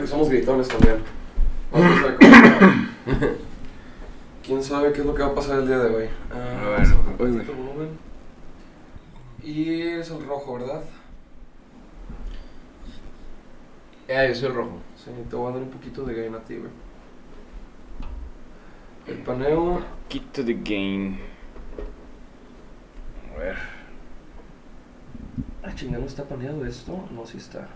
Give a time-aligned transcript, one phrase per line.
[0.00, 0.96] Que somos gritones también.
[1.72, 3.36] Vamos a ver cómo-
[4.44, 6.04] ¿Quién sabe qué es lo que va a pasar el día de hoy?
[6.30, 7.88] Ah, A ver, un poquito volumen.
[9.42, 10.82] Y es el rojo, ¿verdad?
[14.08, 14.78] Ah, yo soy el rojo.
[14.96, 16.70] Sí, te voy a dar un poquito de gain a ti, güey.
[19.06, 19.80] El paneo.
[20.08, 21.18] Quito the game.
[23.34, 23.56] A ver.
[25.62, 27.08] Ah, chinga, ¿no está paneado esto?
[27.10, 27.66] No, sí está.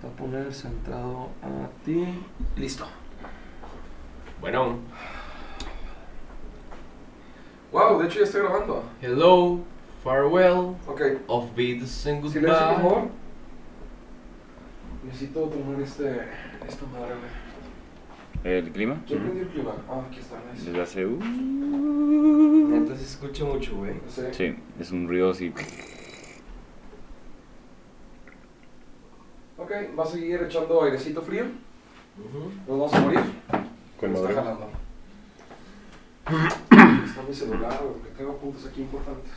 [0.00, 2.04] Te voy a poner centrado a ti.
[2.56, 2.86] Listo.
[4.40, 4.78] Bueno.
[7.72, 8.84] Wow, de hecho ya estoy grabando.
[9.00, 9.60] Hello,
[10.04, 11.00] farewell, Ok.
[11.26, 12.76] of beats and Silencio, por goodbye.
[12.76, 13.08] favor.
[15.04, 16.20] Necesito tomar este,
[16.66, 18.56] esta madre, güey.
[18.56, 19.02] ¿El clima?
[19.06, 19.72] ¿Quién prendió el clima?
[19.88, 20.66] Ah, aquí está, nice.
[20.66, 21.06] Desde hace.
[21.06, 23.94] Uh, se escucha mucho, güey.
[24.08, 24.22] Sí.
[24.32, 25.52] sí, es un ruido así.
[29.58, 31.44] Ok, va a seguir echando airecito frío.
[32.66, 33.20] Nos vamos a morir.
[33.98, 34.68] Con Me está jalando.
[37.06, 39.32] está mi celular, porque tengo puntos aquí importantes.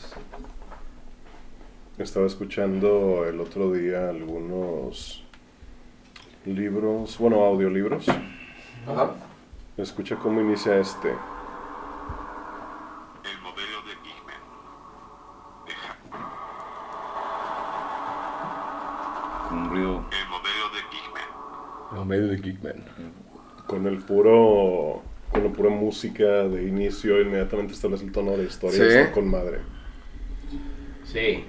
[1.98, 5.24] Estaba escuchando el otro día algunos
[6.46, 8.08] libros, bueno, audiolibros.
[8.88, 9.12] Ajá.
[9.78, 11.10] Escucha cómo inicia este.
[11.10, 11.18] El
[13.42, 14.42] modelo de Bigman.
[19.50, 20.04] Con un ruido.
[20.12, 21.30] El modelo de Bigman.
[21.92, 22.84] El medio de Geekman.
[23.68, 25.02] Con el puro.
[25.32, 28.78] Con la pura música de inicio, inmediatamente establece el tono de historia.
[28.78, 28.84] Sí.
[28.84, 29.60] Está con madre.
[31.06, 31.46] Sí.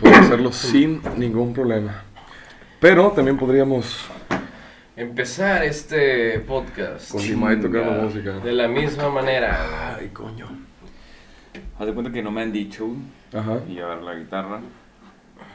[0.00, 2.02] Puedo hacerlo sin ningún problema.
[2.80, 4.08] Pero también podríamos
[4.96, 8.02] Empezar este podcast con Limay tocando Chinga.
[8.02, 8.32] música.
[8.40, 9.96] de la misma manera.
[9.96, 10.46] Ay, coño.
[11.78, 12.88] Haz de cuenta que no me han dicho
[13.32, 13.60] Ajá.
[13.68, 14.60] y llevar la guitarra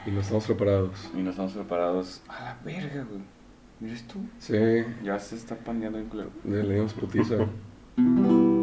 [0.06, 1.10] Y no estamos preparados.
[1.14, 2.22] y no estamos preparados.
[2.28, 3.20] A la verga, güey.
[3.80, 4.18] ¿Mires tú?
[4.38, 4.56] Sí,
[5.04, 6.30] Ya se está paneando el culero.
[6.44, 7.36] le le dimos putiza.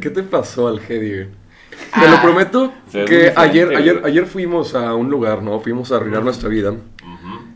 [0.00, 1.10] ¿Qué te, ¿Qué te pasó al Hedy?
[1.14, 1.26] güey?
[1.98, 5.60] Te lo prometo ve muy que ayer, ayer, ayer fuimos a un lugar, ¿no?
[5.60, 6.74] Fuimos a arruinar nuestra vida.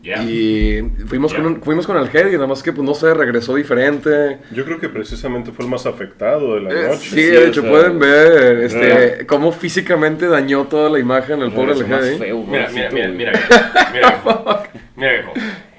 [0.01, 0.21] Ya.
[0.23, 3.55] Y fuimos, con, un- fuimos con el Hedy, nada más que, pues, no sé, regresó
[3.55, 4.37] diferente.
[4.51, 6.99] Yo creo que precisamente fue el más afectado de la Eh, noche.
[6.99, 11.41] sí, sí, de o hecho, sea, pueden ver este, cómo físicamente dañó toda la imagen
[11.41, 13.47] el pobre feo, Mira, mira, mira, mira, viejo.
[13.91, 14.63] mira, viejo.
[14.95, 15.33] Mira, viejo.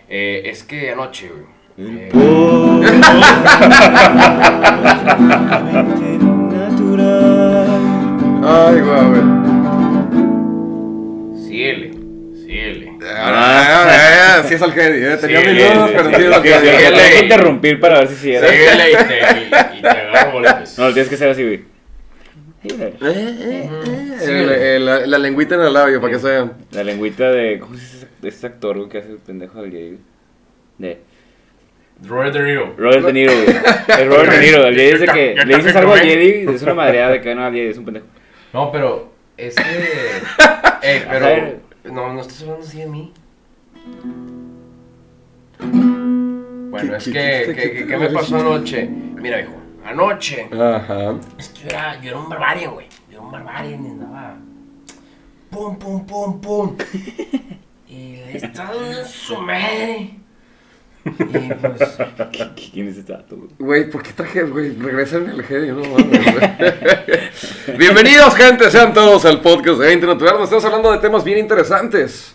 [0.08, 1.44] Eh, es que anoche, güey.
[1.78, 2.10] eh,
[8.48, 9.22] Ay, guau, güey.
[11.46, 11.90] Ciele,
[12.44, 12.92] ciele.
[13.04, 15.16] Ah, sí es al eh.
[15.20, 18.08] Tenía Sí, mis dudas, sí, pero sí, sí es al tengo que interrumpir para ver
[18.08, 18.48] si sí era.
[18.48, 20.40] Síguele y te, y te agarro.
[20.42, 21.64] No, tienes que ser así, güey.
[24.22, 26.52] El- el- la, la lengüita en el labio, para que sean.
[26.72, 27.58] La lengüita de.
[27.60, 29.98] ¿Cómo se dice ese- este actor güey, que hace el pendejo del güey?
[30.78, 30.98] De.
[32.06, 32.74] Robert De Niro.
[32.76, 33.46] Robert De Niro, güey.
[33.48, 34.66] Es Robert De Niro.
[34.66, 36.00] El Jedi dice que le dices algo al.
[36.00, 38.06] Jedi, es una madreada de que no al Jedi, es un pendejo.
[38.56, 39.62] No, pero es que.
[40.82, 41.58] Eh, A pero.
[41.92, 43.12] No, no estás hablando así de mí.
[45.58, 47.12] Bueno, ¿Qué- es qué- que.
[47.12, 48.86] qué- ¿Qué, qué- qué- qué- qué me pasó anoche?
[48.86, 49.52] Mira, hijo.
[49.84, 50.48] Anoche.
[50.52, 51.16] Ajá.
[51.38, 52.86] Es que yo era, yo era un barbarian, güey.
[53.10, 54.36] Yo era un barbarian y andaba.
[55.50, 56.76] Pum, pum, pum, pum.
[57.88, 60.10] Y le estaba en su madre.
[61.06, 61.98] Y pues.
[62.72, 63.48] ¿Quién es este dato, güey?
[63.58, 64.74] Güey, ¿por qué traje, güey?
[64.74, 66.26] Regresa en el Hedy, no mames.
[67.78, 72.34] Bienvenidos, gente, sean todos al podcast de 20 Natural, estamos hablando de temas bien interesantes.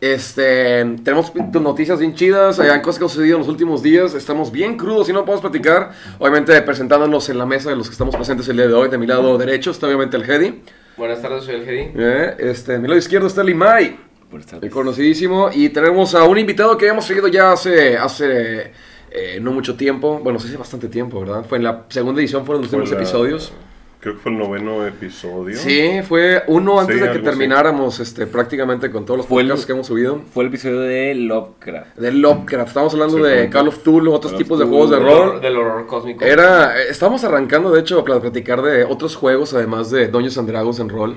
[0.00, 4.14] Este, tenemos tus noticias bien chidas, hay cosas que han sucedido en los últimos días,
[4.14, 5.90] estamos bien crudos y no podemos platicar.
[6.18, 8.96] Obviamente presentándonos en la mesa de los que estamos presentes el día de hoy, de
[8.96, 10.62] mi lado derecho está obviamente el Hedy.
[10.96, 11.92] Buenas tardes, soy el Gedi.
[11.94, 14.07] Eh, Este, de mi lado izquierdo está el Imai.
[14.30, 14.72] Buenas El tardes.
[14.72, 15.50] conocidísimo.
[15.54, 18.72] Y tenemos a un invitado que habíamos seguido ya hace, hace
[19.10, 20.20] eh, no mucho tiempo.
[20.22, 21.44] Bueno, sí hace bastante tiempo, ¿verdad?
[21.48, 23.52] Fue en la segunda edición, fueron los últimos la- episodios.
[24.00, 25.56] Creo que fue el noveno episodio.
[25.58, 27.24] Sí, fue uno antes Sí, de que así.
[27.24, 30.20] termináramos este, prácticamente con todos los Fue el- podcasts que hemos subido.
[30.32, 31.96] Fue el episodio de Lovecraft.
[31.96, 34.96] De Lovecraft, estamos hablando Sí, de Call of Cthulhu, otros Call tipos de juegos de
[34.98, 36.24] horror, del horror cósmico.
[36.24, 40.38] Era, eh, estábamos arrancando de hecho a pl- platicar de otros juegos además de Dungeons
[40.38, 41.16] and Dragons en rol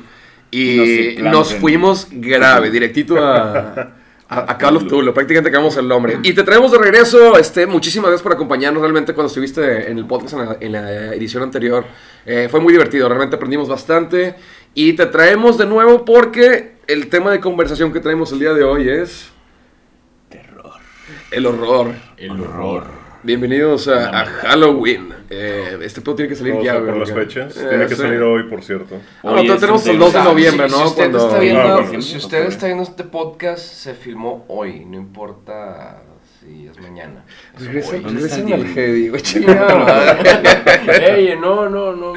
[0.51, 3.93] y Nos fuimos grave, directito a,
[4.27, 6.19] a, of Cthulhu, prácticamente cambiamos el nombre.
[6.23, 10.05] Y te traemos de regreso, este, muchísimas gracias por acompañarnos realmente cuando estuviste en el
[10.05, 11.85] podcast en la, en la edición anterior.
[12.25, 14.35] Eh, fue muy divertido, realmente aprendimos bastante
[14.73, 18.63] y te traemos de nuevo porque el tema de conversación que traemos el día de
[18.63, 19.29] hoy es
[20.29, 20.73] Terror.
[21.31, 21.93] el horror.
[22.17, 23.00] El horror.
[23.23, 25.13] Bienvenidos a, a Halloween.
[25.29, 27.55] Eh, este pedo tiene que salir ya, a por güey, las fechas.
[27.55, 28.01] Eh, Tiene que sí.
[28.01, 28.95] salir hoy, por cierto.
[29.19, 30.77] Ah, no, Oye, tenemos es el 2 de noviembre, si, ¿no?
[30.81, 32.01] Si usted, Cuando- está viendo, Ah, bueno.
[32.01, 36.01] si usted está viendo este podcast, se filmó hoy, no importa
[36.39, 37.23] si es mañana.
[37.55, 37.99] Es Regresa- hoy.
[37.99, 38.83] ¿Dónde está el regresen al día?
[38.83, 39.09] Heidi,
[41.09, 41.29] güey.
[41.29, 42.13] Ey, no, no, no.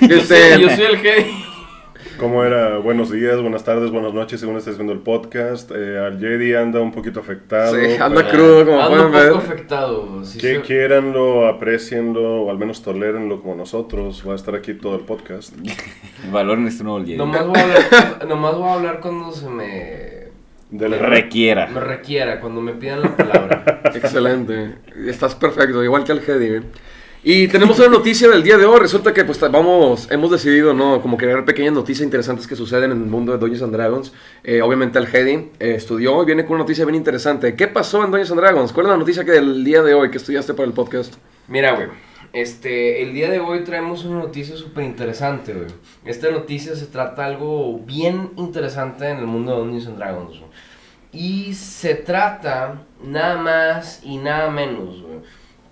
[0.00, 1.44] Este- Yo soy el Heidi.
[2.18, 2.78] ¿Cómo era?
[2.78, 5.70] Buenos días, buenas tardes, buenas noches, según estés viendo el podcast.
[5.74, 7.74] Eh, al Jedi anda un poquito afectado.
[7.74, 9.52] Sí, anda pero crudo, como Ando un pueden poco ver.
[9.52, 10.24] afectado.
[10.24, 10.60] sí, Que sí.
[10.62, 14.22] quiéranlo, aprecienlo, o al menos tolérenlo como nosotros.
[14.26, 15.54] Va a estar aquí todo el podcast.
[16.32, 17.16] Valoren este nuevo Jedi.
[17.16, 20.28] Nomás voy, a hablar, nomás voy a hablar cuando se me,
[20.70, 21.66] De la Requiera.
[21.68, 23.80] me requiera, cuando me pidan la palabra.
[23.94, 24.76] Excelente.
[25.06, 26.62] Estás perfecto, igual que el Heidi, güey.
[27.24, 28.80] Y tenemos una noticia del día de hoy.
[28.80, 31.00] Resulta que pues vamos, hemos decidido, ¿no?
[31.00, 34.12] Como crear pequeñas noticias interesantes que suceden en el mundo de Dungeons and Dragons.
[34.42, 37.54] Eh, obviamente el Heidi eh, estudió y viene con una noticia bien interesante.
[37.54, 38.72] ¿Qué pasó en Dungeons and Dragons?
[38.72, 41.14] ¿Cuál es la noticia que del día de hoy que estudiaste para el podcast?
[41.46, 41.88] Mira, güey.
[42.32, 45.68] Este, el día de hoy traemos una noticia súper interesante, güey.
[46.04, 50.40] Esta noticia se trata de algo bien interesante en el mundo de Dungeons and Dragons.
[51.12, 55.20] Y se trata nada más y nada menos, güey.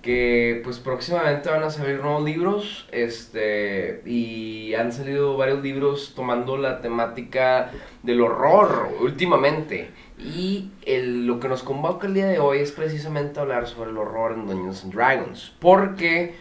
[0.02, 2.88] Que pues próximamente van a salir nuevos libros.
[2.93, 4.02] Este.
[4.06, 7.70] Y han salido varios libros tomando la temática
[8.02, 9.91] del horror últimamente.
[10.19, 14.32] Y lo que nos convoca el día de hoy es precisamente hablar sobre el horror
[14.32, 15.55] en Dungeons and Dragons.
[15.58, 16.35] ¿Por qué?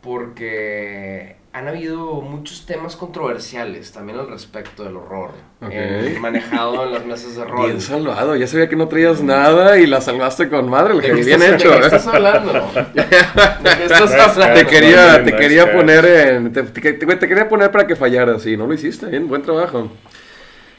[0.00, 5.32] Porque han habido muchos temas controversiales también al respecto del horror.
[5.70, 7.66] Eh, manejado en las mesas de rol.
[7.66, 11.06] Bien salvado, ya sabía que no traías nada y la salvaste con madre, el ¿De
[11.06, 11.24] qué Heidi.
[11.24, 11.86] Bien estás- hecho, ¿De qué ¿eh?
[11.86, 12.52] estás hablando?
[12.94, 14.54] ¿De qué estás hablando?
[14.60, 16.52] Te quería, te quería poner en.
[16.52, 19.06] Te, te- te- te quería poner para que fallaras y no lo hiciste.
[19.06, 19.90] Bien, buen trabajo.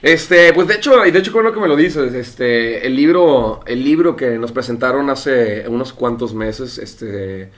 [0.02, 2.94] Este, pues de hecho, y de hecho, con lo que me lo dices, este, el
[2.96, 7.52] libro, el libro que nos presentaron hace unos cuantos meses, este,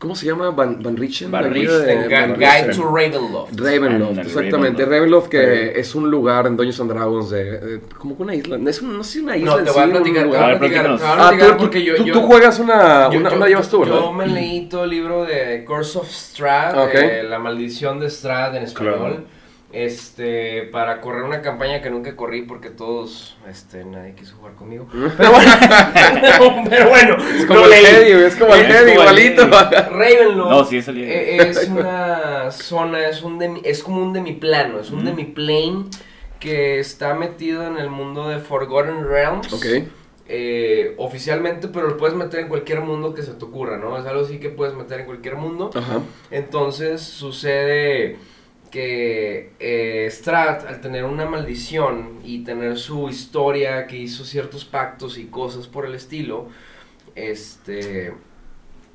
[0.00, 0.50] ¿cómo se llama?
[0.50, 1.30] Van, Van Richten.
[1.30, 2.70] Van Van Guide Richten.
[2.76, 3.60] to Ravenloft.
[3.60, 4.84] Ravenloft, exactamente.
[4.84, 5.28] Ravenloft, Ravenloft.
[5.30, 8.82] que es un lugar en Dungeons and Dragons de, de- como que una isla, es
[8.82, 10.58] un- no sé si una isla No, te voy a un platicar, te voy a
[10.58, 11.02] platicar, te voy platícanos.
[11.02, 13.36] a Ah, tú, platicar tú- porque yo, tú- yo- tú juegas una, yo- una, yo-
[13.36, 13.94] una llevas tú, ¿verdad?
[14.00, 16.94] Yo me leí todo el libro de Curse of Strahd, Ok.
[16.94, 18.98] eh, La maldición de Strahd en español.
[18.98, 19.39] Claro.
[19.72, 24.88] Este, para correr una campaña que nunca corrí porque todos, este, nadie quiso jugar conmigo.
[25.16, 25.52] Pero bueno,
[26.68, 29.46] pero bueno, Es como el güey, es como el el igualito.
[29.48, 34.12] Ravenloft No, sí, es el eh, es una zona, es, un demi- es como un
[34.12, 35.06] demiplano, es un Mm.
[35.06, 35.84] demiplane
[36.40, 39.52] que está metido en el mundo de Forgotten Realms.
[39.52, 39.66] Ok.
[40.32, 43.98] eh, oficialmente, pero lo puedes meter en cualquier mundo que se te ocurra, ¿no?
[43.98, 45.70] Es algo así que puedes meter en cualquier mundo.
[45.74, 45.98] Ajá.
[46.30, 48.16] Entonces sucede
[48.70, 55.18] que eh, Strat, al tener una maldición y tener su historia, que hizo ciertos pactos
[55.18, 56.48] y cosas por el estilo,
[57.14, 58.14] este,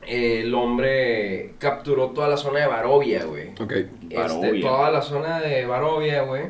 [0.08, 3.50] el hombre capturó toda la zona de Barovia, güey.
[3.60, 3.72] Ok.
[3.72, 4.62] Este, Barovia.
[4.62, 6.44] toda la zona de Barovia, güey,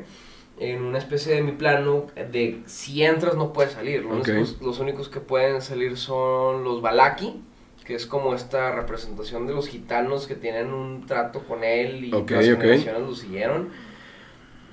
[0.59, 4.03] en una especie de mi plano de si entras no puedes salir.
[4.03, 7.41] Los, únicos, los únicos que pueden salir son los Balaki,
[7.85, 12.13] que es como esta representación de los gitanos que tienen un trato con él y
[12.13, 12.61] Ok, las ok.
[12.61, 13.69] generaciones lo siguieron.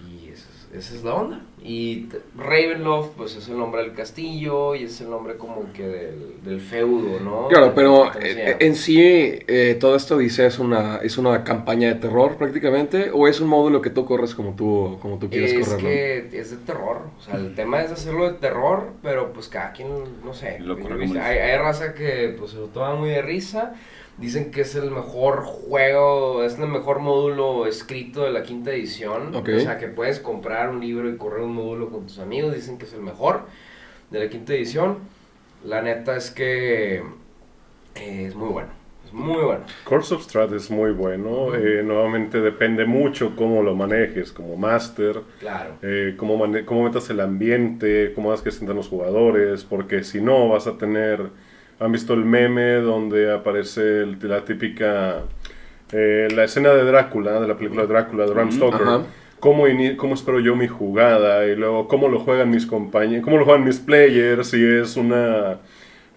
[0.09, 1.40] Y esa es, esa es la onda.
[1.64, 6.42] Y Ravenloft, pues es el nombre del castillo y es el nombre como que del,
[6.45, 7.49] del feudo, ¿no?
[7.49, 11.95] Claro, pero eh, en sí eh, todo esto dice es una es una campaña de
[11.97, 15.69] terror prácticamente o es un módulo que tú corres como tú como tú quieres es
[15.69, 15.88] correrlo.
[15.88, 19.73] que es de terror, o sea, el tema es hacerlo de terror, pero pues cada
[19.73, 19.88] quien,
[20.25, 23.75] no sé, Lo hay, hay, raza que pues se lo toma muy de risa,
[24.23, 29.35] dicen que es el mejor juego, es el mejor módulo escrito de la quinta edición,
[29.35, 32.79] o sea, que puedes comprar un libro y correr un módulo con tus amigos, dicen
[32.79, 33.43] que es el mejor
[34.11, 34.99] de la quinta edición,
[35.64, 37.02] la neta es que
[37.97, 38.69] eh, es muy bueno,
[39.07, 39.61] es muy bueno.
[39.85, 41.55] Course of Strat es muy bueno.
[41.55, 45.21] eh, nuevamente depende mucho cómo lo manejes como master.
[45.41, 45.75] Claro.
[45.83, 50.05] eh, cómo, mane- cómo metas el ambiente, cómo hagas que se sientan los jugadores, porque
[50.05, 51.21] si no vas a tener,
[51.83, 55.23] han visto el meme donde aparece el- la típica
[55.93, 59.03] eh, la escena de Drácula, de la película Drácula de Bram Stoker, Ajá.
[59.41, 59.65] cómo,
[59.97, 63.65] cómo espero yo mi jugada y luego cómo lo juegan mis compañeros, cómo lo juegan
[63.65, 65.59] mis players, si es una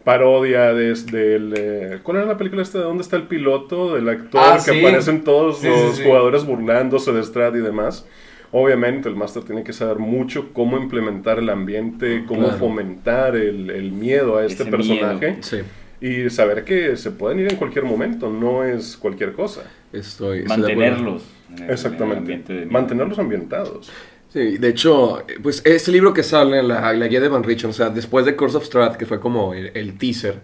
[0.05, 1.53] parodia desde el...
[1.57, 2.77] eh, ¿Cuál era la película esta?
[2.77, 3.95] ¿De dónde está el piloto?
[3.95, 4.79] Del actor Ah, que sí.
[4.79, 6.03] aparecen todos Sí, los sí.
[6.03, 8.07] jugadores burlándose de Strad y demás.
[8.51, 12.57] Obviamente el máster tiene que saber mucho cómo implementar el ambiente, cómo Claro.
[12.57, 15.43] fomentar el, el miedo a este Ese personaje miedo.
[15.43, 15.57] Sí,
[16.01, 19.63] y saber que se pueden ir en cualquier momento, no es cualquier cosa.
[19.93, 20.43] estoy.
[20.43, 21.23] Mantenerlos.
[21.49, 22.37] en el- en el Exactamente.
[22.55, 22.71] miedo.
[22.71, 23.91] Mantenerlos ambientados.
[24.29, 27.69] Sí, de hecho, pues este libro que sale en la, la guía de Van Richten,
[27.69, 30.35] o sea, después de Curse of Strahd, que fue como el, el teaser,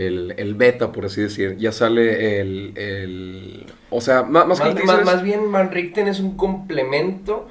[0.00, 2.72] el, el beta, por así decir, ya sale el...
[2.76, 7.48] el o sea, más, Más, que más bien Van Richten es un complemento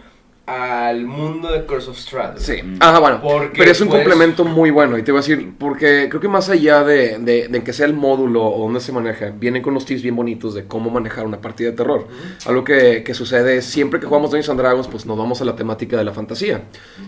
[0.50, 2.38] al mundo de Curse of Strahd.
[2.38, 5.22] Sí, ajá, bueno, Porque, pero es un pues- complemento muy bueno y te voy a
[5.22, 8.80] decir, porque creo que más allá de, de, de que sea el módulo o donde
[8.80, 12.08] se maneja, vienen con unos tips bien bonitos de cómo manejar una partida de terror.
[12.48, 15.46] Algo que, que sucede es, siempre que jugamos Dungeons and Dragons, pues nos vamos a
[15.46, 16.64] la temática de la fantasía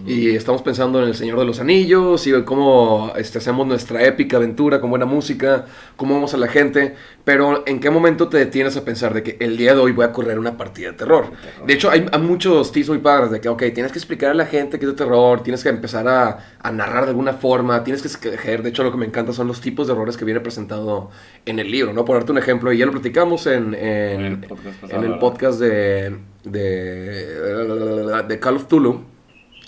[0.05, 4.37] y estamos pensando en El Señor de los Anillos y cómo este, hacemos nuestra épica
[4.37, 8.77] aventura con buena música, cómo vamos a la gente, pero ¿en qué momento te detienes
[8.77, 11.31] a pensar de que el día de hoy voy a correr una partida de terror?
[11.65, 14.33] De hecho, hay, hay muchos tips muy padres de que, ok, tienes que explicar a
[14.33, 17.83] la gente que es de terror, tienes que empezar a, a narrar de alguna forma,
[17.83, 18.63] tienes que escoger.
[18.63, 21.09] De hecho, lo que me encanta son los tipos de errores que viene presentado
[21.45, 22.05] en el libro, ¿no?
[22.05, 25.19] Por darte un ejemplo, y ya lo platicamos en, en, el podcast pasado, en el
[25.19, 29.03] podcast de, de, de Call of Tulu,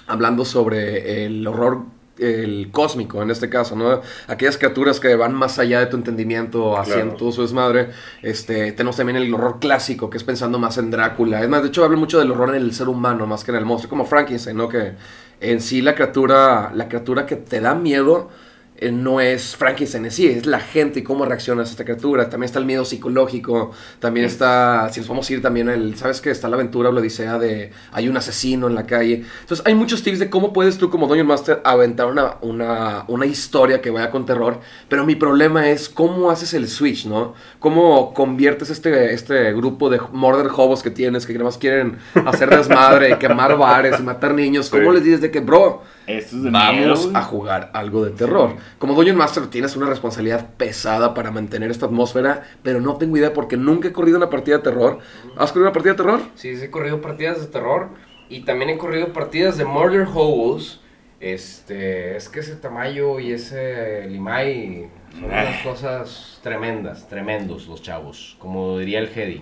[0.08, 1.93] hablando sobre el horror
[2.24, 4.01] el cósmico en este caso, ¿no?
[4.27, 7.18] Aquellas criaturas que van más allá de tu entendimiento, haciendo Claro.
[7.18, 7.89] todo su desmadre.
[8.22, 11.42] Este, tenemos también el horror clásico, que es pensando más en Drácula.
[11.42, 13.58] Es más, de hecho, hablo mucho del horror en el ser humano, más que en
[13.58, 14.68] el monstruo, como Frankenstein, ¿no?
[14.70, 14.94] Que
[15.42, 18.30] en sí la criatura, la criatura que te da miedo
[18.77, 22.30] eh, no es Frankenstein en sí, es la gente y cómo reaccionas a esta criatura.
[22.30, 26.22] También está el miedo psicológico, también está, si nos vamos a ir también, el, ¿sabes
[26.22, 29.24] que Está la aventura o la odisea de hay un asesino en la calle.
[29.42, 33.25] Entonces hay muchos tips de cómo puedes tú como Dungeon Master aventar una, una, una
[33.25, 37.34] historia que vaya con terror, pero mi problema es cómo haces el switch, ¿no?
[37.60, 42.50] Cómo conviertes este, este grupo de murder hobos que tienes, que nada más quieren hacer
[42.50, 44.70] desmadre, quemar bares y matar niños.
[44.70, 44.96] ¿Cómo Sí.
[44.96, 48.57] les dices de que, bro, Esto es de Vamos miedo, a jugar algo de terror.
[48.77, 53.33] Como Dungeon Master tienes una responsabilidad pesada para mantener esta atmósfera, pero no tengo idea
[53.33, 55.00] porque nunca he corrido una partida de terror.
[55.38, 56.22] ¿Has corrido una partida de terror?
[56.36, 57.89] Sí, sí, he corrido partidas de terror
[58.29, 60.81] y también he corrido partidas de Murder Hobos.
[61.19, 68.36] Este, es que ese Tamayo y ese Limay son unas cosas tremendas, tremendos los chavos,
[68.39, 69.41] como diría el Jedi.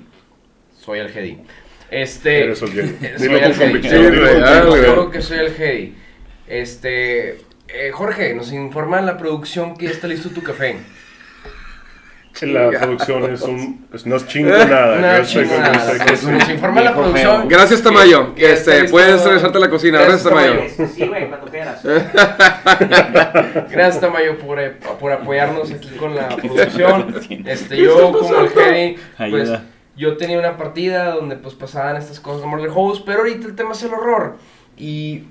[0.80, 1.40] Soy el Jedi.
[1.90, 3.08] Este, Eres el Jedi.
[3.20, 4.14] Dilo con convicción,
[4.46, 5.96] ah, juro que soy el Jedi.
[6.52, 7.38] Este,
[7.70, 10.76] eh, Jorge, nos informa en la producción que ya está listo tu café.
[12.42, 13.88] La producción es un...
[13.94, 15.20] es- no es chingo nada.
[15.20, 15.36] Nos
[16.50, 17.42] informa la producción.
[17.42, 17.48] feo.
[17.50, 18.34] Gracias, Tamayo.
[18.36, 20.00] que Este, puedes regresarte a la cocina.
[20.02, 20.62] Gracias, Tamayo.
[20.94, 21.82] Sí, güey, cuando quieras.
[23.70, 27.16] Gracias Tamayo por, eh, por apoyarnos aquí con la producción.
[27.46, 28.50] Este, ¿Qué yo como el?
[28.50, 28.98] Jedi,
[29.30, 29.52] pues
[29.96, 33.56] yo tenía una partida donde pues pasaban estas cosas de Murder House, pero ahorita el
[33.56, 34.38] tema es el horror.
[34.78, 35.26] Y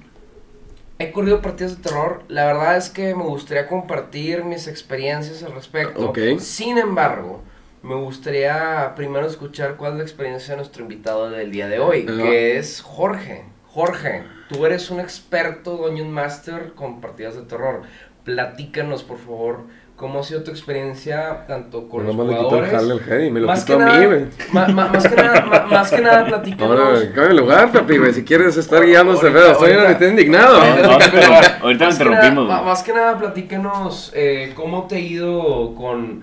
[1.00, 2.22] he corrido partidas de terror.
[2.28, 6.12] La verdad es que me gustaría compartir mis experiencias al respecto.
[6.38, 7.42] Sin embargo,
[7.82, 12.04] me gustaría primero escuchar cuál es la experiencia de nuestro invitado del día de hoy,
[12.04, 13.44] que es Jorge.
[13.66, 17.82] Jorge, tú eres un experto Dungeon Master con partidas de terror.
[18.24, 19.60] Platícanos, por favor,
[19.96, 23.32] cómo ha sido tu experiencia tanto con No los más le quitó el jugadores.
[23.32, 24.24] me lo más, quitó que a mí, nada, güey.
[24.52, 26.78] ma- ma- más que nada, ma- más que nada, platícanos.
[26.78, 28.12] Ahora, cambia el lugar, papi, güey.
[28.12, 29.86] Si quieres estar guiando Ahorita, pedo, estoy ahorita.
[29.88, 30.56] ahorita indignado.
[30.56, 32.66] Ahorita- No, ahorita pero- te- ahorita más te que nada- rompimos, ma- güey.
[32.68, 36.22] Más que nada, platícanos eh, cómo te ha ido con.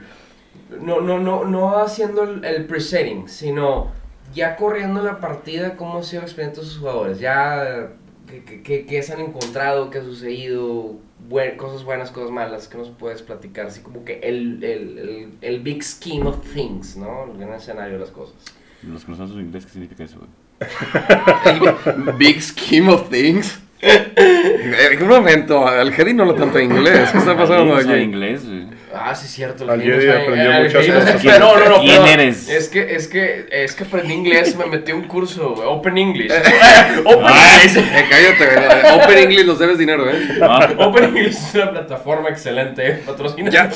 [0.82, 3.88] No, no, no, no haciendo el, el presetting, sino
[4.34, 7.20] ya corriendo la partida, cómo ha sido la experiencia de sus jugadores.
[7.20, 7.88] Ya,
[8.28, 9.90] ¿qué, qué- qué- qué se han encontrado?
[9.90, 10.96] ¿Qué ha sucedido?
[11.28, 12.68] Buen- cosas buenas, cosas malas.
[12.68, 13.66] ¿Qué nos puedes platicar?
[13.68, 17.26] Así como que el, el, el, el big scheme of things, ¿no?
[17.32, 18.36] El gran escenario de las cosas.
[18.84, 20.30] Los que no saben su inglés, ¿qué significa eso, güey?
[22.18, 23.60] Big scheme of things.
[23.82, 27.10] En un momento, al Jedi no lo tanto inglés.
[27.12, 27.94] ¿Qué está pasando aquí?
[27.94, 28.68] inglés, güey.
[28.94, 29.64] Ah, sí, cierto.
[29.66, 31.40] el Al Jedi aprendió el muchas cosas.
[31.40, 31.80] No, no, no.
[31.82, 32.48] ¿Quién eres?
[32.48, 36.32] Es que, es que, es que aprendí inglés, me metí un curso, Open English.
[37.06, 37.28] Open.
[37.28, 37.78] English.
[37.78, 38.94] Eh, cállate, güey.
[39.00, 40.40] Open English nos debes dinero, ¿eh?
[40.42, 43.50] Ah, Open English es una plataforma excelente, eh, patrocina.
[43.50, 43.70] Ya.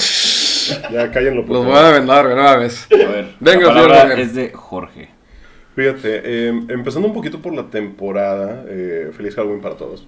[0.92, 1.44] Ya cállenlo.
[1.44, 2.88] Los voy a vendar, güey, no mames.
[2.92, 3.28] a ver.
[3.40, 4.22] Venga, la señor palabra Jorge.
[4.22, 5.10] es de Jorge.
[5.76, 10.06] Fíjate, eh, empezando un poquito por la temporada, eh, feliz Halloween para todos.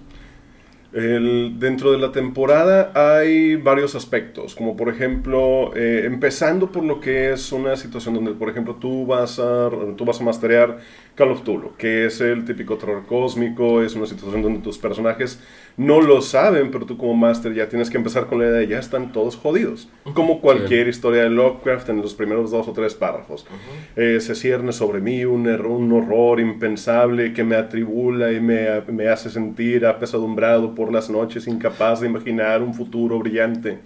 [0.94, 7.00] El- dentro de la temporada hay varios aspectos, como por ejemplo, eh, empezando por lo
[7.00, 10.78] que es una situación donde, por ejemplo, tú vas a, tú vas a masterear
[11.14, 15.40] Call of Cthulhu, que es el típico terror cósmico, es una situación donde tus personajes
[15.76, 18.66] no lo saben, pero tú como máster ya tienes que empezar con la idea de
[18.66, 22.94] ya están todos jodidos, como cualquier historia de Lovecraft en los primeros dos o tres
[22.94, 23.46] párrafos.
[23.94, 28.80] Eh, se cierne sobre mí un, error, un horror impensable que me atribula y me,
[28.88, 33.78] me hace sentir apesadumbrado por las noches, incapaz de imaginar un futuro brillante,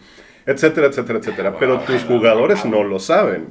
[0.46, 1.56] etcétera, etcétera, etcétera.
[1.58, 3.48] Pero tus jugadores no lo saben.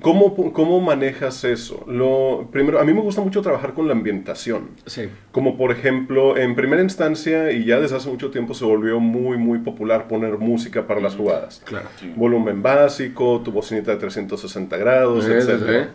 [0.00, 1.84] ¿Cómo, ¿Cómo manejas eso?
[1.86, 4.70] Lo, primero, a mí me gusta mucho trabajar con la ambientación.
[4.86, 5.08] Sí.
[5.32, 9.36] Como por ejemplo, en primera instancia, y ya desde hace mucho tiempo se volvió muy,
[9.36, 11.62] muy popular poner música para las jugadas.
[11.64, 11.88] Claro.
[12.16, 15.62] Volumen básico, tu bocinita de 360 grados, Sí, sí, etc.
[15.68, 15.90] sí.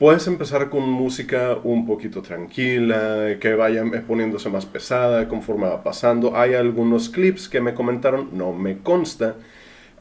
[0.00, 6.34] Puedes empezar con música un poquito tranquila, que vaya poniéndose más pesada conforme va pasando.
[6.38, 9.36] Hay algunos clips que me comentaron, no me consta,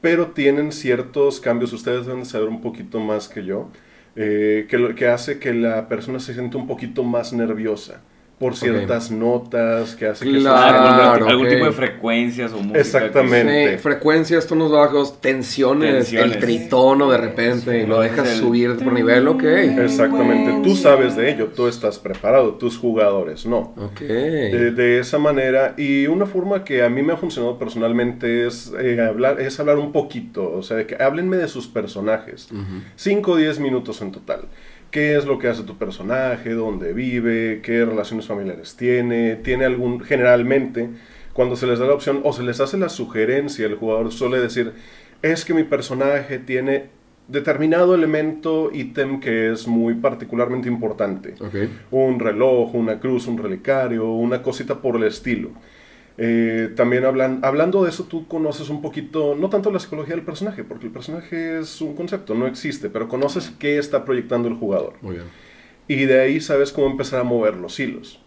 [0.01, 1.73] pero tienen ciertos cambios.
[1.73, 3.69] Ustedes deben de saber un poquito más que yo,
[4.15, 8.01] eh, que, lo, que hace que la persona se sienta un poquito más nerviosa
[8.39, 10.77] por ciertas notas, que hace que Claro.
[10.79, 11.51] algún, Claro, algún ok.
[11.53, 12.79] tipo de frecuencias o música.
[12.79, 13.71] Exactamente.
[13.73, 16.35] Sí, frecuencias, tonos bajos, tensiones, Tensiones.
[16.35, 19.43] el tritono de repente, y lo dejas El- subir por nivel, ok.
[19.43, 23.73] Exactamente, tú sabes de ello, tú estás preparado, tus jugadores no.
[23.77, 23.99] Ok.
[24.01, 28.71] De, de esa manera, y una forma que a mí me ha funcionado personalmente es,
[28.79, 32.47] eh, hablar, es hablar un poquito, o sea, de que háblenme de sus personajes,
[32.95, 34.41] 5 o 10 minutos en total.
[34.91, 36.53] ¿Qué es lo que hace tu personaje?
[36.53, 37.61] ¿Dónde vive?
[37.61, 39.35] ¿Qué relaciones familiares tiene?
[39.35, 40.89] ¿Tiene algún, generalmente,
[41.33, 44.39] cuando se les da la opción o se les hace la sugerencia, el jugador suele
[44.39, 44.73] decir,
[45.21, 46.85] es que mi personaje tiene
[47.27, 51.69] determinado elemento, ítem que es muy particularmente importante Ok.
[51.91, 55.51] un reloj, una cruz, un relicario, una cosita por el estilo.
[56.21, 60.25] Eh, también hablan, hablando de eso, tú conoces un poquito, no tanto la psicología del
[60.25, 64.55] personaje, porque el personaje es un concepto, no existe, pero conoces qué está proyectando el
[64.55, 64.95] jugador.
[65.01, 65.27] Muy bien.
[65.87, 68.21] Y de ahí sabes cómo empezar a mover los hilos.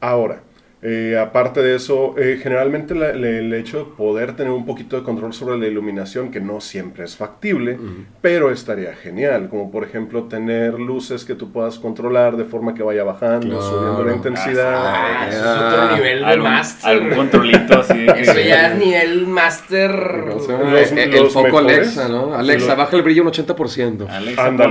[0.00, 0.44] Ahora,
[0.88, 5.02] eh, aparte de eso, eh, generalmente la- el hecho de poder tener un poquito de
[5.02, 7.76] control sobre la iluminación, que no siempre es factible,
[8.20, 12.82] pero estaría genial, como por ejemplo tener luces que tú puedas controlar de forma que
[12.84, 13.62] vaya bajando, Claro.
[13.62, 14.74] subiendo la intensidad.
[14.76, 16.90] Ah, eso es otro nivel de Algún, master.
[16.90, 19.90] algún controlito así de que- Eso ya es nivel master.
[20.34, 22.34] O sea, Los- eh, el los foco mejores, Alexa, ¿no?
[22.34, 24.06] Alexa, los- baja el brillo un 80%.
[24.08, 24.62] Alexa, ojo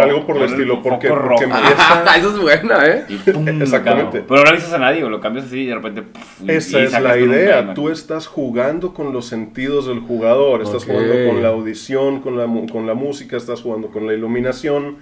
[0.00, 3.04] algo- por el estilo, porque- porque empieza- Ah, eso es buena, ¿eh?
[3.08, 4.24] Y pum, Exactamente.
[4.26, 6.02] Pero no le dices a nadie, o lo cambias así y de repente.
[6.44, 7.74] y- Esa y es la idea.
[7.74, 10.62] Tú estás jugando con los sentidos del jugador.
[10.62, 14.14] Estás jugando con la audición, con la, mu- con la música, estás jugando con la
[14.14, 14.96] iluminación.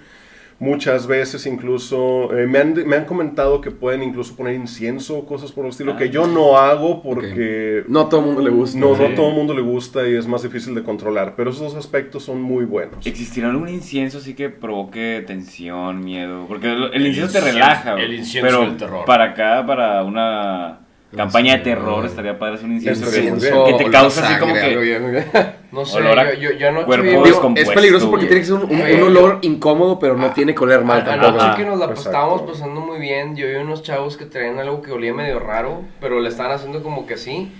[0.61, 5.25] Muchas veces incluso eh, me, han, me han comentado que pueden incluso poner incienso o
[5.25, 5.97] cosas por el estilo Ah.
[5.97, 8.77] que yo no hago porque No a todo el mundo le gusta.
[8.77, 9.01] no, Sí.
[9.03, 11.35] no todo el mundo le gusta y es más difícil de controlar.
[11.37, 13.07] Pero esos dos aspectos son muy buenos.
[13.07, 16.45] ¿Existirá algún incienso así que provoque tensión, miedo?
[16.47, 17.93] Porque el, el incienso te relaja.
[17.99, 19.05] el incienso pero del terror.
[19.05, 20.79] Para acá, para una
[21.15, 21.63] campaña de Sí.
[21.63, 24.59] terror, estaría padre hacer un incienso que, te causa así como que.
[24.61, 25.25] algo bien.
[25.71, 28.25] No sé, Olor a yo, yo, yo anoche cuerpo vi- Digo, descompuesto, es peligroso porque
[28.25, 28.41] güey.
[28.41, 31.01] tiene que ser un, un- Eh, un olor incómodo, pero no tiene que oler mal
[31.01, 31.39] A- tampoco.
[31.41, 34.81] Anoche que nos la estábamos pasando muy bien, yo vi unos chavos que traían algo
[34.81, 37.51] que olía medio raro, pero le estaban haciendo como que sí.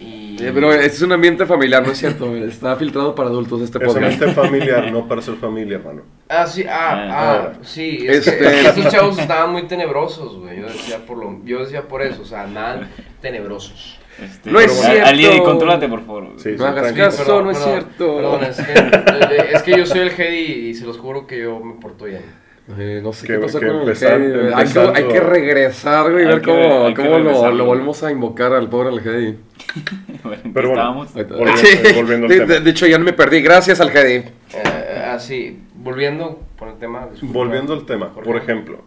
[0.00, 0.36] Y...
[0.42, 2.34] Eh, pero este es un ambiente familiar, no es cierto.
[2.36, 4.04] Está filtrado para adultos este Es podcast.
[4.12, 6.02] ambiente familiar, no para ser familia, hermano.
[6.28, 7.48] Ah, sí, ah, Ah.
[7.54, 8.04] ah, sí.
[8.08, 10.60] Es Este- que estos chavos estaban muy tenebrosos, güey.
[10.60, 12.88] Yo decía por lo, yo decía por eso, o sea, nada
[13.20, 13.98] tenebrosos.
[14.22, 15.06] Este, No es cierto.
[15.06, 16.28] Ali, contrólate, por favor.
[16.36, 17.42] Sí, No hagas caso.
[17.42, 18.16] No es cierto.
[18.16, 21.40] Perdón, es que, eh, es que yo soy el Heidi y se los juro que
[21.42, 22.22] yo me porto bien.
[22.78, 24.32] Eh, no sé Que- qué pasó que con el empezar- Heidi.
[24.32, 24.52] güey.
[24.54, 28.10] Hay hay que regresar, güey, y ver que- cómo, hay que cómo lo, volvemos a
[28.10, 29.36] invocar al pobre al Heidi.
[30.24, 30.94] Bueno, ¿en qué Pero bueno.
[30.94, 31.78] Volviendo- Sí.
[31.94, 32.54] volviendo al de, tema.
[32.54, 33.42] de- de hecho, ya no me perdí.
[33.42, 34.24] Gracias al Heidi.
[34.54, 37.06] Eh, así, volviendo por el tema.
[37.10, 37.34] disculpa.
[37.34, 38.78] Volviendo al tema, por ejemplo,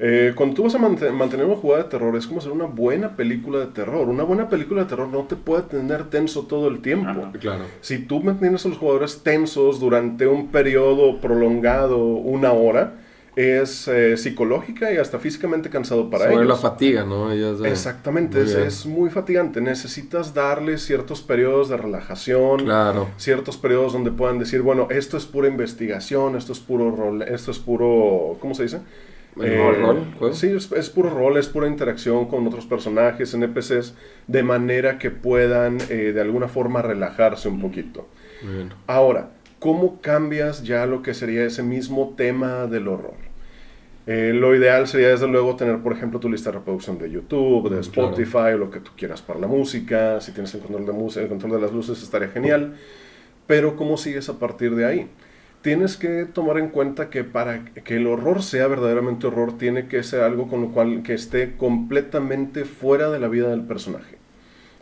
[0.00, 2.64] eh, cuando tú vas a mante- mantener una jugada de terror, es como hacer una
[2.64, 4.08] buena película de terror.
[4.08, 7.08] Una buena película de terror no te puede tener tenso todo el tiempo.
[7.10, 7.30] Ajá.
[7.38, 7.64] Claro.
[7.80, 12.94] Si tú mantienes a los jugadores tensos durante un periodo prolongado, una hora,
[13.36, 16.60] es eh, psicológica y hasta físicamente cansado para Sobre la ellos.
[16.60, 17.30] fatiga, ¿no?
[17.32, 19.60] Ellas, eh, Exactamente, muy es, es muy fatigante.
[19.60, 23.08] Necesitas darles ciertos periodos de relajación, Claro.
[23.16, 27.50] ciertos periodos donde puedan decir, bueno, esto es pura investigación, esto es puro rol, esto
[27.50, 28.80] es puro, ¿cómo se dice?
[29.40, 30.34] ¿El rol, juego?
[30.34, 33.94] Sí, es, es puro rol, es pura interacción con otros personajes, NPCs,
[34.26, 38.08] de manera que puedan eh, de alguna forma relajarse un poquito.
[38.42, 38.70] Muy bien.
[38.88, 43.14] Ahora, ¿cómo cambias ya lo que sería ese mismo tema del horror?
[44.06, 47.70] Eh, lo ideal sería desde luego tener, por ejemplo, tu lista de reproducción de YouTube,
[47.70, 50.20] de Mm, Spotify, lo que tú quieras para la música.
[50.20, 52.74] Si tienes el control de, música, el control de las luces estaría genial.
[53.46, 55.08] Pero ¿cómo sigues a partir de ahí?
[55.62, 60.02] Tienes que tomar en cuenta que para que el horror sea verdaderamente horror, tiene que
[60.02, 64.19] ser algo con lo cual que esté completamente fuera de la vida del personaje.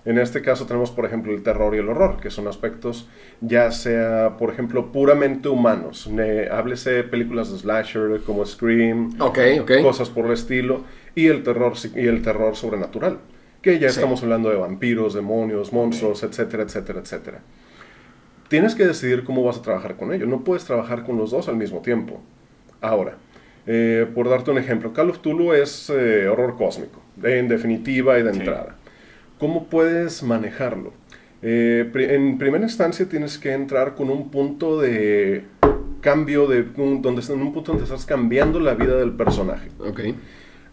[0.09, 3.09] En este caso tenemos, por ejemplo, el terror y el horror, que son aspectos
[3.42, 6.09] ya sea, por ejemplo, puramente humanos.
[6.11, 9.12] Ne- háblese de películas de slasher como Scream,
[9.83, 13.18] cosas por el estilo, y el terror, y el terror sobrenatural,
[13.61, 13.97] que ya Sí.
[13.97, 17.40] estamos hablando de vampiros, demonios, monstruos, etcétera, etcétera, etcétera.
[18.49, 20.27] Tienes que decidir cómo vas a trabajar con ello.
[20.27, 22.23] No puedes trabajar con los dos al mismo tiempo.
[22.81, 23.18] Ahora,
[23.66, 28.23] eh, por darte un ejemplo, Call of Tulu es eh, horror cósmico, en definitiva y
[28.23, 28.38] de Sí.
[28.38, 28.77] entrada.
[29.38, 30.92] ¿Cómo puedes manejarlo?
[31.42, 35.44] Eh, en primera instancia tienes que entrar con un punto de
[36.01, 39.68] cambio, de un- donde, en un punto donde estás cambiando la vida del personaje.
[39.79, 40.01] Ok.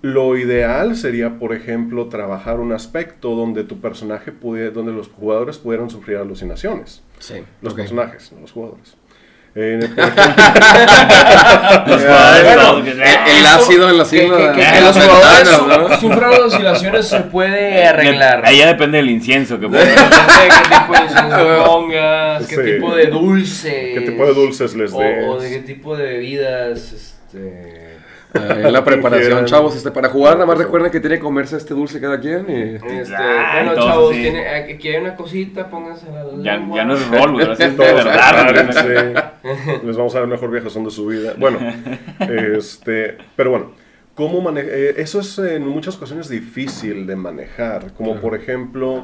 [0.01, 5.57] Lo ideal sería, por ejemplo, trabajar un aspecto donde tu personaje pudiera, donde los jugadores
[5.57, 7.01] pudieran sufrir alucinaciones.
[7.19, 7.35] Sí.
[7.61, 8.95] Los personajes, no los jugadores.
[11.87, 14.81] Los jugadores, bueno, El, el ácido en la Que, cima que- de- que- de que
[14.81, 18.41] los las jugadores sufran oscilaciones se puede arreglar.
[18.45, 19.85] Ahí ya depende del incienso que pongas.
[19.85, 22.61] de qué tipo de incienso pongas, qué Sí.
[22.73, 23.91] tipo de dulce.
[23.93, 25.25] ¿Qué tipo de dulces les o, des?
[25.25, 27.84] o de qué tipo de bebidas, este...
[28.35, 31.55] Eh, en la preparación, chavos, este, para jugar, nada más recuerden que tiene que comerse
[31.57, 32.45] este dulce cada quien.
[32.49, 32.75] Y...
[32.75, 34.21] Este, bueno, chavos, así.
[34.21, 37.77] tiene, aquí hay una cosita, pónganse la Ya, ya no es rol, güey, sí es
[37.77, 39.33] verdad.
[39.83, 41.33] Les vamos a dar el mejor viajazón de su vida.
[41.37, 41.59] Bueno,
[42.19, 43.71] este, pero bueno,
[44.15, 47.93] ¿cómo mane- eh, eso es en muchas ocasiones difícil de manejar.
[47.93, 48.21] Como Claro.
[48.21, 49.03] por ejemplo,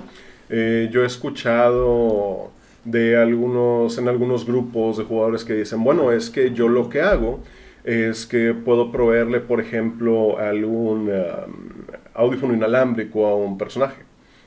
[0.49, 2.51] eh, yo he escuchado
[2.83, 7.01] de algunos, en algunos grupos de jugadores que dicen, bueno, es que yo lo que
[7.01, 7.39] hago
[7.83, 14.03] es que puedo proveerle, por ejemplo, algún um, audífono inalámbrico a un personaje,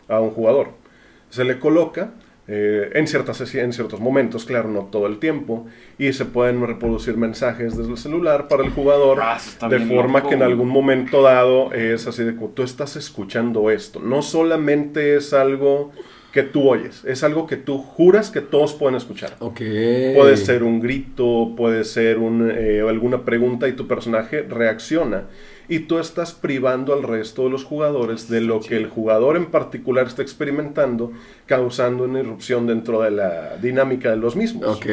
[0.08, 0.68] a un jugador.
[1.30, 2.12] Se le coloca
[2.46, 5.66] eh, en, ciertas, en ciertos momentos, claro, no todo el tiempo,
[5.98, 10.28] y se pueden reproducir mensajes desde el celular para el jugador, Ah, de forma loco,
[10.28, 14.00] que en algún momento dado es así de como tú estás escuchando esto.
[14.00, 15.92] No solamente es algo
[16.32, 19.36] que tú oyes, es algo que tú juras que todos pueden escuchar.
[20.16, 25.26] Puede ser un grito, puede ser un, eh, alguna pregunta y tu personaje reacciona.
[25.68, 29.46] Y tú estás privando al resto de los jugadores de lo que el jugador en
[29.46, 31.12] particular está experimentando,
[31.46, 34.76] causando una irrupción dentro de la dinámica de los mismos.
[34.76, 34.86] Ok.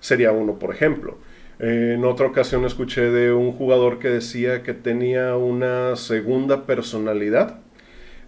[0.00, 1.18] Sería uno, por ejemplo.
[1.60, 7.63] Eh, en otra ocasión escuché de un jugador que decía que tenía una segunda personalidad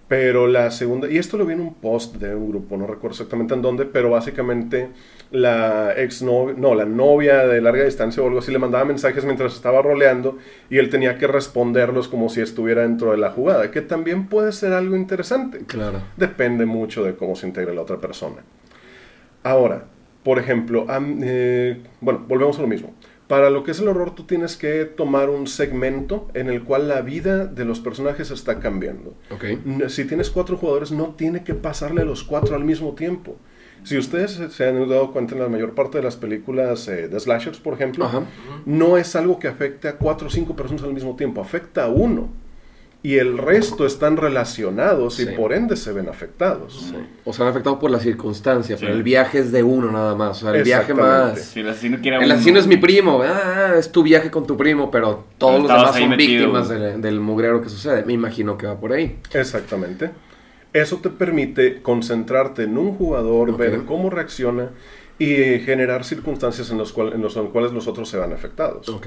[0.09, 3.15] pero la segunda, y esto lo vi en un post de un grupo, no recuerdo
[3.15, 4.91] exactamente en dónde, pero básicamente
[5.33, 9.25] la ex novia, no, la novia de larga distancia o algo así le mandaba mensajes
[9.25, 10.39] mientras estaba roleando
[10.71, 14.53] y él tenía que responderlos como si estuviera dentro de la jugada, que también puede
[14.53, 15.65] ser algo interesante.
[15.67, 16.01] Claro.
[16.17, 18.43] Depende mucho de cómo se integre la otra persona.
[19.43, 19.87] Ahora,
[20.23, 20.87] por ejemplo,
[21.23, 22.95] eh, bueno, volvemos a lo mismo.
[23.29, 26.87] Para lo que es el horror, tú tienes que tomar un segmento en el cual
[26.87, 29.15] la vida de los personajes está cambiando.
[29.89, 33.37] Si tienes cuatro jugadores, no tiene que pasarle a los cuatro al mismo tiempo.
[33.83, 37.09] Si ustedes se- se han dado cuenta en la mayor parte de las películas eh,
[37.09, 38.23] de slashers, por ejemplo, Ajá.
[38.65, 41.89] no es algo que afecte a cuatro o cinco personas al mismo tiempo, afecta a
[41.89, 42.29] uno.
[43.07, 46.93] Y el resto están relacionados y por ende se ven afectados.
[47.25, 48.97] O sea, han afectado por la circunstancia, pero Sí.
[48.97, 50.39] el viaje es de uno nada más.
[50.43, 51.39] O sea, el viaje más.
[51.41, 54.45] Si el asesino quiere El uno- asesino es mi primo, ah, es tu viaje con
[54.45, 58.05] tu primo, pero todos Pero los demás son metido, víctimas del, del mugrero que sucede.
[58.05, 59.19] Me imagino que va por ahí.
[59.33, 60.11] Exactamente.
[60.73, 64.71] Eso te permite concentrarte en un jugador, ver cómo reacciona
[65.19, 68.89] y generar circunstancias en, los cual- en los en cuales los otros se van afectados.
[68.89, 69.07] Ok.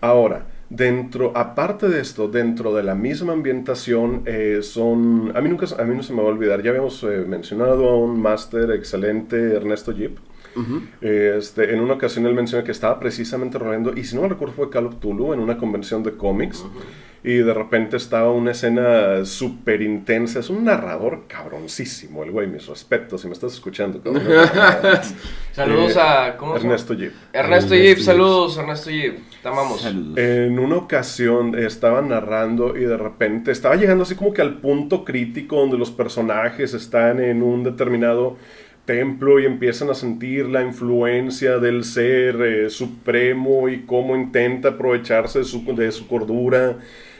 [0.00, 5.66] Ahora, dentro, aparte de esto, dentro de la misma ambientación, eh, son, a mí, nunca,
[5.78, 8.70] a mí no se me va a olvidar, ya habíamos eh, mencionado a un máster
[8.70, 10.16] excelente, Ernesto Jeep.
[11.00, 14.54] Este, en una ocasión él menciona que estaba precisamente rodeando, y si no me recuerdo
[14.54, 16.64] fue Call of Tulu, en una convención de cómics,
[17.22, 22.66] y de repente estaba una escena súper intensa, es un narrador cabroncísimo, el güey, mis
[22.66, 24.00] respetos, si me estás escuchando.
[24.00, 24.22] cabrón.
[25.52, 26.36] Saludos Eh, a...
[26.56, 27.12] Ernesto Jeep.
[27.32, 27.98] Ernesto Yip.
[27.98, 29.18] saludos, Ernesto Yip.
[29.42, 29.82] Te amamos.
[29.82, 30.18] Saludos.
[30.18, 35.04] En una ocasión estaba narrando y de repente estaba llegando así como que al punto
[35.04, 38.36] crítico donde los personajes están en un determinado
[38.84, 45.40] templo y empiezan a sentir la influencia del ser eh, supremo y cómo intenta aprovecharse
[45.40, 46.78] de su, de su cordura,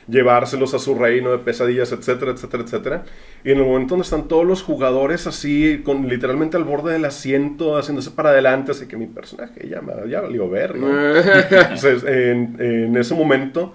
[0.08, 3.02] llevárselos a su reino de pesadillas, etcétera, etcétera, etcétera.
[3.44, 7.04] Y en el momento donde están todos los jugadores así, con literalmente al borde del
[7.04, 10.74] asiento, haciéndose para adelante, así que mi personaje ya, me- ya valió ver.
[10.76, 13.74] Entonces, en, en ese momento,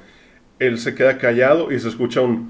[0.60, 2.50] él se queda callado y se escucha un...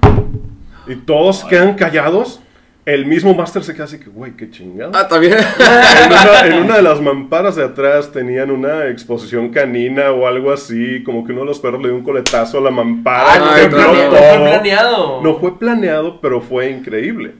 [0.87, 2.41] Y todos quedan callados.
[2.85, 4.91] El mismo Master se queda así que, güey, qué chingado.
[4.93, 5.33] Ah, también.
[5.59, 10.51] En una, en una de las mamparas de atrás tenían una exposición canina o algo
[10.51, 13.33] así, como que uno de los perros le dio un coletazo a la mampara.
[13.33, 15.21] Ah, no, Ay, fue planeado, no fue planeado.
[15.21, 17.33] No fue planeado, pero fue increíble.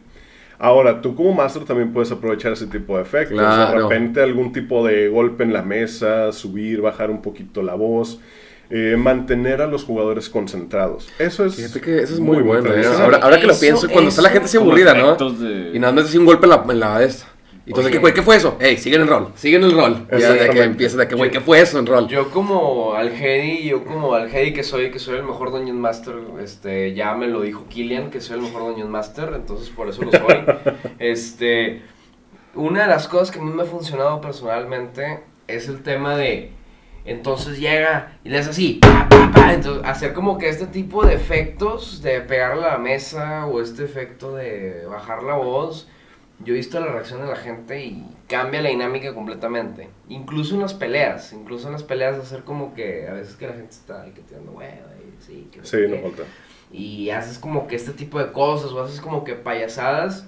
[0.58, 3.38] Ahora, tú como Master también puedes aprovechar ese tipo de efectos.
[3.38, 3.72] Claro.
[3.72, 8.20] De repente algún tipo de golpe en la mesa, subir, bajar un poquito la voz.
[8.70, 11.08] Eh, mantener a los jugadores concentrados.
[11.20, 12.74] Eso es, Fíjate que eso es muy, bueno.
[12.74, 12.84] ¿eh?
[13.00, 15.16] Ahora, ahora que lo Eso- pienso, cuando está la gente así aburrida, ¿no?
[15.16, 17.28] de- Y nada más así un golpe en la, en la esta.
[17.66, 17.92] Y entonces.
[17.94, 18.58] ¿qué, güey, ¿qué fue eso?
[18.60, 20.08] Ey, siguen el rol, siguen el rol.
[20.20, 22.08] Ya de que empieza de que, güey, ¿qué fue eso en rol?
[22.08, 26.94] Yo como Algedi, yo como Algedi que soy, que soy el mejor Dungeon Master, este,
[26.94, 30.12] ya me lo dijo Killian, que soy el mejor Dungeon Master, entonces por eso lo
[30.12, 30.44] soy.
[31.00, 31.82] este,
[32.54, 36.52] una de las cosas que a mí me ha funcionado personalmente es el tema de,
[37.06, 41.06] entonces llega y le hace así, pa, pa, pa, entonces hacer como que este tipo
[41.06, 45.88] de efectos de pegarle a la mesa o este efecto de bajar la voz,
[46.40, 49.88] yo he visto la reacción de la gente y cambia la dinámica completamente.
[50.10, 53.54] Incluso en las peleas, incluso en las peleas hacer como que a veces que la
[53.54, 56.24] gente está ahí que tirando hueva y sí, que Sí, no falta.
[56.72, 60.28] Y haces como que este tipo de cosas o haces como que payasadas.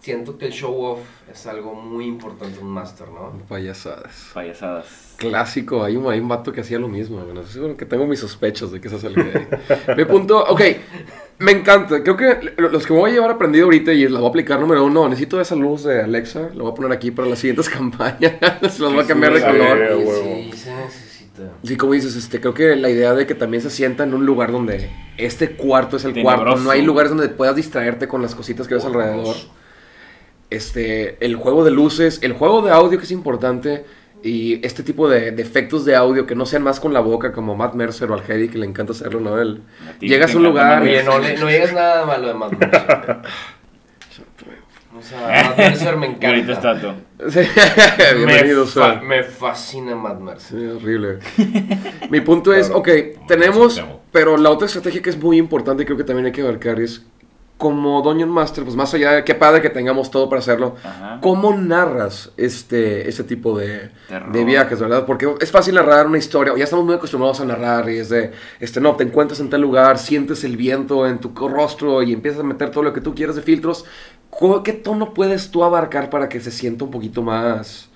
[0.00, 3.32] Siento que el show off es algo muy importante un master, ¿no?
[3.48, 4.30] Payasadas.
[4.32, 5.14] Payasadas.
[5.16, 7.18] Clásico, hay un, hay un vato que hacía lo mismo.
[7.18, 10.60] Bueno, seguro que tengo mis sospechos de que eso es el que Mi punto, ok,
[11.40, 12.02] me encanta.
[12.04, 14.30] Creo que lo- los que me voy a llevar aprendido ahorita y la voy a
[14.30, 17.40] aplicar número uno, necesito esa luz de Alexa, lo voy a poner aquí para las
[17.40, 18.34] siguientes campañas.
[18.72, 19.78] Se los voy a cambiar de Sí, color.
[20.24, 21.42] Sí, se necesita.
[21.64, 24.24] Sí, como dices, este, creo que la idea de que también se sienta en un
[24.24, 28.34] lugar donde este cuarto es el cuarto, no hay lugares donde puedas distraerte con las
[28.36, 29.34] cositas que ves alrededor.
[30.50, 33.84] Este, el juego de luces, el juego de audio que es importante
[34.22, 37.32] y este tipo de, de efectos de audio que no sean más con la boca
[37.32, 39.38] como Matt Mercer o al Hedy que le encanta hacerlo, ¿no?
[39.40, 42.28] El, A ti llegas a un lugar Matt Oye, no, le- no digas nada malo
[42.28, 43.18] de Mad Mercer.
[44.98, 46.52] O sea, Mad Mercer me encanta.
[46.52, 46.96] Está.
[47.28, 47.40] Sí,
[48.16, 49.02] Bienvenido, me, fa- Sol.
[49.06, 50.58] me fascina Mad Mercer.
[50.58, 51.18] Sí, horrible.
[52.10, 52.88] Mi punto es, ok,
[53.28, 53.80] tenemos,
[54.10, 56.80] pero la otra estrategia que es muy importante y creo que también hay que abarcar
[56.80, 57.04] es,
[57.58, 61.18] como Dungeon Master, pues más allá de qué padre que tengamos todo para hacerlo, Ajá.
[61.20, 63.90] ¿cómo narras este, este tipo de,
[64.32, 65.04] de viajes, verdad?
[65.04, 68.30] Porque es fácil narrar una historia, ya estamos muy acostumbrados a narrar y es de,
[68.60, 72.40] este, no, te encuentras en tal lugar, sientes el viento en tu rostro y empiezas
[72.40, 73.84] a meter todo lo que tú quieras de filtros.
[74.30, 77.90] ¿Cu- ¿Qué tono puedes tú abarcar para que se sienta un poquito más...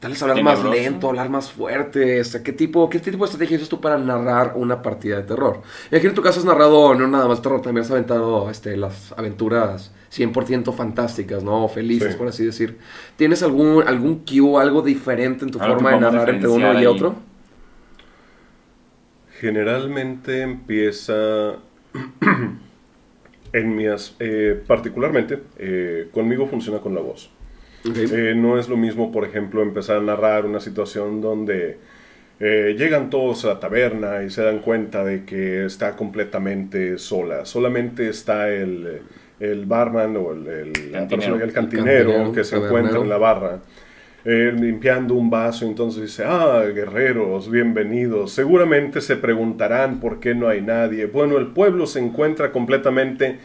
[0.00, 2.22] Tal vez hablar más lento, hablar más fuerte.
[2.44, 5.60] ¿qué, tipo, ¿Qué tipo de estrategia usas tú para narrar una partida de terror?
[5.90, 8.76] Y aquí en tu caso has narrado no nada más terror, también has aventado este,
[8.76, 11.68] las aventuras 100% fantásticas, ¿no?
[11.68, 12.18] Felices, Sí.
[12.18, 12.78] por así decir.
[13.16, 16.86] ¿Tienes algún, algún cue, algo diferente en tu Algo forma de narrar entre uno y
[16.86, 17.16] otro?
[19.40, 21.56] Generalmente empieza
[23.52, 23.84] en mi
[24.20, 27.30] eh, particularmente eh, conmigo funciona con la voz.
[27.84, 31.78] Eh, no es lo mismo, por ejemplo, empezar a narrar una situación donde
[32.40, 37.44] eh, llegan todos a la taberna y se dan cuenta de que está completamente sola.
[37.44, 39.00] Solamente está el,
[39.40, 41.08] el barman o el, el- Cantinero.
[41.08, 42.78] persona- el El cantinero cantinero, que se tabernero.
[42.78, 43.60] encuentra en la barra.
[44.24, 48.32] eh, limpiando un vaso, entonces dice, ah, guerreros, bienvenidos.
[48.32, 51.06] Seguramente se preguntarán por qué no hay nadie.
[51.06, 53.38] Bueno, el pueblo se encuentra completamente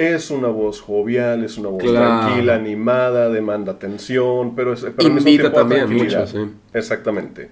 [0.00, 2.20] es una voz jovial, es una voz Claro.
[2.26, 6.38] tranquila, animada, demanda atención, pero, es, pero al mismo Invita también mucho, sí.
[6.72, 7.50] Exactamente.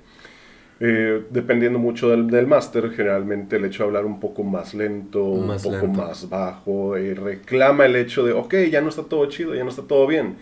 [0.78, 5.24] Eh, dependiendo mucho del, del máster, generalmente el hecho de hablar un poco más lento,
[5.34, 6.02] Más un poco lento.
[6.02, 9.70] más bajo, eh, reclama el hecho de, ok, ya no está todo chido, ya no
[9.70, 10.36] está todo bien.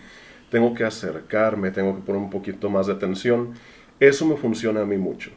[0.51, 3.53] Tengo que acercarme, tengo que poner un poquito más de atención.
[3.99, 5.31] Eso me funciona a mí mucho.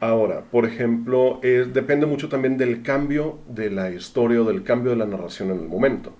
[0.00, 4.90] Ahora, por ejemplo, es- depende mucho también del cambio de la historia o del cambio
[4.90, 6.12] de la narración en el momento.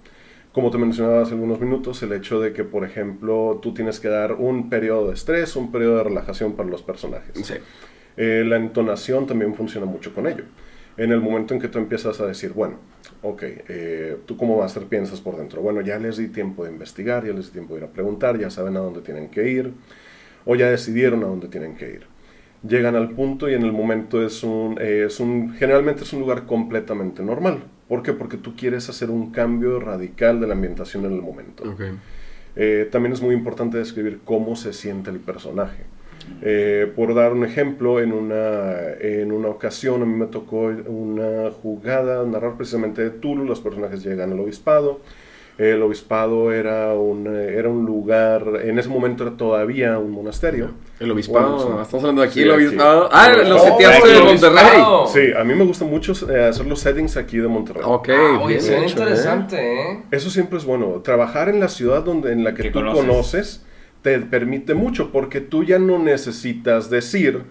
[0.53, 4.09] Como te mencionaba hace algunos minutos, el hecho de que, por ejemplo, tú tienes que
[4.09, 7.39] dar un periodo de estrés, un periodo de relajación para los personajes.
[7.47, 7.55] Sí.
[8.17, 10.45] Eh, la entonación también funciona mucho con ello.
[10.97, 12.79] En el momento en que tú empiezas a decir, bueno,
[13.23, 17.25] ok, eh, tú como máster piensas por dentro, bueno, ya les di tiempo de investigar,
[17.25, 19.73] ya les di tiempo de ir a preguntar, ya saben a dónde tienen que ir,
[20.45, 22.07] o ya decidieron a dónde tienen que ir.
[22.67, 26.21] Llegan al punto y en el momento es un, eh, es un, generalmente es un
[26.21, 27.63] lugar completamente normal.
[27.89, 28.13] ¿Por qué?
[28.13, 31.65] Porque tú quieres hacer un cambio radical de la ambientación en el momento.
[32.57, 35.85] Eh, también es muy importante describir cómo se siente el personaje.
[36.43, 41.51] Eh, por dar un ejemplo, en una, en una ocasión a mí me tocó una
[41.51, 45.01] jugada, narrar precisamente de Tulu, los personajes llegan al obispado,
[45.59, 50.71] El obispado era un, eh, era un lugar, en ese momento era todavía un monasterio.
[51.01, 52.65] El obispado, Bueno, estamos hablando de aquí, Sí, el aquí.
[52.67, 53.09] obispado.
[53.11, 53.73] Ah, El lo obispado.
[53.77, 54.83] seteaste Oh, de Monterrey.
[55.09, 57.83] Sí, a mí me gusta mucho eh, hacer los settings aquí de Monterrey.
[57.85, 58.89] Ok, Ah, oye, bien hecho, ¿eh?
[58.89, 60.03] interesante, ¿eh?
[60.13, 61.01] Eso siempre es bueno.
[61.03, 63.01] Trabajar en la ciudad donde, en la que, tú conoces.
[63.05, 63.65] conoces
[64.03, 67.43] te permite mucho porque tú ya no necesitas decir.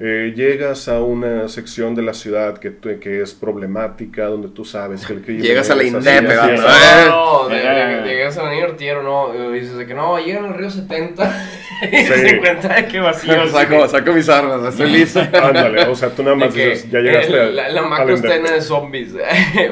[0.00, 5.12] Eh, llegas a una sección de la ciudad que, es problemática, donde tú sabes que
[5.14, 6.30] el crimen Llegas a la INDEP.
[6.30, 7.06] Eh.
[7.08, 8.02] No, Eh.
[8.04, 11.46] llegas a la niña Ortiero, no, y dices de que no, llegan al río 70
[11.92, 12.04] y Sí.
[12.04, 13.48] se encuentra de que vacío.
[13.48, 15.20] Saco, saco mis armas, estoy listo.
[15.20, 18.16] Ándale, o sea, tú nada más dices, ya llegaste eh, al- la, la al macro
[18.16, 19.14] llena de zombies.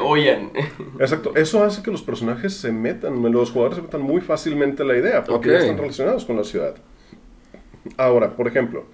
[0.03, 0.51] Oyan.
[0.99, 4.85] Exacto, eso hace que los personajes se metan, los jugadores se metan muy fácilmente a
[4.85, 5.53] la idea, porque Ok.
[5.53, 6.75] ya están relacionados con la ciudad.
[7.97, 8.85] Ahora, por ejemplo,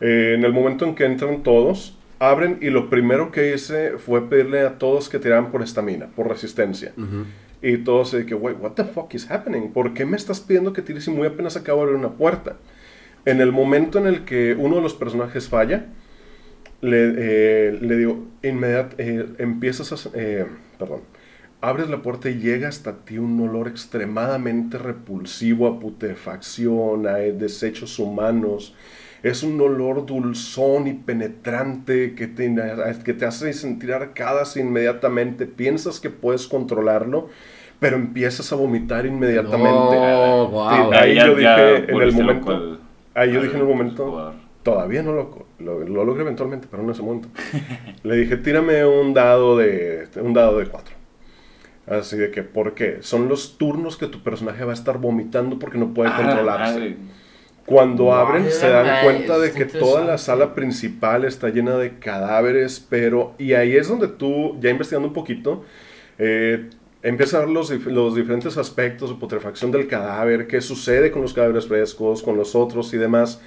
[0.00, 4.28] eh, en el momento en que entran todos, abren y lo primero que hice fue
[4.28, 6.92] pedirle a todos que tiraran por estamina, por resistencia.
[7.62, 9.72] Y todos de que, wait, what the fuck is happening?
[9.72, 12.56] ¿Por qué me estás pidiendo que tires y muy apenas acabo de abrir una puerta?
[13.24, 15.86] En el momento en el que uno de los personajes falla,
[16.82, 20.10] le, eh, le digo, inmediat, eh, empiezas a...
[20.14, 20.46] eh,
[20.78, 21.00] perdón.
[21.62, 27.98] Abres la puerta y llega hasta ti un olor extremadamente repulsivo a putrefacción, a desechos
[27.98, 28.74] humanos.
[29.24, 32.54] Es un olor dulzón y penetrante que te,
[33.04, 35.46] que te hace sentir arcadas inmediatamente.
[35.46, 37.28] Piensas que puedes controlarlo,
[37.80, 39.96] pero empiezas a vomitar inmediatamente.
[39.96, 40.70] No, wow.
[40.92, 42.78] Sí, ahí ya- yo dije en el momento.
[43.14, 44.34] Ahí yo dije en el momento.
[44.62, 47.28] Todavía no lo, lo, lo logré eventualmente, pero no en ese momento.
[48.02, 50.94] Le dije, tírame un dado de un dado de 4.
[51.86, 52.98] Así de que, ¿por qué?
[53.00, 56.78] Son los turnos que tu personaje va a estar vomitando porque no puede Ah, controlarse.
[56.78, 56.96] madre.
[57.66, 62.84] Cuando abren se dan cuenta de que toda la sala principal está llena de cadáveres,
[62.88, 63.34] pero...
[63.38, 65.64] Y ahí es donde tú, ya investigando un poquito,
[66.18, 66.68] eh,
[67.02, 71.32] empiezas a ver los, los diferentes aspectos de putrefacción del cadáver, qué sucede con los
[71.32, 73.40] cadáveres frescos, con los otros y demás.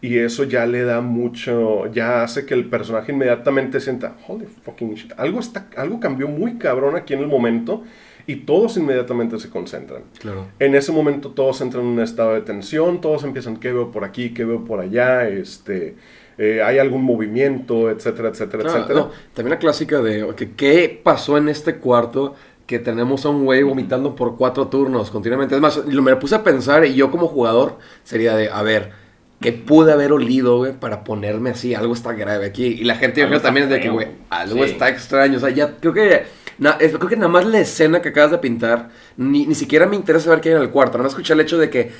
[0.00, 4.94] Y eso ya le da mucho, ya hace que el personaje inmediatamente sienta, holy fucking
[4.94, 7.84] shit, algo, está, algo cambió muy cabrón aquí en el momento
[8.26, 10.02] y todos inmediatamente se concentran.
[10.18, 10.46] Claro.
[10.58, 14.04] En ese momento todos entran en un estado de tensión, todos empiezan, ¿qué veo por
[14.04, 14.30] aquí?
[14.34, 15.28] ¿Qué veo por allá?
[15.28, 15.96] Este,
[16.38, 17.90] eh, ¿Hay algún movimiento?
[17.90, 18.94] Etcétera, etcétera, etcétera.
[19.00, 22.34] no, también la clásica de ok, qué pasó en este cuarto
[22.66, 25.56] que tenemos a un güey vomitando por cuatro turnos continuamente.
[25.56, 28.92] Es más, lo- me puse a pensar y yo como jugador sería de, a ver,
[29.40, 31.74] ¿qué pude haber olido, güey, para ponerme así?
[31.74, 32.66] Algo está grave aquí.
[32.66, 34.70] Y la gente yo Algo creo también es de que, güey, algo Sí.
[34.70, 35.38] está extraño.
[35.38, 36.22] O sea, ya creo que,
[36.60, 39.86] na- es- creo que nada más la escena que acabas de pintar, ni, ni siquiera
[39.86, 40.92] me interesa saber qué hay en el cuarto.
[40.98, 41.90] Nada más escuché el hecho de que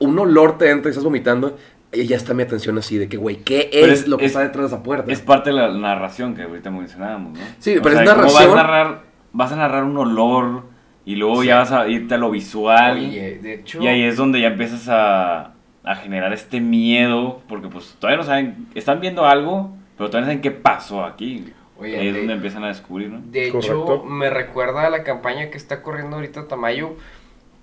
[0.00, 1.56] un olor te entra y estás vomitando.
[1.92, 4.32] Y ya está mi atención así de que, güey, ¿qué es, es- lo que es-
[4.32, 5.10] está detrás de esa puerta?
[5.12, 7.44] Es parte de la narración que ahorita mencionábamos, ¿no?
[7.60, 8.50] Sí, O pero es ¿cómo narración.
[8.50, 9.02] Vas a narrar,
[9.32, 10.64] vas a narrar un olor
[11.04, 11.48] y luego Sí.
[11.48, 12.98] ya vas a irte a lo visual.
[12.98, 13.80] Oye, de hecho.
[13.80, 15.52] Y ahí es donde ya empiezas a,
[15.84, 20.32] a generar este miedo, porque pues todavía no saben, están viendo algo, pero todavía no
[20.32, 21.44] saben qué pasó aquí.
[21.78, 23.20] Oye, ahí es de- donde empiezan a descubrir, ¿no?
[23.24, 26.94] De hecho, me recuerda a la campaña que está corriendo ahorita Tamayo,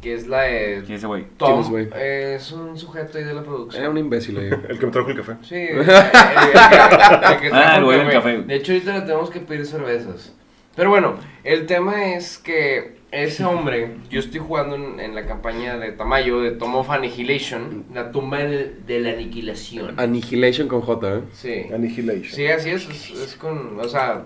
[0.02, 1.26] que es la de ¿Quién es ese güey?
[1.38, 1.48] Tom.
[1.50, 1.90] ¿Quién es, güey?
[2.36, 3.88] es un sujeto ahí de la Era producción.
[3.88, 4.50] un imbécil, eh.
[4.70, 5.34] El que me trajo el café.
[5.42, 8.38] Sí, el que- el que trajo Ah, el güey del café.
[8.44, 10.34] De hecho, ahorita le tenemos que pedir cervezas.
[10.76, 15.78] Pero bueno, el tema es que ese hombre, yo estoy jugando en, en la campaña
[15.78, 20.00] de Tamayo, de Tom of Annihilation, la tumba del- de la aniquilación.
[20.00, 21.22] Annihilation con J, ¿eh?
[21.32, 21.66] Sí.
[21.74, 22.34] Annihilation.
[22.36, 24.24] Sí, así es, es, es con, o sea,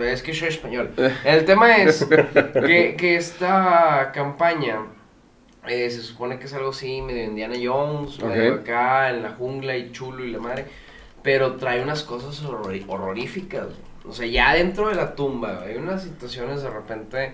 [0.00, 0.90] es que soy español.
[1.24, 4.86] El tema es que, que esta campaña
[5.68, 9.76] eh, se supone que es algo así, medio Indiana Jones, medio acá en la jungla
[9.76, 10.66] y chulo y la madre,
[11.22, 13.66] pero trae unas cosas horror- horroríficas.
[14.06, 17.32] O sea, ya dentro de la tumba hay unas situaciones de repente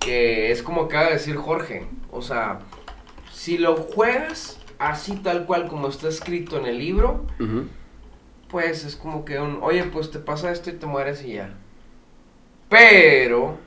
[0.00, 1.86] que es como acaba de decir Jorge.
[2.10, 2.60] O sea,
[3.32, 7.26] si lo juegas así tal cual como está escrito en el libro,
[8.48, 11.54] pues es como que un, oye, pues te pasa esto y te mueres y ya.
[12.68, 13.58] Pero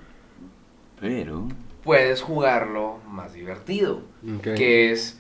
[1.00, 1.48] Pero...
[1.84, 4.02] puedes jugarlo más divertido,
[4.44, 5.20] que es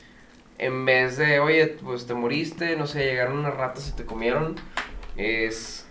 [0.58, 4.56] en vez de, oye, pues te moriste, no sé, llegaron unas ratas y te comieron,
[5.16, 5.88] es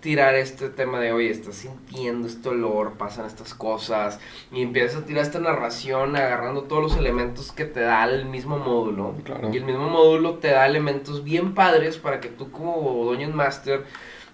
[0.00, 4.18] tirar este tema de, oye, estás sintiendo este olor, pasan estas cosas,
[4.50, 8.58] y empiezas a tirar esta narración agarrando todos los elementos que te da el mismo
[8.58, 9.14] módulo.
[9.24, 9.50] Claro.
[9.52, 13.84] Y el mismo módulo te da elementos bien padres para que tú como Dungeon Master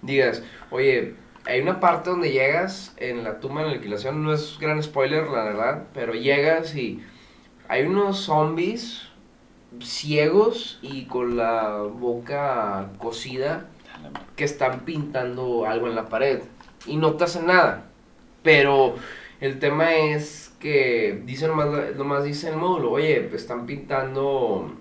[0.02, 1.14] digas, oye,
[1.44, 5.28] hay una parte donde llegas en la tumba de la aniquilación, no es gran spoiler,
[5.28, 7.02] la verdad, pero llegas y
[7.68, 9.08] hay unos zombies
[9.80, 13.68] ciegos y con la boca cocida
[14.36, 16.40] que están pintando algo en la pared
[16.86, 17.84] y no te hacen nada.
[18.42, 18.94] Pero
[19.40, 24.72] El tema es que dice nomás, nomás dice el módulo, oye, están pintando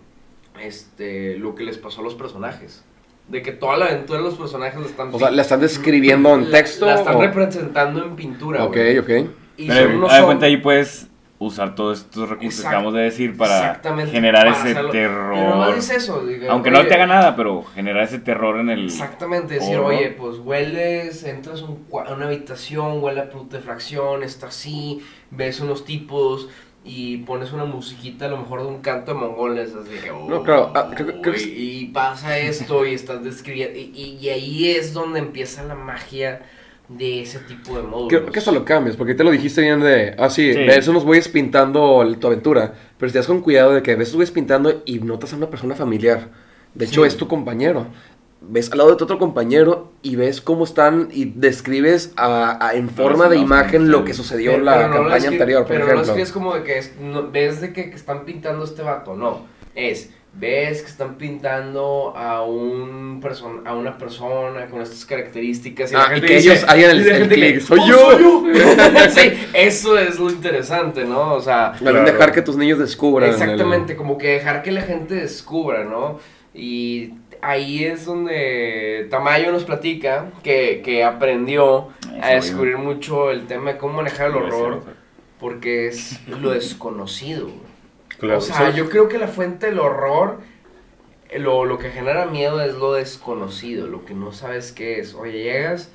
[0.61, 2.83] este lo que les pasó a los personajes.
[3.27, 6.33] De que toda la aventura de los personajes la están O sea, ¿la están describiendo
[6.35, 6.85] en texto?
[6.85, 8.63] La, están o- representando en pintura.
[8.63, 8.97] Ok, güey.
[8.99, 9.09] ok.
[9.57, 11.07] Y Pero, son unos de son- cuenta ahí puedes
[11.37, 14.89] usar todos estos recursos que Exact- acabamos de decir para generar para ese hacerlo.
[14.91, 15.37] Pero terror.
[15.49, 16.23] nomás dice eso.
[16.49, 18.85] Aunque no te haga nada, pero generar ese terror en el...
[18.85, 19.93] Exactamente, decir, horror.
[19.93, 25.01] oye, pues hueles, entras a, un cua- a una habitación, huele a putrefacción, está así,
[25.29, 26.47] ves unos tipos
[26.87, 30.43] y pones una musiquita a lo mejor de un canto de mongoles, así que, No,
[30.43, 34.29] claro, ah, creo- creo que y, y pasa esto y estás describiendo, y, y- y
[34.29, 36.43] ahí es donde empieza la magia
[36.87, 38.09] de ese tipo de módulos.
[38.09, 40.59] Creo que hasta lo cambias, porque te lo dijiste bien de, ah, sí, Sí.
[40.59, 43.95] ves unos güeyes pintando el- tu aventura, pero si te das con cuidado de que
[43.95, 46.29] ves unos güeyes pintando y notas a una persona familiar,
[46.73, 47.07] de hecho Sí.
[47.07, 47.87] es tu compañero,
[48.47, 52.75] ves al lado de tu otro compañero y ves cómo están y describes a- a-
[52.75, 55.85] en forma de imagen lo que sucedió en la no campaña anterior, por pero no
[55.85, 56.11] lo ejemplo.
[56.11, 59.47] escribes como de que es- no- ves de que, que están pintando este vato, no.
[59.73, 65.93] Es, ves que están pintando a un person a una persona con estas características.
[65.93, 67.87] Ah, la y que dice- ellos hagan el- el gente clic, que, "Soy "Oh,
[68.19, 68.43] yo".
[69.11, 71.33] sí, eso es lo interesante, ¿no?
[71.35, 72.11] O sea, También Claro.
[72.11, 73.29] dejar que tus niños descubran.
[73.29, 76.19] el- Exactamente, como que dejar que la gente descubra, ¿no?
[76.53, 77.11] Y
[77.41, 81.89] ahí es donde Tamayo nos platica que, que aprendió
[82.21, 84.83] a descubrir mucho el tema de cómo manejar el horror,
[85.39, 87.49] porque es lo desconocido.
[88.19, 88.75] Claro, o sea, ¿sabes?
[88.75, 90.39] yo creo que la fuente del horror,
[91.37, 95.13] lo, lo que genera miedo es lo desconocido, lo que no sabes qué es.
[95.15, 95.91] Oye, llegas,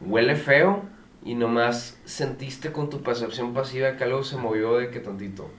[0.00, 0.82] huele feo
[1.24, 5.50] y nomás sentiste con tu percepción pasiva que algo se movió de que tantito.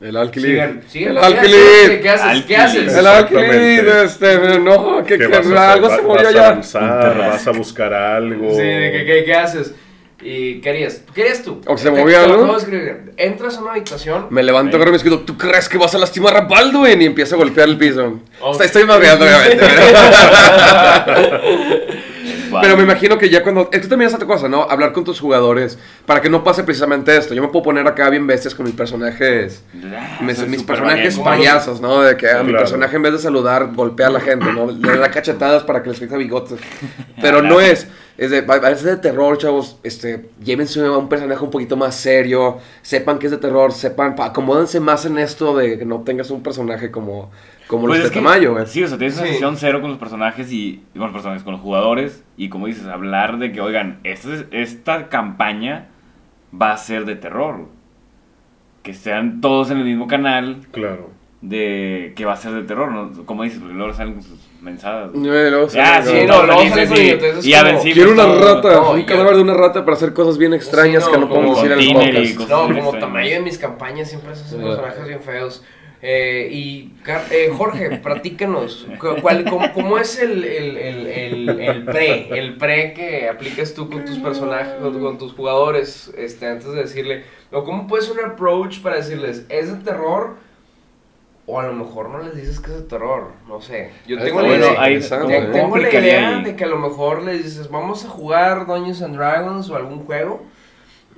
[0.00, 0.50] El alquiler.
[0.50, 1.16] Sigan, sigan.
[1.16, 1.42] El ¿Qué haces?
[1.42, 2.00] alquiler.
[2.02, 2.44] ¿Qué haces?
[2.44, 2.94] ¿Qué haces?
[2.94, 7.18] El alquiler, este, no, que, ¿Qué que a algo Va- se movió vas a avanzar,
[7.18, 8.50] vas a buscar algo.
[8.50, 9.74] Sí, que, ¿qué, qué haces?
[10.20, 11.02] ¿Y qué harías?
[11.14, 11.60] ¿Qué harías tú?
[11.66, 12.56] ¿O que se movía algo?
[13.16, 14.26] Entras a una habitación.
[14.30, 15.20] Me levanto, agarro mi escudo.
[15.20, 17.00] ¿Tú crees que vas a lastimar a Baldwin?
[17.02, 18.18] Y empiezo a golpear el piso.
[18.40, 18.52] Ok.
[18.52, 19.64] Estoy, estoy madreando, obviamente.
[22.50, 22.66] vale.
[22.66, 23.70] Pero me imagino que ya cuando.
[23.72, 24.62] Esto también es otra cosa, ¿no?
[24.62, 25.78] Hablar con tus jugadores.
[26.04, 27.32] Para que no pase precisamente esto.
[27.32, 29.62] Yo me puedo poner acá bien bestias con mis personajes.
[29.94, 32.02] Ah, Mis, personajes payasos, ¿no?
[32.02, 34.68] De que a mi personaje en vez de saludar, golpea a la gente, ¿no?
[34.68, 36.58] Le da cachetadas para que les crezca bigotes.
[37.20, 37.86] Pero no es.
[38.18, 39.78] Es de, a veces de terror, chavos.
[39.84, 42.58] Este, llévense a un personaje un poquito más serio.
[42.82, 43.72] Sepan que es de terror.
[43.72, 47.30] Sepan, pa- acomódense más en esto de que no tengas un personaje como,
[47.68, 48.66] como Pues los de tamaño, güey.
[48.66, 51.44] Sí, o sea, tienes una sesión cero con los personajes y y con los personajes,
[51.44, 52.24] con los jugadores.
[52.36, 55.86] Y como dices, hablar de que, oigan, esta, es- esta campaña
[56.52, 57.66] va a ser de terror.
[58.82, 61.10] Que sean todos en el mismo canal Claro.
[61.40, 63.24] De que va a ser de terror, ¿no?
[63.24, 65.12] Como dices, porque luego salen con sus mensadas.
[65.14, 68.22] Luego sale Ah, como- sí, Sí, no, no, luego salen y, como- a Quiero una
[68.24, 71.16] todo- rata, no, un cadáver de una rata para hacer cosas bien extrañas Sí, que
[71.16, 72.50] no, no podemos como decir en el Tiner y podcast.
[72.50, 74.56] No, como tamaño en mis campañas siempre Sí.
[74.56, 75.62] personajes bien feos.
[76.00, 76.92] Eh, y
[77.32, 82.28] eh, Jorge, platícanos, cu- ¿cuál, cómo, cómo es el, el, el, el, el pre?
[82.38, 86.80] El pre que aplicas tú con tus personajes, con, con tus jugadores, este, antes de
[86.82, 90.36] decirle, o cómo puedes un approach para decirles, ¿es de terror?
[91.50, 93.90] O a lo mejor no les dices que es de terror, no sé.
[94.06, 96.44] Yo tengo la idea, ahí- te- ¿cómo- tengo cómo la aplicaría idea ahí?
[96.44, 100.04] de que a lo mejor les dices, vamos a jugar Dungeons and Dragons o algún
[100.04, 100.42] juego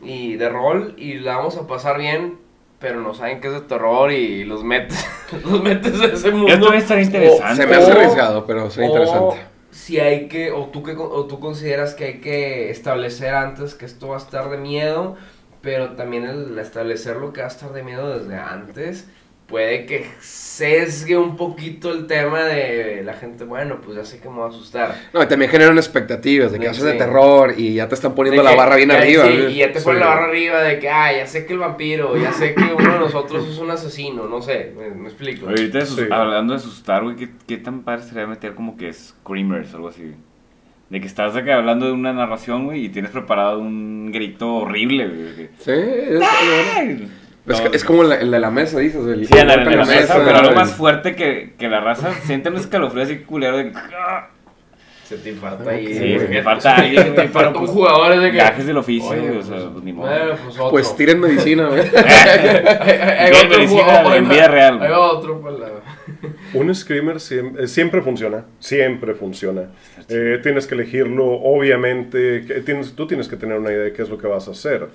[0.02, 2.38] y de rol y la vamos a pasar bien,
[2.78, 5.04] pero no saben que es de terror y los metes,
[5.44, 6.52] los metes a ese mundo.
[6.52, 7.56] Esto debe estar interesante.
[7.56, 9.36] Se me hace arriesgado, pero sería o interesante.
[9.72, 13.84] Si hay que, o tú, que, o tú consideras que hay que establecer antes que
[13.84, 15.16] esto va a estar de miedo,
[15.60, 19.08] pero también el establecer lo que va a estar de miedo desde antes
[19.50, 24.28] puede que sesgue un poquito el tema de la gente, bueno, pues ya sé que
[24.28, 24.94] me voy a asustar.
[25.12, 26.70] No, y también generan expectativas de que Sí.
[26.70, 29.24] haces de terror y ya te están poniendo De la que- barra bien ya- arriba.
[29.26, 29.84] sí, y ya te Sí.
[29.84, 32.62] ponen la barra arriba de que, ah, ya sé que el vampiro, ya sé que
[32.62, 35.48] uno de nosotros es un asesino, no sé, me, me explico.
[35.48, 36.06] Ahorita de sus- Sí.
[36.10, 39.88] hablando de asustar, güey, ¿qué, ¿qué tan padre sería meter como que screamers o algo
[39.88, 40.14] así?
[40.90, 45.06] De que estás que hablando de una narración, güey, y tienes preparado un grito horrible,
[45.08, 45.48] güey.
[45.58, 46.20] Sí, es.
[47.46, 49.04] Es, No, es como el, el de la mesa, dices.
[49.06, 51.80] El, Sí, ándale, golpe en la mesa, pero algo el- más fuerte que, que la
[51.80, 52.12] raza.
[52.24, 53.72] Sienten un escalofrío así culero de.
[53.74, 54.28] ¡ah!
[55.04, 55.92] Se te falta ahí.
[55.92, 56.28] Sí, güey.
[56.28, 58.36] me falta alguien, Se te falta un pues, jugador es de que...
[58.36, 60.08] Gajes del oficio, Oye, güey, o sea, pues ni modo.
[60.08, 60.70] Pues otro.
[60.70, 61.80] Pues tiren medicina, güey.
[61.96, 64.80] hay Bien, medicina jugador, en vida real.
[64.80, 65.68] Hay otro la...
[66.54, 69.62] Un screamer siem- eh, siempre, funciona, siempre funciona.
[70.08, 74.02] Eh, tienes que elegirlo, obviamente, que tienes, tú tienes que tener una idea de qué
[74.02, 74.86] es lo que vas a hacer.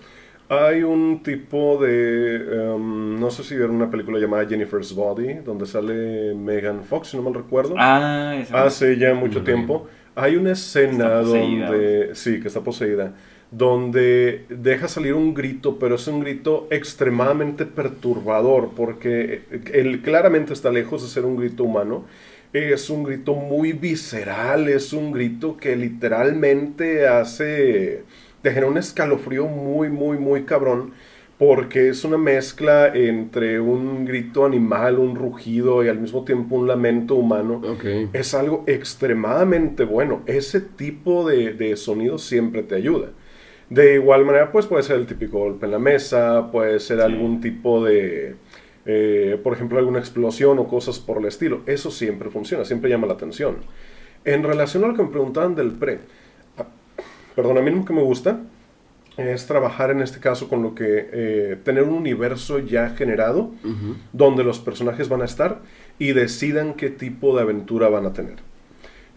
[0.47, 5.65] Hay un tipo de, em, no sé si vieron una película llamada Jennifer's Body, donde
[5.65, 7.75] sale Megan Fox, si no mal recuerdo.
[7.77, 9.87] Ah, esa Hace ya mucho tiempo.
[10.15, 13.13] Hay una escena donde, sí, que está poseída,
[13.51, 19.41] donde deja salir un grito, pero es un grito extremadamente perturbador, porque
[19.73, 22.05] él claramente está lejos de ser un grito humano.
[22.53, 28.03] Es un grito muy visceral, es un grito que literalmente hace,
[28.45, 30.91] te genera un escalofrío muy, muy, muy cabrón,
[31.39, 36.67] porque es una mezcla entre un grito animal, un rugido y al mismo tiempo un
[36.67, 37.63] lamento humano.
[38.13, 40.21] Es algo extremadamente bueno.
[40.27, 43.13] Ese tipo de, de sonido siempre te ayuda.
[43.71, 47.41] De igual manera, pues puede ser el típico golpe en la mesa, puede ser algún
[47.41, 48.35] tipo de,
[48.85, 51.61] eh, por ejemplo, alguna explosión o cosas por el estilo.
[51.65, 53.55] Eso siempre funciona, siempre llama la atención.
[54.23, 56.01] En relación a lo que me preguntaban del pre,
[57.35, 58.39] perdón, a mí lo que me gusta
[59.17, 63.51] es trabajar en este caso con lo que eh, tener un universo ya generado
[64.11, 65.61] donde los personajes van a estar
[65.99, 68.35] y decidan qué tipo de aventura van a tener.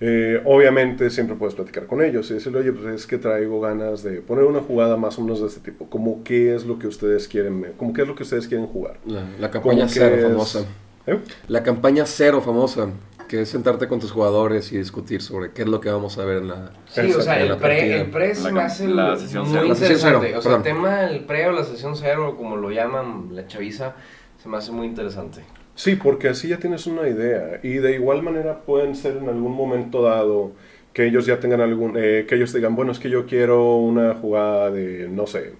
[0.00, 4.04] Eh, obviamente siempre puedes platicar con ellos y decirle, oye, pues es que traigo ganas
[4.04, 6.86] de poner una jugada más o menos de este tipo, como qué es lo que
[6.86, 8.98] ustedes quieren, como qué es lo que ustedes quieren jugar.
[9.04, 10.64] La, la campaña cero es- famosa.
[11.08, 11.18] ¿Eh?
[11.48, 12.90] La campaña cero famosa,
[13.29, 16.24] que es sentarte con tus jugadores y discutir sobre qué es lo que vamos a
[16.24, 16.72] ver en la...
[16.87, 19.68] Sí, o sea, el pre, el pre se La me hace la muy sesión cero.
[19.68, 20.26] La sesión interesante.
[20.29, 23.47] cero, o sea, el tema del pre o la sesión cero, como lo llaman la
[23.47, 23.95] chaviza,
[24.43, 25.43] se me hace muy interesante.
[25.74, 29.55] Sí, porque así ya tienes una idea y de igual manera pueden ser en algún
[29.55, 30.53] momento dado
[30.93, 34.14] que ellos ya tengan algún, eh, que ellos digan, bueno, es que yo quiero una
[34.14, 35.53] jugada de, no sé,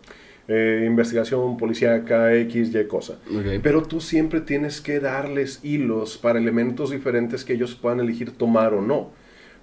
[0.49, 3.19] eh, investigación policíaca, X, Y cosa.
[3.63, 8.73] Pero tú siempre tienes que darles hilos para elementos diferentes que ellos puedan elegir tomar
[8.75, 9.11] o no.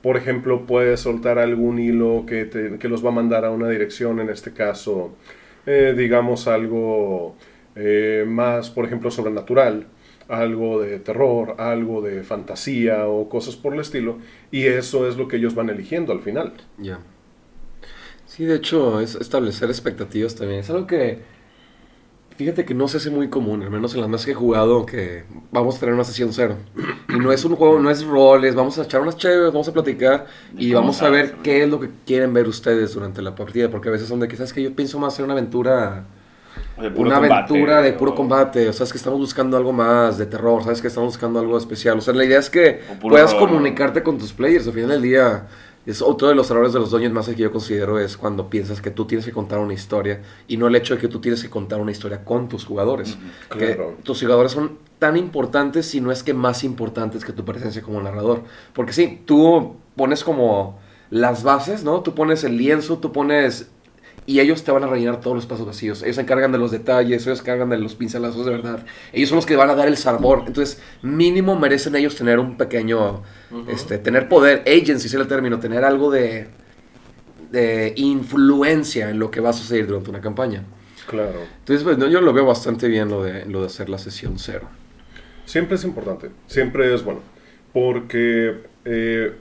[0.01, 3.67] Por ejemplo, puedes soltar algún hilo que, te- que los va a mandar a una
[3.69, 5.15] dirección, en este caso,
[5.65, 7.35] eh, digamos algo
[7.75, 9.87] eh, más, por ejemplo, sobrenatural,
[10.27, 14.19] algo de terror, algo de fantasía o cosas por el estilo,
[14.51, 16.53] y eso es lo que ellos van eligiendo al final.
[16.77, 16.99] Ya.
[18.35, 20.59] Sí, de hecho, es establecer expectativas también.
[20.59, 21.21] Es algo que,
[22.37, 24.85] fíjate que no se hace muy común, al menos en las más que he jugado,
[24.85, 26.57] que vamos a tener una sesión cero.
[27.15, 29.73] Y no es un juego, no es roles, vamos a echar unas chéveres, vamos a
[29.73, 30.25] platicar
[30.57, 33.69] y ¿Cómo vamos a ver qué es lo que quieren ver ustedes durante la partida,
[33.69, 36.03] porque a veces son de que, ¿sabes que Yo pienso más en una aventura
[36.81, 39.55] De puro una combate, aventura de puro o- combate, o sea, es que estamos buscando
[39.55, 42.49] algo más de terror, sabes que estamos buscando algo especial, o sea, la idea es
[42.49, 45.47] que puedas horror, comunicarte con tus players, al final del día,
[45.85, 48.81] es otro de los errores de los dueños más que yo considero es cuando piensas
[48.81, 51.41] que tú tienes que contar una historia y no el hecho de que tú tienes
[51.41, 53.17] que contar una historia con tus jugadores,
[53.49, 53.95] claro.
[54.03, 58.01] tus jugadores son tan importantes, si no es que más importantes que tu presencia como
[58.01, 60.79] narrador, porque sí, tú pones como
[61.09, 62.01] las bases, ¿no?
[62.01, 63.69] Tú pones el lienzo, tú pones
[64.27, 66.03] y ellos te van a rellenar todos los espacios vacíos.
[66.03, 68.85] Ellos se encargan de los detalles, ellos se encargan de los pincelazos de verdad.
[69.13, 70.43] Ellos son los que van a dar el sabor.
[70.47, 73.21] Entonces, mínimo merecen ellos tener un pequeño,
[73.67, 76.47] este, tener poder, agency es el término, tener algo de,
[77.51, 80.63] de influencia en lo que va a suceder durante una campaña.
[81.07, 81.41] Claro.
[81.59, 84.67] Entonces, pues, yo lo veo bastante bien lo de, lo de hacer la sesión cero.
[85.45, 87.19] Siempre es importante, siempre es bueno.
[87.71, 88.63] Porque.
[88.85, 89.35] eh,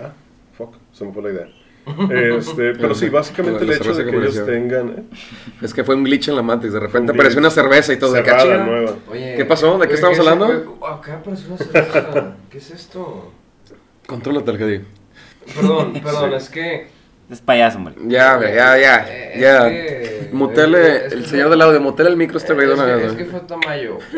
[0.00, 0.12] ah,
[0.56, 1.57] fuck, se me fue la idea.
[2.10, 4.88] Este, pero sí, básicamente el La hecho de que que ellos tengan.
[4.90, 5.02] ¿eh?
[5.62, 7.98] Es que fue un glitch en la Matrix, de repente Un apareció una cerveza y
[7.98, 8.12] todo.
[8.12, 8.22] de
[8.58, 8.92] nueva.
[9.10, 9.78] Oye, ¿Qué pasó?
[9.78, 10.78] ¿De qué estamos es- hablando?
[10.86, 12.36] Acá apareció una cerveza.
[12.50, 13.32] ¿Qué es esto?
[14.06, 14.84] Contrólate digo.
[15.54, 16.88] Perdón, perdón, es que.
[17.30, 17.94] Es payaso, hombre.
[18.06, 19.68] Ya, güey, ya, ya, Eh, ya.
[19.68, 23.06] que- Mutele, es que- el señor del audio, mutele el micro este güey es, que,
[23.06, 23.98] es que fue Tamayo.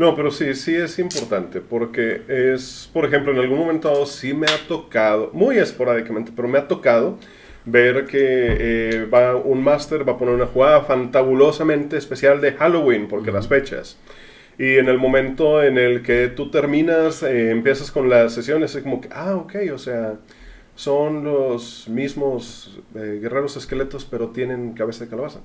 [0.00, 4.32] No, pero sí, sí es importante, porque es, por ejemplo, en algún momento dado sí
[4.32, 7.18] me ha tocado, muy esporádicamente, pero me ha tocado
[7.66, 13.08] ver que eh, va un máster va a poner una jugada fantabulosamente especial de Halloween,
[13.08, 13.98] porque las fechas.
[14.58, 18.82] Y en el momento en el que tú terminas, eh, empiezas con las sesiones, es
[18.82, 20.14] como que, ah, ok, o sea,
[20.76, 25.40] son los mismos eh, guerreros esqueletos, pero tienen cabeza de calabaza.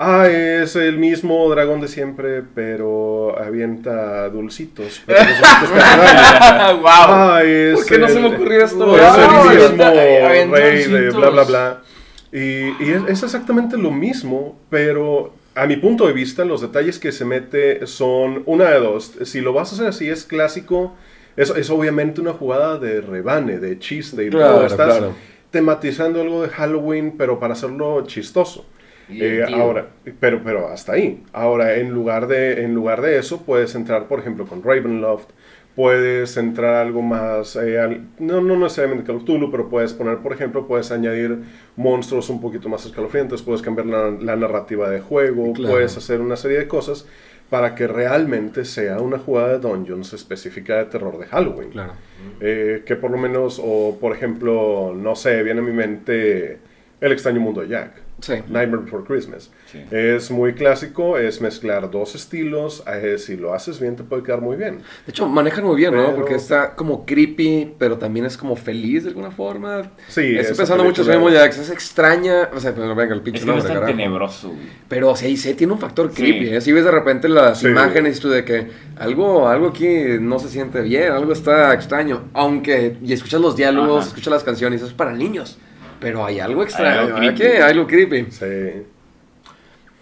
[0.00, 5.02] Ah, es el mismo dragón de siempre, pero avienta dulcitos.
[5.04, 5.18] Pero
[5.74, 6.82] daño.
[6.86, 8.96] Ah, es ¿Por qué no se me ocurrió esto?
[8.96, 9.88] Es Wow, el mismo avienta-
[10.28, 11.82] avienta rey de bla, bla, bla.
[12.30, 12.38] Y,
[12.84, 17.10] y es, es exactamente lo mismo, pero a mi punto de vista, los detalles que
[17.10, 19.12] se mete son una de dos.
[19.24, 20.94] Si lo vas a hacer así, es clásico.
[21.36, 24.66] Es, es obviamente una jugada de rebane, de chiste y Claro, todo.
[24.66, 25.14] Estás claro.
[25.50, 28.64] tematizando algo de Halloween, pero para hacerlo chistoso.
[29.10, 29.86] Eh, ahora,
[30.20, 31.22] pero, pero hasta ahí.
[31.32, 35.28] Ahora, en lugar, de, en lugar de eso, puedes entrar, por ejemplo, con Ravenloft.
[35.74, 40.18] Puedes entrar algo más, eh, al- no, no necesariamente Call of Cthulhu, pero puedes poner,
[40.18, 41.38] por ejemplo, puedes añadir
[41.76, 45.74] monstruos un poquito más escalofriantes, puedes cambiar la, la narrativa de juego, Claro.
[45.74, 47.06] puedes hacer una serie de cosas
[47.48, 51.70] para que realmente sea una jugada de Dungeons específica de terror de Halloween.
[51.70, 51.92] Claro.
[52.40, 56.58] Eh, que por lo menos, o por ejemplo, no sé, viene a mi mente
[57.00, 57.92] El extraño mundo de Jack.
[58.20, 58.32] Sí.
[58.48, 59.50] Nightmare Before Christmas.
[59.70, 59.78] Sí.
[59.92, 62.82] Es muy clásico, es mezclar dos estilos.
[62.92, 64.78] eh, si lo haces bien, te puede quedar muy bien.
[65.06, 66.04] De hecho, manejan muy bien, ¿no?
[66.06, 69.90] Pero- Porque está como creepy, pero también es como feliz de alguna forma.
[70.08, 71.62] Sí, Estoy pensando mucho en Samuel Jackson.
[71.62, 72.48] Es extraña.
[72.54, 74.60] O sea, pero venga, el pinche Es que no es tan tenebroso, güey.
[74.88, 76.16] Pero sí, sí, tiene un factor Sí.
[76.22, 76.48] creepy.
[76.56, 76.60] ¿eh?
[76.60, 77.68] Si ves de repente las Sí.
[77.68, 78.66] imágenes y tú de que
[78.96, 79.88] algo, algo aquí
[80.20, 82.24] no se siente bien, algo está extraño.
[82.32, 84.08] Aunque, y escuchas los diálogos, Ajá.
[84.08, 85.58] escuchas las canciones, eso es para niños.
[86.00, 87.34] Pero hay algo extraño, algo ¿verdad?
[87.34, 87.38] creepy.
[87.38, 88.26] que Hay algo creepy.
[88.30, 88.86] Sí.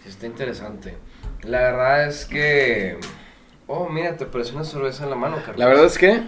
[0.02, 0.96] Sí, está interesante.
[1.42, 2.98] La verdad es que.
[3.66, 5.58] Oh, mira, te parece una cerveza en la mano, Carlos.
[5.58, 6.22] La verdad es que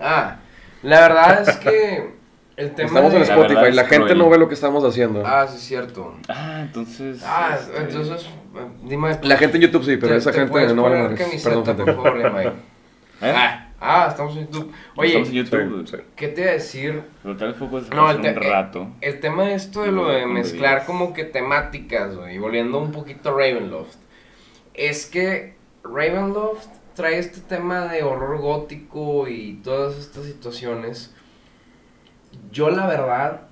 [0.00, 0.36] Ah,
[0.82, 2.18] la verdad es que.
[2.56, 2.88] El tema.
[2.88, 4.18] estamos en de- La Spotify, la es gente cruel.
[4.18, 5.22] no ve lo que estamos haciendo.
[5.26, 6.14] Ah, sí, es cierto.
[6.28, 7.22] Ah, entonces.
[7.24, 8.26] Ah, este, entonces.
[8.26, 9.18] eh, Dime.
[9.22, 11.20] La gente en YouTube sí, pero te- esa te gente no vale poner madres.
[11.20, 11.92] camiseta, Perdón, gente.
[11.94, 12.42] por favor.
[12.42, 12.52] ¿eh?
[13.22, 14.72] Ah, ah, estamos en YouTube.
[14.96, 15.86] Oye, Estamos en YouTube.
[15.88, 16.02] Sí, sí.
[16.16, 17.02] ¿qué te iba a decir?
[17.22, 18.88] Pero tal vez fue pues, No, hace el, un te- rato.
[19.00, 22.92] el tema de esto de lo de mezclar como que temáticas, güey, y volviendo un
[22.92, 23.96] poquito a Ravenloft,
[24.74, 31.14] es que Ravenloft trae este tema de horror gótico y todas estas situaciones.
[32.52, 33.42] Yo la verdad,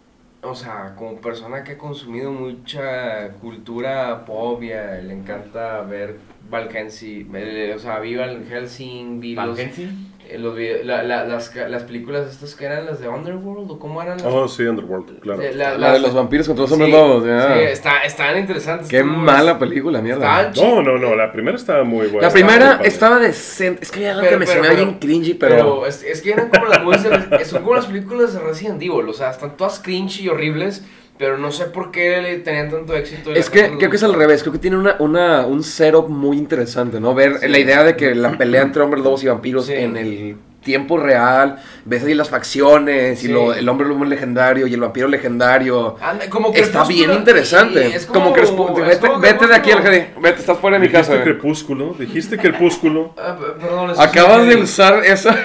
[0.43, 6.18] o sea, como persona que ha consumido mucha cultura pop, le encanta ver
[6.51, 9.91] Val Helsing, eh, o sea, vi Val Helsing, vi los, eh,
[10.37, 14.03] los vide- la- la- las, las películas estas que eran las de Underworld, o cómo
[14.03, 14.26] eran las...
[14.26, 15.41] Oh, sí, Underworld, claro.
[15.41, 17.55] de- la- La de los vampiros contra los hombres Sí, lobos, ya.
[17.55, 18.89] Sí, está, estaban interesantes.
[18.89, 20.51] Qué mala es- película, mierda.
[20.57, 22.22] No, no, no, la primera estaba muy buena.
[22.22, 22.89] La estaba primera padre.
[22.89, 23.83] estaba decente.
[23.83, 25.87] Es que había algo Pero- que me pero- se me bien cringy, Pero, pero.
[25.87, 29.31] es, es que eran como las son como las películas de Resident Evil, o sea,
[29.31, 30.85] están todas cringy y horribles,
[31.19, 33.33] pero no sé por qué le tenían tanto éxito.
[33.33, 36.09] y Es que creo que es al revés, creo que tiene una, una, un setup
[36.09, 37.14] muy interesante, ¿no?
[37.14, 37.49] Ver Sí.
[37.49, 39.75] la idea de que la pelea entre hombres lobos y vampiros Sí.
[39.75, 41.57] en el tiempo real,
[41.87, 43.33] ves ahí las facciones y Sí.
[43.33, 45.97] lo- el hombre lobo legendario y el vampiro legendario.
[46.01, 47.89] Anda, como Está bien Crepúsculo, interesante.
[47.89, 48.85] y es como, Crepúsculo.
[48.85, 49.95] es Vete, como vete de aquí, Crepúsculo.
[49.95, 50.21] Algedi.
[50.21, 51.12] Vete, estás fuera de mi casa.
[51.12, 53.14] Dijiste crepúsculo, dijiste crepúsculo.
[53.19, 55.37] Ah, perdón, Acabas de usar esa.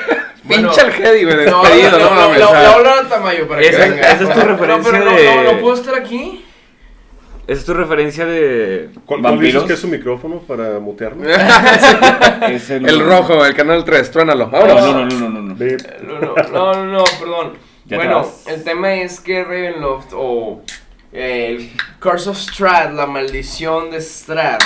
[0.44, 0.70] Bueno.
[0.70, 2.40] Pinche Algedi, güey, No, despedido, no, no, no, mames.
[2.40, 4.02] la, ola de Tamayo para que Esa- venga.
[4.12, 6.46] esa es tu No, referencia pero no, de- no, no puedo estar aquí.
[7.46, 9.64] ¿Esa es tu referencia de ¿Cuál, cuál dices vampiros?
[9.66, 11.24] que es su micrófono para mutearlo?
[12.50, 14.46] Es el, El rojo, el canal 3, truénalo.
[14.48, 14.82] No, Vámonos.
[14.82, 15.56] no, no, no, no, no, no.
[15.56, 17.54] No, no, no, no, no, perdón.
[17.86, 20.62] Ya bueno, el tema es que Ravenloft o
[21.12, 24.62] eh, el Curse of Strahd, la maldición de Strahd,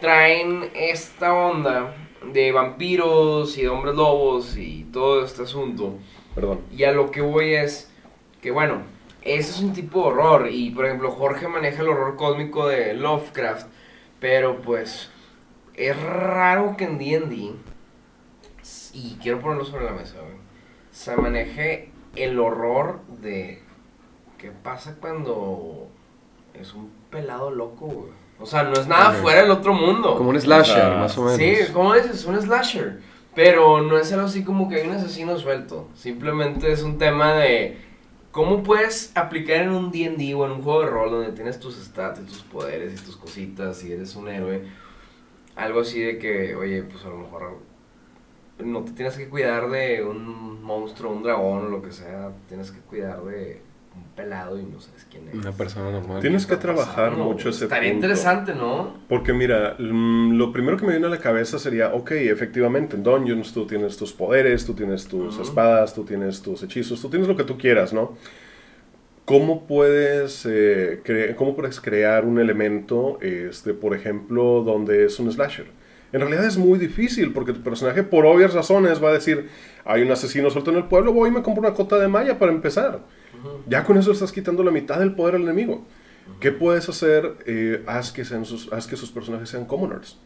[0.00, 1.94] traen esta onda
[2.24, 5.94] de vampiros y de hombres lobos y todo este asunto.
[6.34, 6.60] Perdón.
[6.70, 7.90] Y a lo que voy es
[8.40, 8.82] que, bueno,
[9.22, 10.48] ese es un tipo de horror.
[10.50, 13.66] Y, por ejemplo, Jorge maneja el horror cósmico de Lovecraft.
[14.20, 15.10] Pero, pues,
[15.74, 17.52] es raro que en D&D,
[18.92, 20.16] y quiero ponerlo sobre la mesa,
[20.90, 23.62] se maneje el horror de
[24.36, 25.88] qué pasa cuando
[26.54, 28.19] es un pelado loco, güey.
[28.40, 30.16] O sea, no es nada fuera del otro mundo.
[30.16, 31.36] Como un slasher, O sea, más o menos.
[31.36, 33.00] Sí, como dices, un slasher.
[33.34, 35.88] Pero no es algo así como que hay un asesino suelto.
[35.94, 37.78] Simplemente es un tema de
[38.30, 41.76] cómo puedes aplicar en un D&D o en un juego de rol donde tienes tus
[41.76, 44.64] stats y tus poderes y tus cositas y eres un héroe.
[45.54, 47.58] Algo así de que, oye, pues a lo mejor
[48.58, 52.30] no te tienes que cuidar de un monstruo, un dragón o lo que sea.
[52.48, 53.62] Tienes que cuidar de
[54.02, 55.34] un pelado y no sabes quién es.
[55.34, 56.20] Una persona normal.
[56.20, 57.24] Tienes que ¿Qué está trabajar pasando?
[57.24, 58.06] mucho ese Estaría punto.
[58.06, 58.94] interesante, ¿no?
[59.08, 63.02] Porque mira, mm, lo primero que me viene a la cabeza sería, ok, efectivamente, en
[63.02, 67.28] Dungeons tú tienes tus poderes, tú tienes tus espadas, tú tienes tus hechizos, tú tienes
[67.28, 68.16] lo que tú quieras, ¿no?
[69.24, 75.30] ¿Cómo puedes, eh, cre- ¿Cómo puedes crear un elemento, este, por ejemplo, donde es un
[75.30, 75.66] slasher?
[76.12, 79.48] En realidad es muy difícil porque tu personaje, por obvias razones, va a decir,
[79.84, 82.36] hay un asesino suelto en el pueblo, voy y me compro una cota de malla
[82.40, 82.98] para empezar.
[83.66, 85.84] Ya con eso estás quitando la mitad del poder al enemigo.
[86.40, 87.34] ¿Qué puedes hacer?
[87.46, 90.16] Eh, haz, que sean sus, haz que sus personajes sean commoners.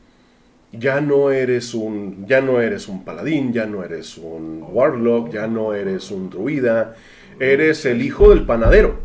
[0.73, 5.47] Ya no eres un, ya no eres un paladín, ya no eres un warlock, ya
[5.47, 6.95] no eres un druida,
[7.39, 8.99] eres el hijo del panadero.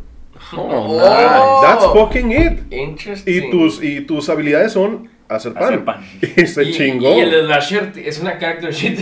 [0.56, 1.62] Oh, Oh.
[1.64, 2.74] That's fucking it.
[2.74, 3.34] Interesting.
[3.46, 5.64] Y tus, y tus habilidades son hacer pan.
[5.64, 6.04] Hacer pan.
[6.38, 7.16] Y se Y- chingó.
[7.16, 9.00] Y el slasher es una character sheet.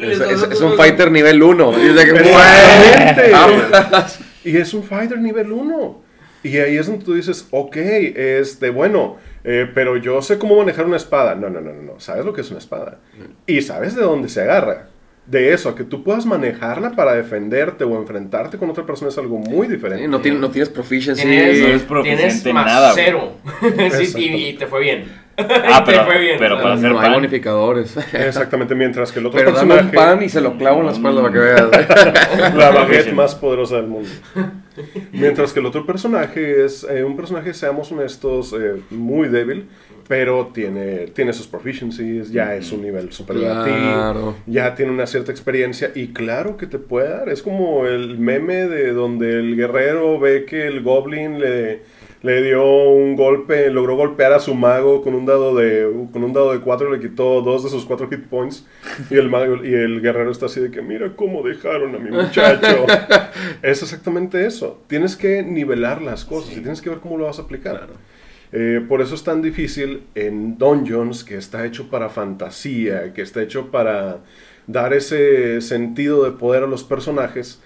[0.00, 1.72] Es, es- es un fighter nivel 1.
[1.82, 3.30] Y es de que, Exactamente.
[3.32, 4.18] Vámonos.
[4.44, 6.02] Y es un fighter nivel 1.
[6.44, 10.86] Y ahí es donde tú dices, ok, este, bueno, eh, pero yo sé cómo manejar
[10.86, 11.34] una espada.
[11.34, 12.00] No, no, no, no, no.
[12.00, 12.98] Sabes lo que es una espada.
[13.46, 14.88] Y sabes de dónde se agarra.
[15.26, 19.18] De eso, a que tú puedas manejarla para defenderte o enfrentarte con otra persona es
[19.18, 20.04] algo muy diferente.
[20.04, 21.20] Sí, no, tienes, no tienes proficiency.
[21.22, 23.32] Tienes, no eres proficiente tienes en más nada, cero.
[23.92, 25.04] Sí, y, y te fue bien.
[25.70, 27.96] Ah, pero, fue bien, pero para hacer no hay bonificadores.
[28.12, 29.96] Exactamente, mientras que el otro Pero dame personaje...
[29.96, 31.68] un pan y se lo clavo en la espalda para que veas.
[32.56, 34.08] La baguette más poderosa del mundo.
[35.12, 39.68] Mientras que el otro personaje es eh, un personaje, seamos honestos, eh, muy débil,
[40.08, 44.36] pero tiene, tiene sus proficiencies, ya es un nivel superior a Claro.
[44.44, 47.28] ti, ya tiene una cierta experiencia y claro que te puede dar.
[47.28, 51.82] Es como el meme de donde el guerrero ve que el goblin le,
[52.22, 56.32] le dio un golpe, logró golpear a su mago con un dado de con un
[56.32, 58.66] dado de 4 le quitó dos de sus cuatro hit points
[59.10, 62.10] y el mago y el guerrero está así de que mira cómo dejaron a mi
[62.10, 62.86] muchacho.
[63.62, 64.82] es exactamente eso.
[64.88, 67.88] Tienes que nivelar las cosas y tienes que ver cómo lo vas a aplicar.
[68.50, 73.42] Eh, por eso es tan difícil en Dungeons, que está hecho para fantasía, que está
[73.42, 74.20] hecho para
[74.66, 77.62] dar ese sentido de poder a los personajes,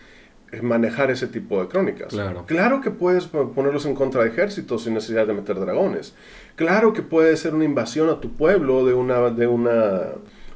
[0.60, 2.08] manejar ese tipo de crónicas.
[2.08, 2.44] Claro.
[2.82, 6.14] que puedes po- ponerlos en contra de ejércitos sin necesidad de meter dragones.
[6.56, 10.00] Claro que puede ser una invasión a tu pueblo de una, de una,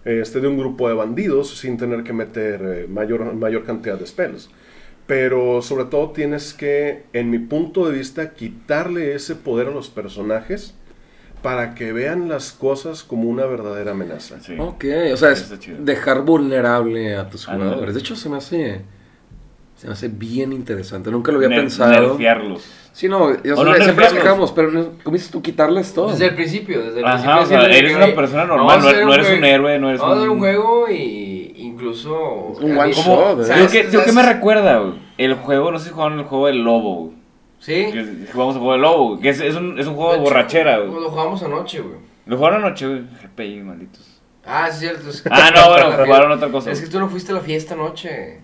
[0.05, 4.07] este, de un grupo de bandidos sin tener que meter eh, mayor, mayor cantidad de
[4.07, 4.51] spells.
[5.07, 9.89] Pero sobre todo tienes que, en mi punto de vista, quitarle ese poder a los
[9.89, 10.75] personajes
[11.43, 14.41] para que vean las cosas como una verdadera amenaza.
[14.41, 14.57] Sí.
[14.59, 15.49] Ok, o sea, es
[15.81, 17.65] dejar vulnerable a tus Ándale.
[17.71, 17.95] jugadores.
[17.95, 18.81] De hecho, se me hace.
[19.87, 21.13] Se me hace bien interesante.
[21.13, 21.93] Nunca lo había Ner- pensado.
[22.09, 22.65] nerfearlos.
[22.93, 24.23] Sí, no, yo O no siempre nos nerfearlos.
[24.23, 24.71] quejamos, pero
[25.05, 26.11] como dices tú, quitarles todo.
[26.11, 27.59] Desde el principio, desde el Ajá, principio.
[27.59, 30.17] o sea, eres una persona vamos normal, a no- eres un héroe, no eres Vamos
[30.17, 32.19] a hacer un- un juego y incluso...
[32.61, 33.45] Un a one shot, ¿Cómo?
[33.45, 33.93] ¿Sabes qué, ¿Sabes?
[33.93, 34.95] yo qué me recuerda, güey?
[35.19, 37.17] El juego, no sé si jugaron el juego del lobo, güey.
[37.61, 37.93] Sí.
[37.93, 40.17] Que Jugamos el juego del lobo, güey, que es, es un, es un juego de
[40.17, 41.01] hecho, borrachera, güey.
[41.01, 41.97] Lo jugamos anoche, güey.
[42.27, 43.03] Lo jugaron anoche, güey.
[43.23, 44.21] GPI, malditos.
[44.45, 45.11] Ah, es cierto.
[45.11, 46.73] es que- Ah, no, bueno, jugaron otra cosa.
[46.73, 48.41] Es que tú no fuiste a la fiesta anoche.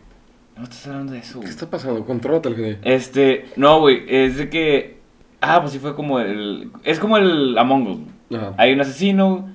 [0.57, 2.05] No estás hablando de eso, ¿Qué está pasando?
[2.05, 2.79] Contrólate el GD.
[2.83, 4.99] Este, no, güey, es de que.
[5.41, 6.71] Ah, pues sí fue como el.
[6.85, 8.37] Es como el Among Us.
[8.37, 8.55] Ajá.
[8.59, 9.49] Hay un asesino,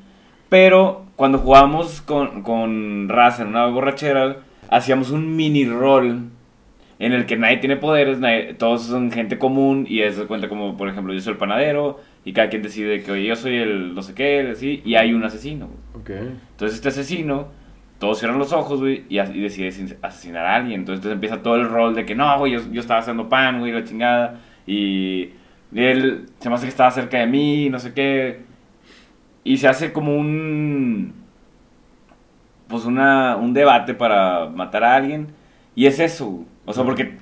[0.50, 4.38] pero cuando jugamos con, con raza en una borrachera,
[4.70, 6.30] hacíamos un mini rol
[7.00, 10.50] en el que nadie tiene poderes, nadie- todos son gente común y eso se cuenta
[10.50, 13.56] como, por ejemplo, yo soy el panadero y cada quien decide que, oye, yo soy
[13.56, 15.68] el no sé qué, así, y hay un asesino.
[15.94, 16.02] güey.
[16.04, 16.28] Ok.
[16.52, 17.48] Entonces este asesino,
[18.00, 19.46] todos cierran los ojos, güey, y, y
[20.02, 20.82] asesinar a alguien.
[20.82, 23.60] Entonces, entonces empieza todo el rol de que no, güey, yo, yo estaba haciendo pan,
[23.60, 24.40] güey, la chingada.
[24.66, 25.32] Y
[25.74, 28.42] él se me hace que estaba cerca de mí, no sé qué.
[29.44, 31.14] Y se hace como un...
[32.68, 35.28] Pues una, un debate para matar a alguien.
[35.74, 36.46] Y es eso.
[36.66, 37.18] O sea, porque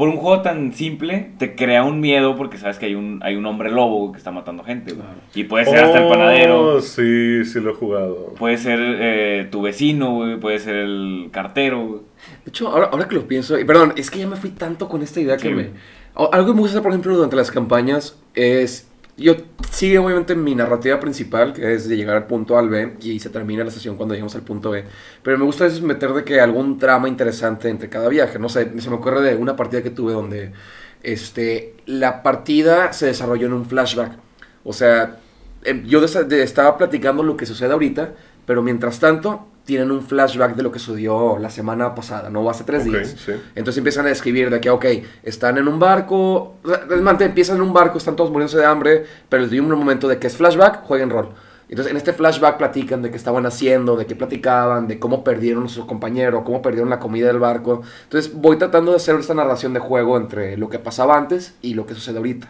[0.00, 3.36] por un juego tan simple te crea un miedo porque sabes que hay un, hay
[3.36, 4.94] un hombre lobo que está matando gente.
[4.94, 5.06] güey.
[5.34, 6.76] Y puede ser hasta el panadero.
[6.76, 8.32] Oh, sí, sí lo he jugado.
[8.38, 12.00] Puede ser eh, tu vecino, güey, puede ser el cartero, güey.
[12.46, 14.88] De hecho, ahora, ahora que lo pienso, y perdón, es que ya me fui tanto
[14.88, 15.70] con esta idea que me...
[16.14, 18.89] Algo que me gusta por ejemplo, durante las campañas es...
[19.20, 19.36] Yo
[19.70, 23.20] sigue obviamente mi narrativa principal, que es de llegar al punto A al B, y
[23.20, 24.84] se termina la sesión cuando llegamos al punto B.
[25.22, 28.38] Pero me gusta veces meter de que algún trama interesante entre cada viaje.
[28.38, 30.52] No sé, se me ocurre de una partida que tuve donde
[31.02, 34.12] este, la partida se desarrolló en un flashback.
[34.64, 35.18] O sea,
[35.64, 38.14] em, yo estaba platicando lo que sucede ahorita,
[38.46, 42.64] pero mientras tanto tienen un flashback de lo que sucedió la semana pasada, no hace
[42.64, 43.14] tres Ok, días.
[43.24, 43.32] sí.
[43.54, 44.84] Entonces empiezan a describir de que, ok,
[45.22, 46.56] están en un barco,
[47.00, 50.08] más, empiezan en un barco, están todos muriéndose de hambre, pero les doy un momento
[50.08, 51.28] de que es flashback, jueguen rol.
[51.68, 55.66] Entonces en este flashback platican de qué estaban haciendo, de qué platicaban, de cómo perdieron
[55.66, 57.82] a su compañero, cómo perdieron la comida del barco.
[58.02, 61.74] Entonces voy tratando de hacer esta narración de juego entre lo que pasaba antes y
[61.74, 62.48] lo que sucede ahorita.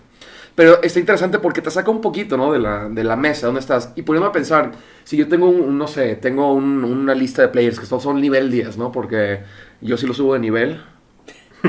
[0.61, 2.52] Pero está interesante porque te saca un poquito, ¿no?
[2.52, 3.92] De la, de la mesa, donde estás.
[3.96, 4.72] Y poniéndome a pensar,
[5.04, 8.20] si yo tengo un, no sé, tengo un- una lista de players que todos son
[8.20, 8.92] nivel 10, ¿no?
[8.92, 9.40] Porque
[9.80, 10.82] yo sí lo subo de nivel.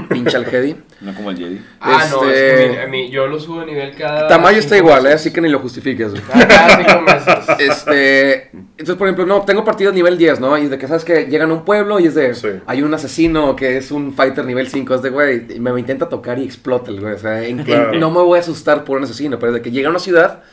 [0.09, 0.75] Pincha el Jedi.
[1.01, 1.59] No como el Jedi.
[1.79, 4.27] Ah, no, es Este- que mi- a mí, yo lo subo de nivel cada.
[4.27, 5.13] Tamaño está igual, ¿eh?
[5.13, 6.11] Así que ni lo justifiques.
[6.31, 7.45] Cada, cada cinco meses.
[7.59, 10.55] Este, entonces, por ejemplo, no, tengo partidas nivel 10, ¿no?
[10.59, 12.49] Y de que sabes que llegan a un pueblo y es de, Sí.
[12.67, 16.07] hay un asesino que es un fighter nivel 5, es de, güey, me, me intenta
[16.07, 17.13] tocar y explota el güey.
[17.15, 17.93] O sea, en- en- Claro.
[17.99, 20.43] no me voy a asustar por un asesino, pero de que llega a una ciudad,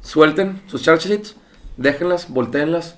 [0.00, 1.36] suelten sus charge sheets,
[1.76, 2.96] déjenlas, volteenlas.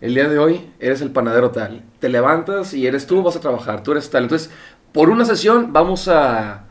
[0.00, 1.82] El día de hoy eres el panadero tal.
[2.00, 4.24] Te levantas y eres tú, vas a trabajar, tú eres tal.
[4.24, 4.50] Entonces,
[4.92, 6.64] por una sesión vamos a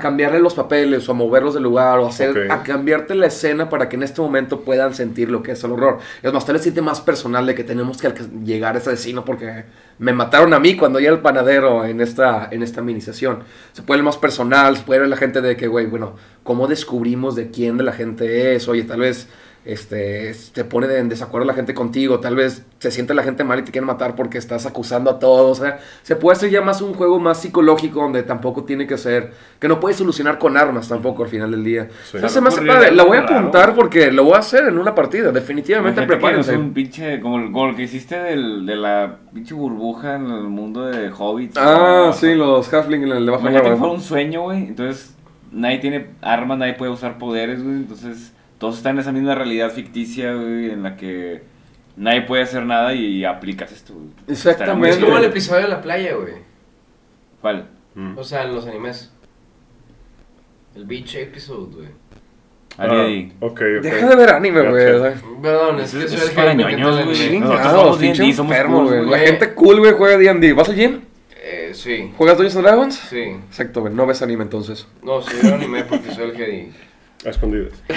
[0.00, 3.68] cambiarle los papeles o a moverlos del lugar o a hacer a cambiarte la escena
[3.68, 5.98] para que en este momento puedan sentir lo que es el horror.
[6.22, 8.12] Es más, tal vez siente más personal de que tenemos que
[8.44, 9.64] llegar a ese asesino porque
[9.98, 13.40] me mataron a mí cuando ya el panadero en esta en esta mini sesión.
[13.72, 16.66] Se puede ver más personal, se puede ver la gente de que, güey, bueno, ¿cómo
[16.66, 18.68] descubrimos de quién de la gente es?
[18.68, 19.28] Oye, tal vez
[19.64, 23.60] este, te pone en desacuerdo la gente contigo, tal vez se siente la gente mal
[23.60, 26.60] y te quieren matar porque estás acusando a todos, o sea, se puede hacer ya
[26.62, 30.56] más un juego más psicológico donde tampoco tiene que ser, que no puedes solucionar con
[30.56, 31.88] armas tampoco al final del día.
[32.04, 32.16] Sí.
[32.16, 33.38] Entonces se me hace Ocurrió padre, la voy a raro.
[33.38, 36.56] apuntar porque lo voy a hacer en una partida, definitivamente Imagínate prepárense.
[36.56, 40.86] un pinche, como, como lo que hiciste del, de la pinche burbuja en el mundo
[40.86, 41.56] de Hobbits.
[41.56, 44.58] Ah, sí, los halfling en el debajo de Imagínate que la fuera un sueño, güey.
[44.66, 45.14] Entonces,
[45.52, 47.76] nadie tiene armas, nadie puede usar poderes, güey.
[47.76, 48.32] Entonces,
[48.62, 51.42] todos están en esa misma realidad ficticia, güey, en la que
[51.96, 54.76] nadie puede hacer nada y aplicas esto, güey.
[54.76, 56.34] Muy Es como el episodio de la playa, güey.
[57.40, 57.66] ¿Cuál?
[57.96, 58.16] Mm.
[58.16, 59.10] O sea, en los animes.
[60.76, 61.88] El beach episode, güey.
[62.78, 63.32] Ah, Ariadi.
[63.40, 63.82] ok, ok.
[63.82, 65.12] Deja de ver anime, güey.
[65.42, 67.16] Perdón, es que Es- soy el para ñoños, güey.
[67.16, 69.04] Chingados, pinche enfermo, güey.
[69.06, 70.52] La gente cool, güey, juega D&D.
[70.52, 71.00] ¿Vas al gym?
[71.34, 72.94] Eh, sí, ¿Juegas Dungeons and Dragons?
[72.94, 73.22] sí.
[73.48, 73.92] Exacto, güey.
[73.92, 74.86] No ves anime entonces.
[75.02, 76.72] No, sí, yo anime porque soy el Jedi.
[77.24, 77.72] A escondidas.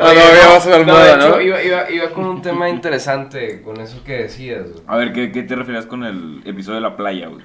[0.00, 1.40] Ah, no, vas a almohada, de hecho, ¿no?
[1.40, 4.82] Iba, iba, iba con un tema interesante con eso que decías, güey.
[4.86, 7.44] A ver, ¿qué, ¿qué te refieres con el episodio de la playa, güey?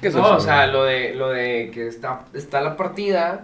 [0.00, 0.72] ¿Qué es no, eso, o sea, güey?
[0.72, 3.42] lo de, lo de que está, está la partida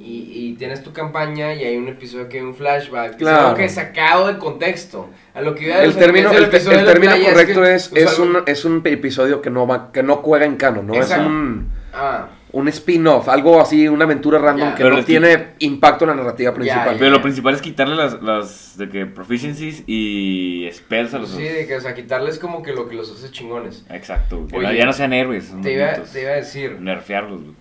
[0.00, 3.10] y, y tienes tu campaña y hay un episodio que hay un flashback.
[3.10, 3.40] que Es Claro.
[3.46, 5.08] algo que es sacado de contexto.
[5.34, 7.74] A lo que iba a El decir término, el, el de la término correcto que
[7.74, 10.56] es, es es, algo- un, es un episodio que no va, que no juega en
[10.56, 10.94] canon, ¿no?
[10.94, 11.22] Exacto.
[11.22, 16.04] Es un, Ah, un spin-off, algo así, una aventura random que Pero no tiene impacto
[16.04, 16.96] en la narrativa principal.
[16.98, 21.42] Pero lo principal es quitarle las, las de que proficiencies y spells a los sí,
[21.42, 23.84] de que, o sea, quitarles como que lo que los hace chingones.
[23.90, 27.42] Exacto, que Oye, ya no sean héroes, son Te iba, te iba a decir, Nerfearlos,
[27.42, 27.54] güey.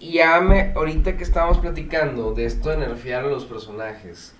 [0.00, 4.34] y ya me, ahorita que estábamos platicando de esto de nerfear a los personajes,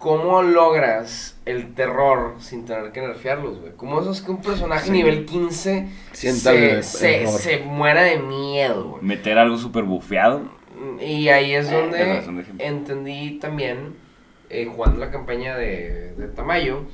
[0.00, 3.72] ¿cómo logras el terror sin tener que nerfearlos, güey?
[3.76, 4.90] ¿Cómo es que un personaje Sí.
[4.90, 9.02] nivel 15 Sienta se, muera de miedo, güey?
[9.04, 10.42] Meter algo súper bufeado.
[11.00, 13.94] Y ahí es Eh, donde entendí también,
[14.48, 16.84] eh, jugando la campaña de, de Tamayo,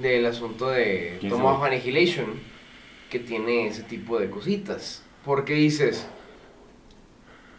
[0.00, 1.56] del asunto de ¿Quién Toma sabe?
[1.56, 2.26] of Annihilation,
[3.10, 5.02] que tiene ese tipo de cositas.
[5.24, 6.06] Porque dices,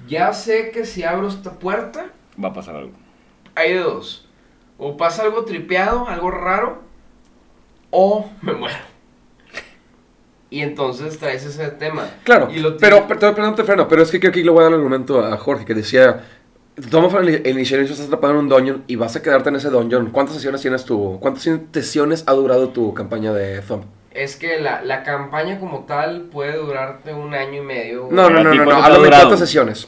[0.08, 2.08] ya sé que si abro esta puerta,
[2.42, 2.94] Va a pasar algo.
[3.56, 4.25] hay de dos.
[4.78, 6.80] O pasa algo tripeado, algo raro,
[7.92, 8.78] o me muero.
[10.50, 12.08] Y entonces traes ese tema.
[12.24, 14.60] Claro, Y lo pero, pero, perdón, Fernando, pero es que creo que aquí le voy
[14.62, 16.24] a dar el argumento a Jorge que decía,
[16.90, 20.12] toma el Initiation, estás atrapado en un dungeon y vas a quedarte en ese dungeon.
[20.12, 23.84] ¿Cuántas sesiones tienes tu, cuántas sesiones ha durado tu campaña de Thumb?
[24.12, 28.08] Es que la, la campaña como tal puede durarte un año y medio.
[28.12, 29.24] No, no, ¿A no, no, no, cuánto te ha háblame de durado?
[29.24, 29.88] cuántas sesiones.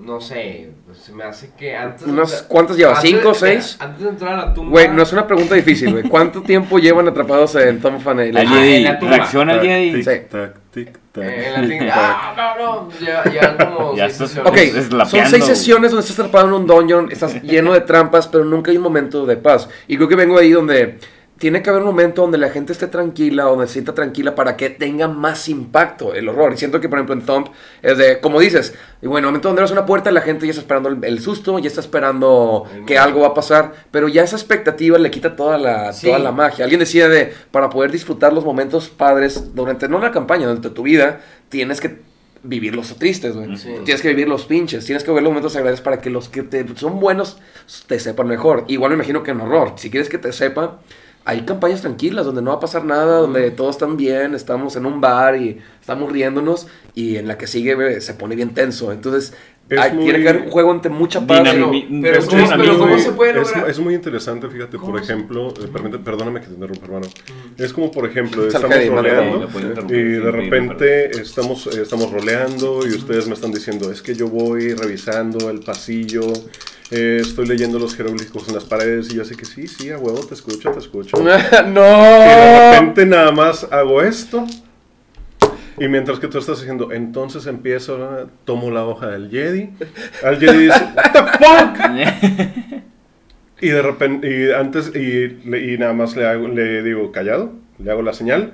[0.00, 2.06] No sé, pues, se me hace que antes...
[2.06, 3.00] Unas- ¿cuántas llevas?
[3.02, 3.76] ¿Cinco, seis?
[3.80, 4.70] Antes de entrar a la tumba...
[4.70, 6.04] Güey, no es una pregunta difícil, güey.
[6.04, 7.80] ¿Cuánto tiempo llevan atrapados en?
[7.84, 9.16] Ah, Jedi, la tumba.
[9.16, 9.92] reacciona al Jedi.
[10.04, 11.94] Tic, tac, tic, tac, Eh, en la.
[11.96, 13.96] Ah, no, no, ya, ya como...
[13.96, 14.52] Ya seis estás- sesiones.
[14.52, 18.44] Ok, son seis sesiones donde estás atrapado en un dungeon, estás lleno de trampas, pero
[18.44, 19.68] nunca hay un momento de paz.
[19.88, 20.98] Y creo que vengo ahí donde
[21.38, 24.56] tiene que haber un momento donde la gente esté tranquila, donde se sienta tranquila para
[24.56, 26.52] que tenga más impacto el horror.
[26.54, 27.48] Y siento que, por ejemplo, en Thump
[27.80, 30.46] es de, como dices, y bueno, en el momento donde abres una puerta, la gente
[30.46, 33.72] ya está esperando el, el susto, ya está esperando El que algo va a pasar,
[33.90, 36.06] pero ya esa expectativa le quita toda la, Sí.
[36.08, 36.64] toda la magia.
[36.64, 40.82] Alguien decía de, para poder disfrutar los momentos padres durante, no una campaña, durante tu
[40.82, 42.00] vida, tienes que
[42.42, 43.56] vivir los tristes, güey.
[43.56, 43.70] Sí.
[43.84, 46.42] Tienes que vivir los pinches, tienes que ver los momentos agradables para que los que
[46.42, 47.38] te son buenos
[47.86, 48.64] te sepan mejor.
[48.68, 50.78] Igual me imagino que en horror, si quieres que te sepa,
[51.28, 54.86] hay campañas tranquilas donde no va a pasar nada, donde todos están bien, estamos en
[54.86, 58.92] un bar y estamos riéndonos y en la que sigue güey, se pone bien tenso.
[58.92, 59.34] Entonces,
[59.68, 61.42] Es hay- tiene que haber un juego entre mucha paz.
[61.52, 61.70] Pero,
[62.00, 64.78] pero, Es ¿cómo, muy- pero es ¿cómo muy- se puede es, es muy interesante, fíjate,
[64.78, 67.06] ¿Cómo por ejemplo, eh, permite- perdóname que te interrumpa, hermano.
[67.58, 69.48] Es como, por ejemplo, Sal estamos roleando
[69.90, 74.28] y de repente estamos, eh, estamos roleando y ustedes me están diciendo, es que yo
[74.28, 76.22] voy revisando el pasillo,
[76.90, 79.98] eh, estoy leyendo los jeroglíficos en las paredes y yo sé que sí, sí, a
[79.98, 81.16] huevo, te escucho, te escucho.
[81.20, 82.72] Y de no.
[82.72, 84.46] repente nada más hago esto.
[85.80, 88.28] Y mientras que tú estás haciendo, entonces empiezo, ¿no?
[88.44, 89.70] tomo la hoja del Jedi.
[90.24, 92.82] Al Jedi dice, ¿What the fuck?
[93.60, 97.52] Y de repente, y antes, y, le- y nada más le, hago- le digo, callado,
[97.80, 98.52] le hago la señal.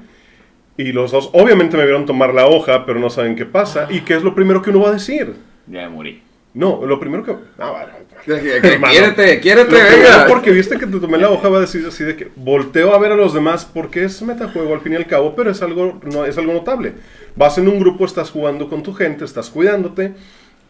[0.78, 3.86] Y los dos, obviamente me vieron tomar la hoja, pero no saben qué pasa.
[3.90, 5.34] ¿Y qué es lo primero que uno va a decir?
[5.66, 6.22] ya me morí.
[6.54, 7.36] No, lo primero que.
[7.58, 7.86] Ah.
[8.90, 10.26] Quiérete, quiérete, venga.
[10.26, 12.98] porque viste que te tomé la hoja, va a decir así de que volteo a
[12.98, 16.00] ver a los demás porque es metajuego al fin y al cabo, pero es algo,
[16.10, 16.94] no, es algo notable.
[17.36, 20.14] Vas en un grupo, estás jugando con tu gente, estás cuidándote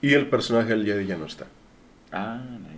[0.03, 1.47] y el personaje del Jedi ya no está.
[2.11, 2.74] Ah, nice.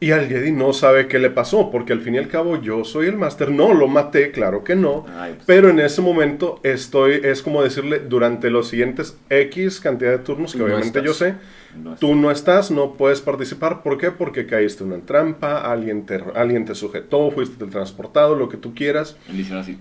[0.00, 2.84] Y al Jedi no sabe qué le pasó, porque al fin y al cabo yo
[2.84, 3.50] soy el máster.
[3.50, 5.04] No, lo maté, claro que no.
[5.18, 5.44] Ay, pues.
[5.46, 10.52] Pero en ese momento estoy, es como decirle, durante los siguientes X cantidad de turnos,
[10.52, 11.34] que No obviamente yo sé,
[11.76, 13.82] No tú no estás, no puedes participar.
[13.82, 14.12] ¿Por qué?
[14.12, 18.74] Porque caíste en una trampa, alguien te, alguien te sujetó, fuiste teletransportado, lo que tú
[18.74, 19.16] quieras.
[19.52, 19.78] Así.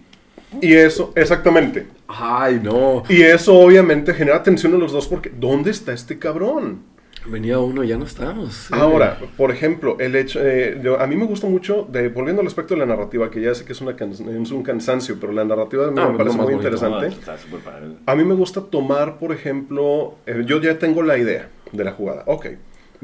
[0.62, 1.88] Y eso, exactamente.
[2.08, 3.04] Ay, no.
[3.10, 6.82] Y eso obviamente genera tensión en los dos porque ¿dónde está este cabrón?
[7.30, 8.72] Venía uno, ya no estamos.
[8.72, 12.48] Ahora, por ejemplo, el hecho, eh, yo- a mí me gusta mucho, de, volviendo al
[12.48, 14.20] aspecto de la narrativa, que ya sé que es, una can- es
[14.52, 17.10] un cansancio, pero la narrativa a mí Ah, me parece muy interesante.
[17.10, 17.98] No.
[18.06, 21.92] A mí me gusta tomar, por ejemplo, eh, yo ya tengo la idea de la
[21.92, 22.24] jugada.
[22.28, 22.48] Ok,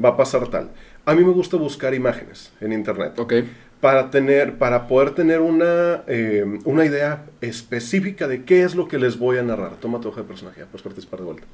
[0.02, 0.70] va a pasar tal.
[1.04, 3.34] A mí me gusta buscar imágenes en internet Ok.
[3.80, 8.98] para tener, para poder tener una, eh, una idea específica de qué es lo que
[8.98, 9.72] les voy a narrar.
[9.80, 11.44] Toma tu hoja de personaje, ya puedes participar de vuelta.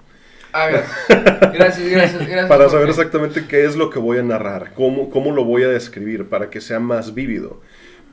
[0.53, 0.97] Ah, gracias.
[1.53, 2.49] Gracias, gracias, gracias.
[2.49, 5.69] Para saber exactamente qué es lo que voy a narrar, cómo, cómo lo voy a
[5.69, 7.61] describir para que sea más vívido.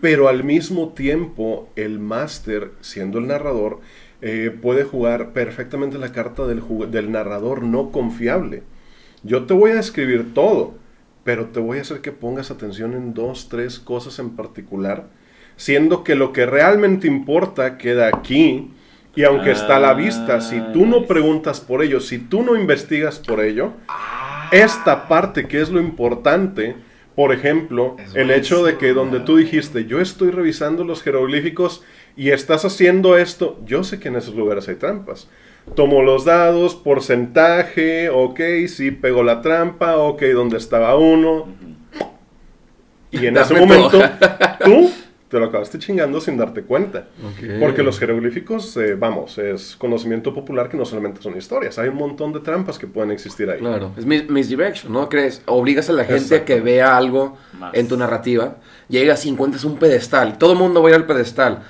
[0.02, 3.80] Pero al mismo tiempo, el máster, siendo el narrador,
[4.22, 6.62] eh, puede jugar perfectamente la carta del,
[6.92, 8.64] del narrador no confiable.
[9.24, 10.76] Yo te voy a describir todo,
[11.24, 15.08] pero te voy a hacer que pongas atención en dos, tres cosas en particular,
[15.56, 18.72] siendo que lo que realmente importa queda aquí.
[19.18, 22.44] Y aunque está a la vista, si tú no Ah, preguntas por ello, si tú
[22.44, 26.76] no investigas por ello, Ah, esta parte que es lo importante,
[27.16, 31.84] por ejemplo, el hecho de que donde tú dijiste, yo estoy revisando los jeroglíficos
[32.16, 35.28] y estás haciendo esto, yo sé que en esos lugares hay trampas.
[35.76, 41.48] Tomo los dados, porcentaje, ok, sí pego la trampa, ok, donde estaba uno.
[43.10, 44.10] Y en ese momento, todo.
[44.64, 44.92] tú
[45.30, 47.08] te lo acabaste chingando sin darte cuenta.
[47.60, 51.96] Porque los jeroglíficos, eh, vamos, es conocimiento popular que no solamente son historias, hay un
[51.98, 53.60] montón de trampas que pueden existir ahí.
[53.60, 55.10] Claro, es mis- misdirection, ¿no?
[55.10, 55.42] ¿Crees?
[55.46, 57.74] Obligas a la gente a que vea algo Más.
[57.74, 58.56] en tu narrativa.
[58.88, 60.38] Llegas y encuentras un pedestal.
[60.38, 61.64] Todo el mundo va a ir al pedestal.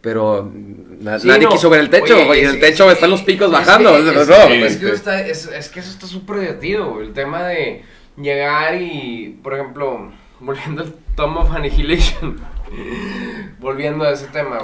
[0.00, 0.52] Pero
[1.00, 1.48] na- Sí, nadie no.
[1.50, 2.14] quiso ver el techo.
[2.28, 3.96] Oye, y en el techo es- están los picos es bajando.
[3.96, 7.12] es, no, es que eso está, es, es que eso está súper divertido, güey, el
[7.14, 7.82] tema de
[8.20, 12.36] llegar y, por ejemplo, volviendo al Tom of Annihilation,
[13.58, 14.58] volviendo a ese tema,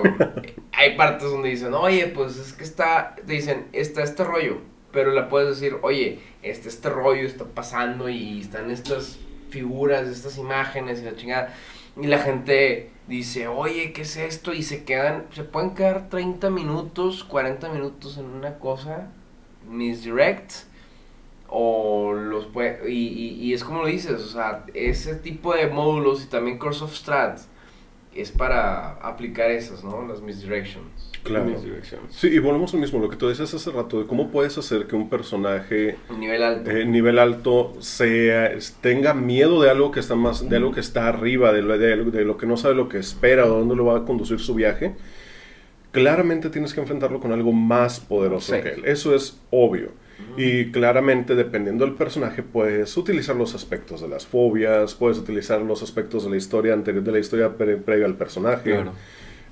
[0.72, 4.58] hay partes donde dicen, oye, pues es que está, te dicen, está este rollo,
[4.92, 9.18] pero le puedes decir, oye, este, este rollo está pasando y están estas
[9.50, 11.54] figuras, estas imágenes y la chingada,
[12.00, 14.52] y la gente dice, oye, ¿qué es esto?
[14.52, 19.08] Y se quedan, se pueden quedar 30 minutos, 40 minutos en una cosa,
[19.68, 20.52] misdirect,
[21.52, 26.28] o los puede, y es como lo dices, o sea, ese tipo de módulos y
[26.28, 27.40] también Course of Strat
[28.14, 30.06] es para aplicar esas, ¿no?
[30.06, 30.86] Las misdirections.
[31.22, 31.44] Claro.
[31.44, 32.00] Misdirection.
[32.08, 34.86] Sí, y volvemos al mismo, lo que tú decías hace rato, de cómo puedes hacer
[34.86, 36.70] que un personaje Nivel alto.
[36.70, 41.08] eh, nivel alto sea, tenga miedo de algo que está más, de algo que está
[41.08, 43.98] arriba, de lo, de, lo que no sabe lo que espera o dónde lo va
[43.98, 44.94] a conducir su viaje.
[45.92, 48.62] Claramente tienes que enfrentarlo con algo más poderoso Sí.
[48.62, 48.82] que él.
[48.84, 49.90] Eso es obvio.
[50.36, 55.82] Y claramente, dependiendo del personaje, puedes utilizar los aspectos de las fobias, puedes utilizar los
[55.82, 58.74] aspectos de la historia anterior, de la historia pre- previa al personaje.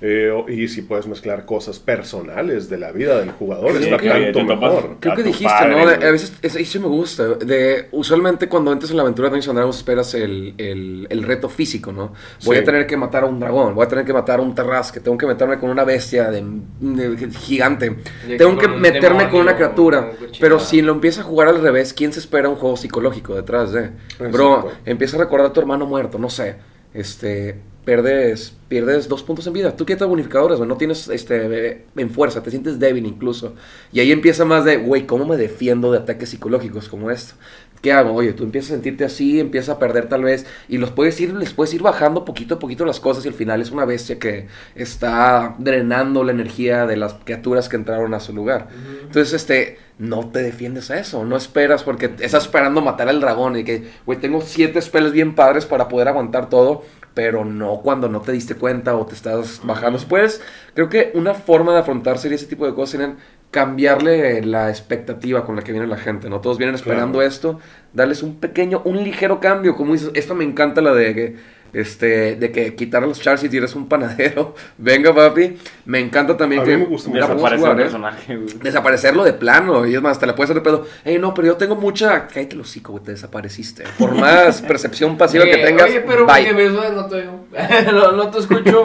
[0.01, 4.09] Eh, y si puedes mezclar cosas personales de la vida del jugador, Sí, está que-
[4.31, 4.95] tanto mejor.
[5.01, 5.85] Creo que dijiste, padre, ¿no?
[5.89, 7.27] De- a veces, eso sí me gusta.
[7.27, 11.23] De, usualmente cuando entras en la aventura de Dungeons and Dragons esperas el, el, el
[11.23, 12.13] reto físico, ¿no?
[12.45, 12.61] Voy Sí.
[12.61, 15.01] a tener que matar a un dragón, voy a tener que matar a un tarrasque,
[15.01, 16.45] tengo que meterme con una bestia de,
[16.79, 17.93] de- gigante,
[18.37, 20.11] tengo que meterme con una criatura.
[20.39, 23.73] Pero si lo empiezas a jugar al revés, ¿quién se espera un juego psicológico detrás
[23.73, 23.89] de?
[24.31, 24.71] Bro, Exacto.
[24.85, 26.55] empieza a recordar a tu hermano muerto, no sé.
[26.93, 27.55] Este,
[27.89, 29.75] pierdes, pierdes dos puntos en vida.
[29.75, 33.55] Tú quitas bonificadores, güey, no tienes este, en fuerza, te sientes débil incluso.
[33.91, 37.33] Y ahí empieza más de, güey, ¿cómo me defiendo de ataques psicológicos como esto?
[37.81, 38.13] ¿Qué hago?
[38.13, 41.33] Oye, tú empiezas a sentirte así, empiezas a perder tal vez, y los puedes ir,
[41.33, 44.19] les puedes ir bajando poquito a poquito las cosas, y al final es una bestia
[44.19, 48.67] que está drenando la energía de las criaturas que entraron a su lugar.
[49.01, 53.57] Entonces, este, no te defiendes a eso, no esperas porque estás esperando matar al dragón
[53.57, 56.83] y que, güey, tengo siete spells bien padres para poder aguantar todo,
[57.13, 59.99] pero no cuando no te diste cuenta o te estás bajando.
[60.07, 60.41] Pues,
[60.73, 63.17] creo que una forma de afrontar sería ese tipo de cosas serían
[63.51, 66.39] cambiarle la expectativa con la que viene la gente, ¿no?
[66.39, 67.27] Todos vienen esperando Claro.
[67.27, 67.59] esto,
[67.93, 71.35] darles un pequeño, un ligero cambio, como dices, esto me encanta la de que
[71.73, 74.55] este, de que quitar los chars y eres un panadero.
[74.77, 75.57] Venga, papi.
[75.85, 77.37] Me encanta también A que mí me gusta la mucho.
[77.37, 77.83] podemos Desaparece jugar, el ¿eh?
[77.83, 78.57] personaje, güey.
[78.63, 80.85] Desaparecerlo de plano, y es más, te la puedes hacer de pedo.
[81.05, 82.27] Ey, no, pero yo tengo mucha.
[82.27, 83.83] Cállate el hocico, güey, te desapareciste.
[83.97, 85.89] Por más percepción pasiva que tengas.
[85.89, 86.35] Oye, pero bye.
[86.41, 87.45] oye, me suena, no te oigo.
[87.91, 88.83] no, no te escucho.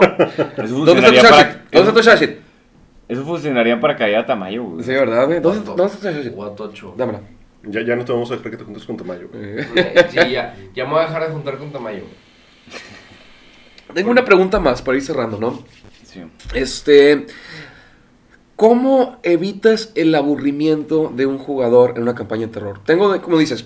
[0.57, 2.31] ¿Dónde está tu para, ¿Dónde está tu Shashit?
[3.07, 4.83] eso funcionaría para caer a Tamayo, güey.
[4.83, 5.39] Sí, ¿verdad, güey?
[5.39, 6.29] ¿Dónde, ¿Dónde está tu?
[6.31, 6.93] Guatocho.
[6.97, 7.19] Dámela.
[7.67, 9.27] Ya, ya no te vamos a dejar que te juntes con Tamayo.
[9.31, 9.59] güey.
[9.59, 12.03] Eh, Sí, ya, ya me voy a dejar de juntar con Tamayo.
[13.93, 15.63] Tengo una pregunta más para ir cerrando, ¿no?
[16.03, 16.21] Sí.
[16.53, 17.27] Este.
[18.55, 22.79] ¿Cómo evitas el aburrimiento de un jugador en una campaña de terror?
[22.85, 23.65] Tengo, como dices,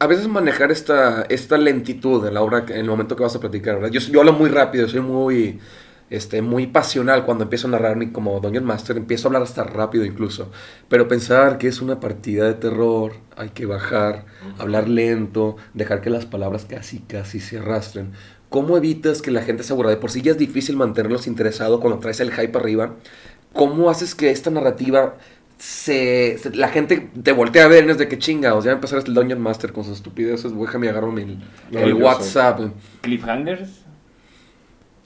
[0.00, 3.40] a veces manejar esta, esta lentitud en la hora, en el momento que vas a
[3.40, 3.90] platicar, ¿verdad?
[3.90, 5.60] Yo, yo hablo muy rápido, soy muy,
[6.10, 9.64] este, muy pasional cuando empiezo a narrar, mi- como Dungeon Master, empiezo a hablar hasta
[9.64, 10.50] rápido incluso.
[10.88, 14.24] Pero pensar que es una partida de terror, hay que bajar,
[14.58, 18.12] hablar lento, dejar que las palabras casi, casi se arrastren.
[18.48, 19.90] ¿Cómo evitas que la gente se aburra?
[19.90, 22.96] De por sí ya es difícil mantenerlos interesados cuando traes el hype arriba.
[23.52, 25.14] ¿Cómo haces que esta narrativa
[25.58, 28.98] se, se- la gente te voltea a ver en es de que chingados, ya empezar
[28.98, 31.38] este Dungeon Master con sus estupideces, voy a agarro el,
[31.70, 31.94] No, el.
[31.94, 32.60] WhatsApp.
[33.02, 33.84] ¿Cliffhangers?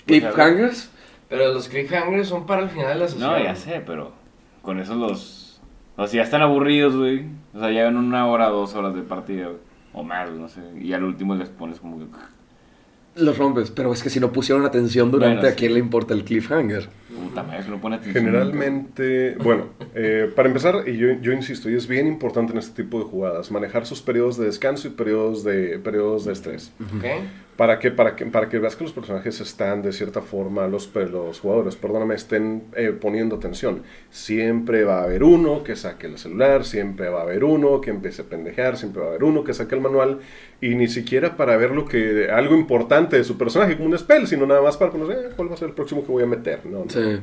[0.07, 0.91] Cliffhangers.
[1.29, 3.31] Pero los cliffhangers son para el final de la sesión.
[3.31, 4.13] No, ya sé, pero
[4.63, 5.61] con eso los...
[5.97, 7.27] O sea, ya están aburridos, güey.
[7.55, 9.59] O sea, llevan una hora, dos horas de partida, güey.
[9.93, 10.61] O más, no sé.
[10.81, 12.07] Y al último les pones como que...
[13.17, 15.75] Los rompes, pero es que si no pusieron atención durante, Bueno, ¿a quién sí.
[15.75, 16.89] le importa el cliffhanger?
[17.15, 18.25] Puta madre, que no pone atención.
[18.25, 22.83] Generalmente, bueno, eh, para empezar, y yo, yo insisto, y es bien importante en este
[22.83, 26.73] tipo de jugadas, manejar sus periodos de descanso y periodos de, periodos de estrés.
[26.97, 27.05] ¿Ok?
[27.57, 30.89] ¿Para que Para que, para que veas que los personajes están de cierta forma, los,
[30.89, 33.83] pe- los jugadores, perdóname, estén eh, poniendo atención.
[34.11, 37.91] Siempre va a haber uno que saque el celular, siempre va a haber uno que
[37.91, 40.19] empiece a pendejear, siempre va a haber uno que saque el manual,
[40.61, 44.27] y ni siquiera para ver lo que, algo importante de su personaje, como un spell,
[44.27, 46.27] sino nada más para conocer eh, cuál va a ser el próximo que voy a
[46.27, 46.61] meter.
[46.89, 47.19] Sí.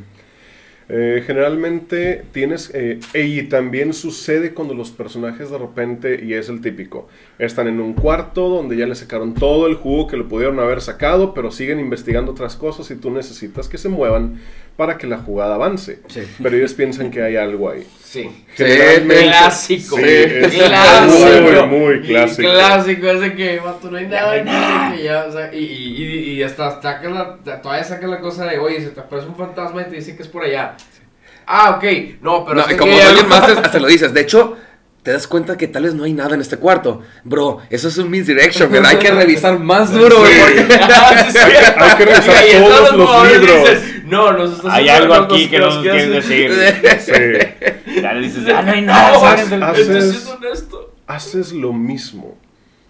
[0.94, 6.60] Eh, generalmente tienes, eh, y también sucede cuando los personajes de repente, y es el
[6.60, 7.08] típico,
[7.40, 10.82] están en un cuarto donde ya le sacaron todo el jugo que le pudieron haber
[10.82, 14.42] sacado, pero siguen investigando otras cosas y tú necesitas que se muevan
[14.82, 16.00] para que la jugada avance.
[16.08, 16.22] Sí.
[16.42, 17.86] Pero ellos piensan que hay algo ahí.
[18.04, 18.28] Sí.
[18.56, 19.96] Generalmente- Clásico.
[19.98, 21.70] Sí, es clásico.
[21.70, 22.50] muy, muy clásico.
[22.52, 26.32] Clásico, ese que, vato, no hay nada aquí, que ya, o sea, y, y, y,
[26.32, 29.84] y hasta saca la, todavía saca la cosa de, oye, se te aparece un fantasma
[29.84, 30.76] y te dice que es por allá.
[31.46, 31.84] Ah, ok,
[32.22, 34.12] no, pero No, es que como Dungeon algo- Master hasta lo dices.
[34.16, 34.58] De hecho,
[35.04, 37.02] te das cuenta que tal vez no hay nada en este cuarto.
[37.24, 38.92] Bro, eso es un misdirection, ¿verdad?
[38.92, 40.40] Hay que revisar más duro, güey.
[40.40, 41.40] porque- Ah, sí, sí.
[41.78, 43.60] Hay que revisar todos los libros.
[43.62, 46.52] dices, no, nos estás Hay algo aquí que nos no nos quieres decir.
[47.00, 48.02] Sí.
[48.02, 49.72] Ya le dices, ah, no hay nada.
[49.72, 50.28] Haces-
[51.08, 52.38] haces lo mismo.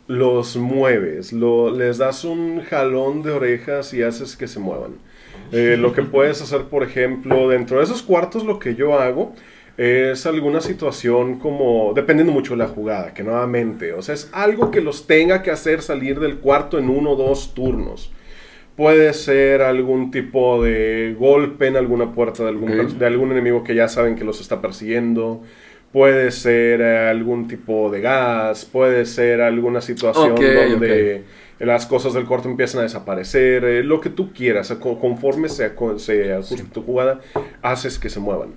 [0.07, 4.95] Los mueves, lo, les das un jalón de orejas y haces que se muevan.
[5.53, 9.33] Eh, lo que puedes hacer, por ejemplo, dentro de esos cuartos, lo que yo hago
[9.83, 14.69] es alguna situación como, dependiendo mucho de la jugada, que nuevamente, o sea, es algo
[14.69, 18.11] que los tenga que hacer salir del cuarto en uno o dos turnos.
[18.75, 23.75] Puede ser algún tipo de golpe en alguna puerta de algún, de algún enemigo que
[23.75, 25.41] ya saben que los está persiguiendo.
[25.91, 28.65] Puede ser eh, algún tipo de gas.
[28.65, 30.35] Puede ser alguna situación
[30.71, 31.23] donde
[31.59, 33.63] las cosas del cuarto empiezan a desaparecer.
[33.65, 34.71] eh, lo que tú quieras.
[34.79, 37.19] co- Conforme se, aco- se ajuste tu jugada,
[37.61, 38.51] haces que se muevan.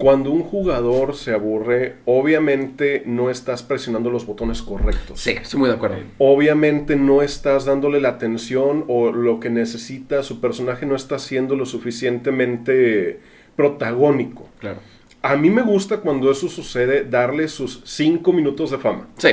[0.00, 5.20] Cuando un jugador se aburre, obviamente no estás presionando los botones correctos.
[5.20, 5.98] Sí, estoy muy de acuerdo.
[6.16, 11.54] Obviamente no estás dándole la atención o lo que necesita, su personaje no está siendo
[11.54, 13.20] lo suficientemente
[13.56, 14.48] protagónico.
[14.58, 14.78] Claro.
[15.22, 19.06] A mí me gusta cuando eso sucede darle sus cinco minutos de fama.
[19.18, 19.28] Sí.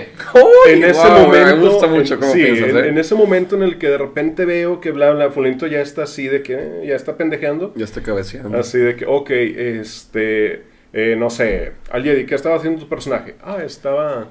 [0.67, 2.87] en ese wow, momento, Me gusta mucho en- cómo sí, piensas, en, ¿eh?
[2.89, 6.03] en ese momento en el que de repente veo que bla bla fulanito ya está
[6.03, 8.57] así de que eh, ya está pendejeando, Ya está cabeceando.
[8.57, 13.35] así de que ok, este, eh, no sé, Aliedi, ¿qué estaba haciendo tu personaje?
[13.41, 14.27] Ah, estaba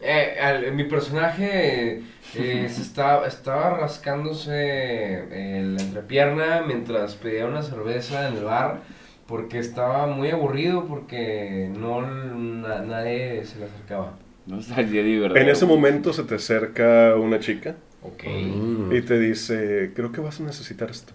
[0.00, 2.00] Eh, al- mi personaje
[2.34, 8.80] eh, se estaba, estaba rascándose eh, la entrepierna mientras pedía una cerveza en el bar
[9.26, 14.18] porque estaba muy aburrido porque no na- nadie se le acercaba.
[14.46, 15.36] No está el Jedi, ¿verdad?
[15.38, 18.24] En ese momento se te acerca una chica Ok.
[18.26, 18.92] Mm.
[18.92, 21.12] y te dice, creo que vas a necesitar esto.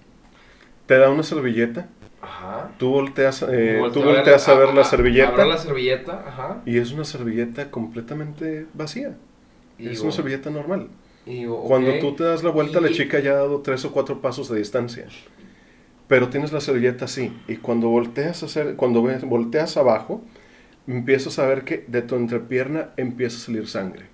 [0.85, 1.89] Te da una servilleta,
[2.21, 2.71] Ajá.
[2.77, 6.61] tú volteas, eh, tú volteas a ver la a- servilleta la servilleta, ajá.
[6.65, 9.17] y es una servilleta completamente vacía.
[9.77, 10.87] Y es digo- una servilleta normal.
[11.25, 13.83] y digo, Cuando tú te das la vuelta, la Y- chica ya ha dado tres
[13.83, 15.05] o cuatro pasos de distancia.
[16.07, 17.33] Pero tienes la servilleta así.
[17.47, 20.21] Y cuando volteas, a hacer, cuando ves, volteas abajo,
[20.87, 24.05] empiezas a ver que de tu entrepierna empieza a salir sangre.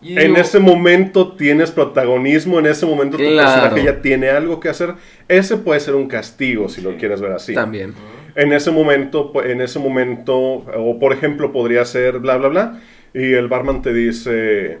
[0.00, 3.62] Y En ese momento tienes protagonismo, en ese momento tu Claro.
[3.62, 4.94] personaje ya tiene algo que hacer.
[5.28, 7.54] Ese puede ser un castigo si lo quieres ver así.
[7.54, 7.94] También.
[8.36, 12.80] En ese momento, en ese momento, o por ejemplo, podría ser bla bla bla,
[13.12, 14.78] y el barman te dice,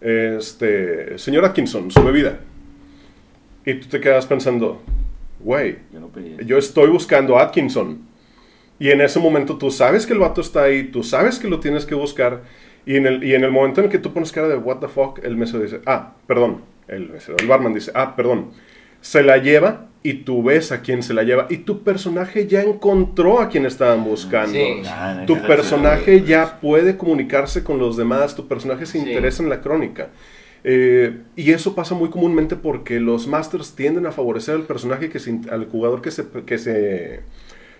[0.00, 2.38] este, señor Atkinson, su bebida.
[3.66, 4.82] Y tú te quedas pensando,
[5.44, 6.36] güey, Yo no pedí.
[6.44, 7.98] yo estoy buscando a Atkinson.
[8.80, 11.60] Y en ese momento tú sabes que el vato está ahí, tú sabes que lo
[11.60, 12.42] tienes que buscar,
[12.86, 14.88] Y en, el, y en el momento en que tú pones cara de what the
[14.88, 16.60] fuck, el mesero dice, ah, perdón.
[16.86, 18.50] El mesero, el barman dice, ah, perdón.
[19.00, 21.46] Se la lleva y tú ves a quién se la lleva.
[21.48, 24.52] Y tu personaje ya encontró a quien estaban buscando.
[24.52, 24.82] Sí.
[25.26, 29.08] Tu personaje ya puede comunicarse con los demás, tu personaje se Sí.
[29.08, 30.08] interesa en la crónica.
[30.64, 35.18] Eh, y eso pasa muy comúnmente porque los masters tienden a favorecer al personaje, que
[35.20, 37.20] se al jugador que se, que, se,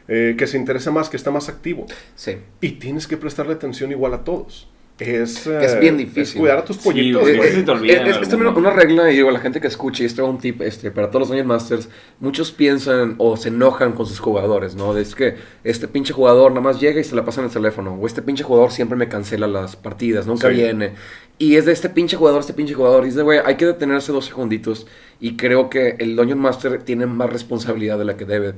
[0.09, 1.86] eh, que se interesa más, que está más activo.
[2.15, 2.36] Sí.
[2.61, 4.69] Y tienes que prestarle atención igual a todos.
[4.97, 6.23] Es, es bien difícil.
[6.23, 7.27] es cuidar a tus pollitos.
[7.29, 7.65] Es, es- es
[8.29, 10.93] también una regla, y digo, la gente que escuche, y esto es un tip este,
[10.93, 11.89] para todos los Dungeon Masters,
[12.21, 14.97] muchos piensan o se enojan con sus jugadores, ¿no?
[14.97, 15.35] Es que
[15.65, 18.23] este pinche jugador nada más llega y se la pasa en el teléfono, o este
[18.23, 20.55] pinche jugador siempre me cancela las partidas, nunca Sí.
[20.55, 20.93] viene.
[21.39, 23.66] Y es de este pinche jugador, este pinche jugador, y es de, güey, hay que
[23.66, 24.87] detenerse dos segunditos,
[25.19, 28.55] y creo que el Dungeon Master tiene más responsabilidad de la que debe.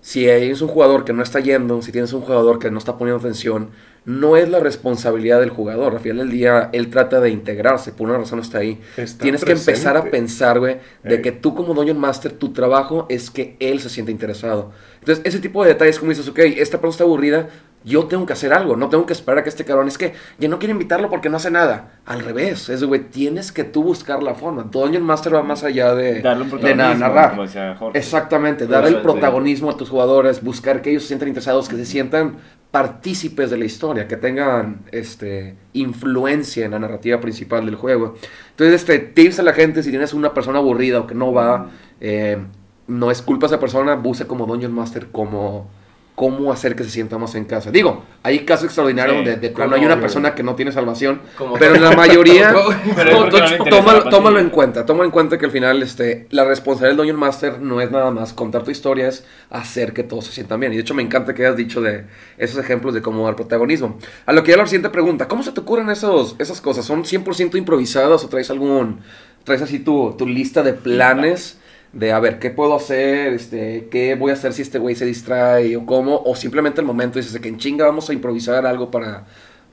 [0.00, 2.96] Si es un jugador que no está yendo, si tienes un jugador que no está
[2.98, 3.70] poniendo atención,
[4.08, 5.92] no es la responsabilidad del jugador.
[5.92, 8.80] Al final del día, él trata de integrarse, por una razón está ahí.
[8.96, 11.22] Está Tienes que empezar a pensar, güey, de Ey.
[11.22, 14.72] que tú como Dungeon Master, tu trabajo es que él se sienta interesado.
[15.00, 17.48] Entonces, ese tipo de detalles, como dices, ok, esta persona está aburrida,
[17.84, 20.14] yo tengo que hacer algo, no tengo que esperar a que este cabrón, es que
[20.38, 22.00] yo no quiero invitarlo porque no hace nada.
[22.06, 24.70] Al revés, es, güey, tienes que tú buscar la forma.
[24.70, 27.30] Tu Dungeon Master va más allá de, Darle un protagonismo, narrar.
[27.30, 27.98] como decía Jorge.
[27.98, 31.84] Exactamente, dar el protagonismo a tus jugadores, buscar que ellos se sientan interesados, que se
[31.84, 32.38] sientan
[32.70, 38.14] partícipes de la historia, que tengan este, influencia en la narrativa principal del juego.
[38.50, 41.70] Entonces, este, tips a la gente, si tienes una persona aburrida o que no va,
[42.00, 42.38] eh,
[42.86, 45.70] no es culpa de esa persona, busca como Dungeon Master como
[46.18, 47.70] cómo hacer que se sienta más en casa.
[47.70, 51.20] Digo, hay casos extraordinarios Sí, donde de plano hay una persona que no tiene salvación,
[51.60, 56.26] pero en la mayoría no tómalo, en cuenta, tómalo en cuenta que al final este,
[56.30, 60.02] la responsabilidad del Dungeon Master no es nada más contar tu historia, es hacer que
[60.02, 60.72] todos se sientan bien.
[60.72, 63.96] Y de hecho me encanta que hayas dicho de esos ejemplos de cómo dar protagonismo.
[64.26, 66.84] A lo que ya la siguiente pregunta, ¿cómo se te ocurren esos, esas cosas?
[66.84, 69.02] ¿Son 100% improvisadas o traes algún,
[69.44, 71.58] traes así tu, tu lista de planes?
[71.92, 73.32] De a ver, ¿qué puedo hacer?
[73.32, 75.76] Este, ¿Qué voy a hacer si este güey se distrae?
[75.76, 76.22] ¿O cómo?
[76.24, 79.26] O simplemente el momento dices que en chinga vamos a improvisar algo para,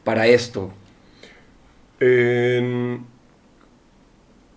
[0.03, 0.73] para esto.
[1.99, 2.99] Eh,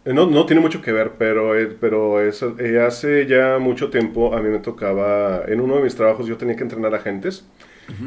[0.04, 4.34] no, no tiene mucho que ver, pero, eh, pero es- eh, hace ya mucho tiempo
[4.34, 7.46] a mí me tocaba, en uno de mis trabajos yo tenía que entrenar agentes.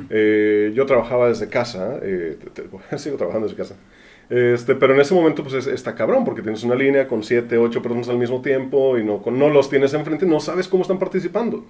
[0.09, 2.37] Eh, yo trabajaba desde casa, eh,
[2.97, 3.75] sigo trabajando desde casa.
[4.31, 7.57] Este, pero en ese momento pues es- está cabrón porque tienes una línea con 7,
[7.57, 10.83] 8 personas al mismo tiempo y no, con- no los tienes enfrente, no sabes cómo
[10.83, 11.65] están participando.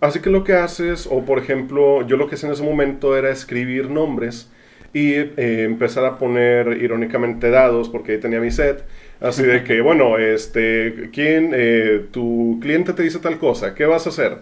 [0.00, 3.16] Así que lo que haces, o por ejemplo, yo lo que hacía en ese momento
[3.16, 4.50] era escribir nombres
[4.94, 8.84] y eh, empezar a poner irónicamente dados, porque ahí tenía mi set.
[9.20, 14.06] Así de que, bueno, este, ¿quién, eh, tu cliente te dice tal cosa, ¿qué vas
[14.06, 14.38] a hacer?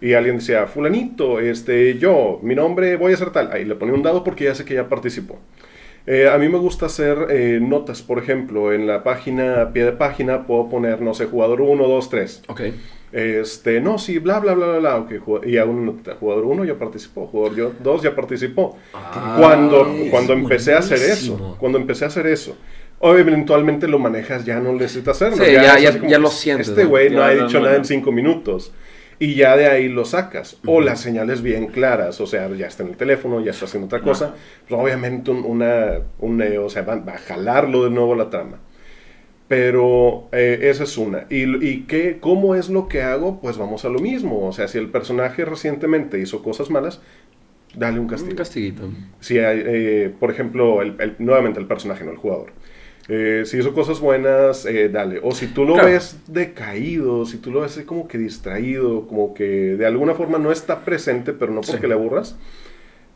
[0.00, 3.50] Y alguien decía, fulanito, este, yo, mi nombre, voy a hacer tal.
[3.52, 5.38] Ahí le ponía un dado porque ya sé que ya participó.
[6.06, 9.84] Eh, a mí me gusta hacer eh, notas, por ejemplo, en la página, a pie
[9.84, 12.42] de página, puedo poner, no sé, jugador 1, 2, 3.
[12.48, 12.60] Ok.
[13.12, 14.96] Este, no, sí, bla, bla, bla, bla, bla.
[14.98, 18.76] ok, ju- y aún no- jugador 1 ya participó, jugador 2 ya participó.
[19.36, 22.56] cuando Ah, es cuando empecé a hacer eso, cuando empecé a hacer eso,
[23.00, 25.44] o eventualmente lo manejas, ya no necesitas hacerlo.
[25.44, 27.78] Sí, ya- lo sientes, Este güey no ha dicho no, nada no.
[27.78, 28.72] en 5 minutos.
[29.20, 30.56] Y ya de ahí lo sacas.
[30.66, 32.20] O las señales bien claras.
[32.20, 34.34] O sea, ya está en el teléfono, ya está haciendo otra cosa.
[34.66, 38.30] Pues obviamente un- una, un, eh, o sea, va, va a jalarlo de nuevo la
[38.30, 38.58] trama.
[39.48, 41.26] Pero eh, esa es una.
[41.28, 43.40] ¿Y, y qué, cómo es lo que hago?
[43.40, 44.46] Pues vamos a lo mismo.
[44.46, 47.00] O sea, si el personaje recientemente hizo cosas malas,
[47.74, 48.30] dale un castigo.
[48.32, 48.82] Un castiguito.
[49.18, 52.52] Si hay, eh, por ejemplo, el- el- nuevamente el personaje, no el jugador.
[53.12, 55.18] Eh, si hizo cosas buenas, eh, dale.
[55.24, 55.88] O si tú lo Claro.
[55.88, 59.44] ves decaído, si tú lo ves como que distraído, como que
[59.76, 61.86] de alguna forma no está presente, pero no porque Sí.
[61.88, 62.36] le aburras,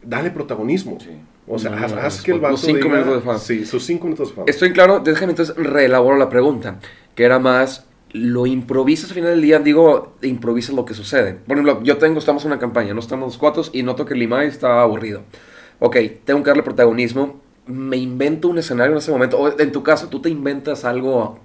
[0.03, 0.99] dale protagonismo.
[1.01, 1.11] Sí.
[1.47, 3.39] O sea, No, haz, no, haz que el vato cinco diga- minutos de fama.
[3.39, 4.47] Sí, sus cinco minutos de fama.
[4.49, 6.81] Estoy claro, déjame entonces reelaboro la pregunta,
[7.15, 11.35] que era más, lo improvisas al final del día, digo, improvisas lo que sucede.
[11.35, 14.15] Por ejemplo, yo tengo, estamos en una campaña, no estamos los cuatro y noto que
[14.17, 15.23] Limay está aburrido.
[15.81, 19.83] Ok, tengo que darle protagonismo, me invento un escenario en ese momento, o en tu
[19.83, 21.41] caso, tú te inventas algo,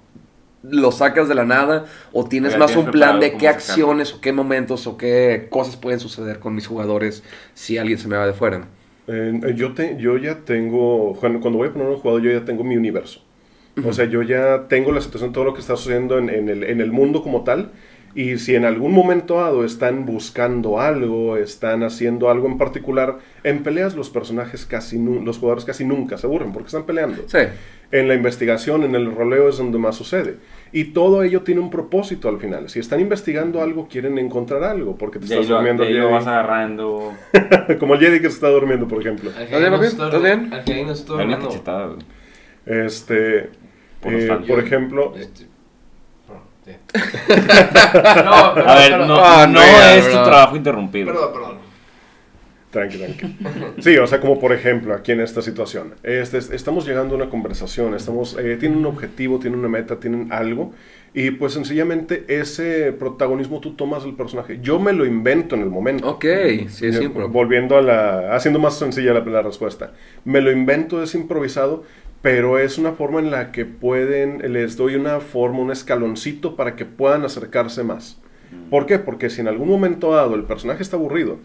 [0.62, 3.48] lo sacas de la nada, o tienes Ya más tienes un plan de qué sacarlo.
[3.48, 7.22] acciones, o qué momentos, o qué cosas pueden suceder con mis jugadores
[7.54, 8.68] si alguien se me va de fuera.
[9.06, 12.44] Eh, yo, te, yo ya tengo, cuando, cuando voy a poner un jugador, yo ya
[12.44, 13.20] tengo mi universo.
[13.82, 16.64] O sea, yo ya tengo la situación, todo lo que está sucediendo en, en el,
[16.64, 17.72] en el mundo como tal,
[18.14, 23.62] Y si en algún momento dado están buscando algo, están haciendo algo en particular, en
[23.62, 27.22] peleas los personajes casi, los jugadores casi nunca se aburren porque están peleando.
[27.26, 27.38] Sí.
[27.92, 30.36] En la investigación, en el roleo es donde más sucede.
[30.72, 32.68] Y todo ello tiene un propósito al final.
[32.68, 35.82] Si están investigando algo, quieren encontrar algo, porque te De estás lo, durmiendo.
[35.84, 37.12] el lo vas agarrando.
[37.80, 39.30] Como el Jedi que se está durmiendo, por ejemplo.
[39.30, 39.74] ¿Estás bien?
[39.84, 40.52] ¿Estás bien?
[40.52, 42.00] Al no cachetada, güey.
[42.66, 43.50] Este,
[44.04, 45.46] eh, por ejemplo, Este,
[46.94, 48.20] no, sí.
[48.24, 51.06] no, perdón, A ver, no, Ah, no no, es tu trabajo interrumpir.
[51.06, 51.60] Perdón, perdón.
[52.70, 53.36] Tranqui, tranqui.
[53.80, 55.94] Sí, o sea, como por ejemplo, aquí en esta situación.
[56.04, 59.98] Este, es- estamos llegando a una conversación, estamos, eh, tienen un objetivo, tienen una meta,
[59.98, 60.72] tienen algo.
[61.12, 64.60] Y pues sencillamente ese protagonismo tú tomas del personaje.
[64.62, 66.08] Yo me lo invento en el momento.
[66.08, 66.24] Ok,
[66.68, 67.00] sí, es.
[67.12, 68.36] Volviendo a la...
[68.36, 69.90] Haciendo más sencilla la, la respuesta.
[70.24, 71.82] Me lo invento, es improvisado,
[72.22, 74.52] pero es una forma en la que pueden...
[74.52, 78.18] Les doy una forma, un escaloncito para que puedan acercarse más.
[78.68, 78.98] ¿Por qué?
[78.98, 81.38] Porque si en algún momento dado el personaje está aburrido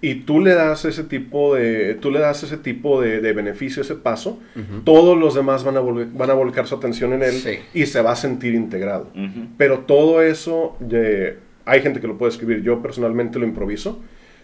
[0.00, 3.82] y tú le das ese tipo de, tú le das ese tipo de, de beneficio,
[3.82, 4.38] ese paso,
[4.84, 7.58] todos los demás van a, van a volcar su atención en él Sí.
[7.74, 9.10] y se va a sentir integrado.
[9.14, 9.48] Ujú.
[9.56, 14.00] Pero todo eso, eh, hay gente que lo puede escribir, yo personalmente lo improviso,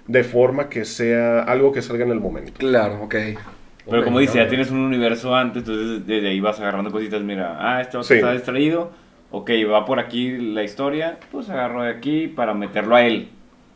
[0.06, 2.52] de forma que sea algo que salga en el momento.
[2.58, 3.14] Claro, ok.
[3.88, 7.20] Pero como dice, ya tienes un universo antes, entonces desde ahí vas agarrando cositas.
[7.22, 8.14] Mira, ah, este otro Sí.
[8.14, 8.92] está distraído.
[9.30, 11.18] Ok, va por aquí la historia.
[11.30, 13.30] Pues agarro de aquí para meterlo a él.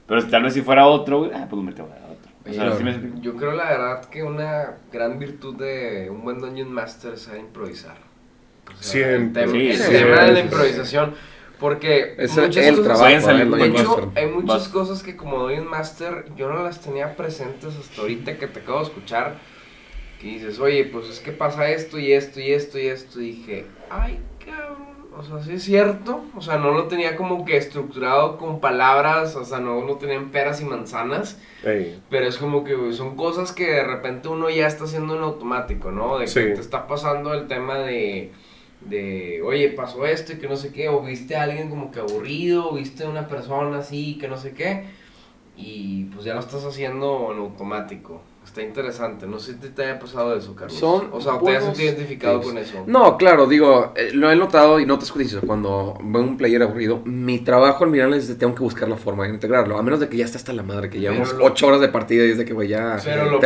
[0.06, 2.30] Pero tal vez si fuera otro, ah, pues meto a otro.
[2.48, 2.72] O sea.
[2.76, 3.20] ¿sí me?
[3.20, 7.96] Yo creo la verdad que una gran virtud de un buen Dungeon Master es improvisar.
[8.68, 9.42] O sea, Siempre.
[9.44, 10.44] El tema, Sí, el sí, tema de la sí.
[10.44, 11.14] improvisación.
[11.58, 14.68] Porque Es muchas el cosas- trabajo del De hecho, hay muchas Vas.
[14.68, 18.78] cosas que como Dungeon Master yo no las tenía presentes hasta ahorita que te acabo
[18.78, 19.34] de escuchar.
[20.20, 23.20] Que dices, oye, pues es que pasa esto y esto y esto y esto.
[23.20, 24.88] Y dije, ay, cabrón.
[25.16, 26.22] O sea, sí es cierto.
[26.36, 29.34] O sea, no lo tenía como que estructurado con palabras.
[29.36, 31.40] O sea, no lo tenía en peras y manzanas.
[31.64, 35.22] Ey, Pero es como que son cosas que de repente uno ya está haciendo en
[35.22, 36.18] automático, ¿no?
[36.18, 36.40] De que Sí.
[36.54, 38.30] te está pasando el tema de,
[38.80, 41.98] de, oye, pasó esto y que no sé qué, o viste a alguien como que
[42.00, 44.84] aburrido, o viste a una persona así que no sé qué,
[45.56, 48.22] y pues ya lo estás haciendo en automático.
[48.48, 50.78] Está interesante, no sé si te haya pasado eso, Carlos.
[50.78, 52.46] Son o sea, ¿te has identificado tips.
[52.48, 52.84] con eso?
[52.86, 56.62] No, claro, digo, eh, lo he notado y no te escucho cuando veo un player
[56.62, 57.02] aburrido.
[57.04, 59.76] Mi trabajo al final es de tengo que buscar la forma de integrarlo.
[59.78, 61.88] A menos de que ya está hasta la madre, que llevamos lo- ocho horas de
[61.88, 63.38] partida y es de que güey ya Pero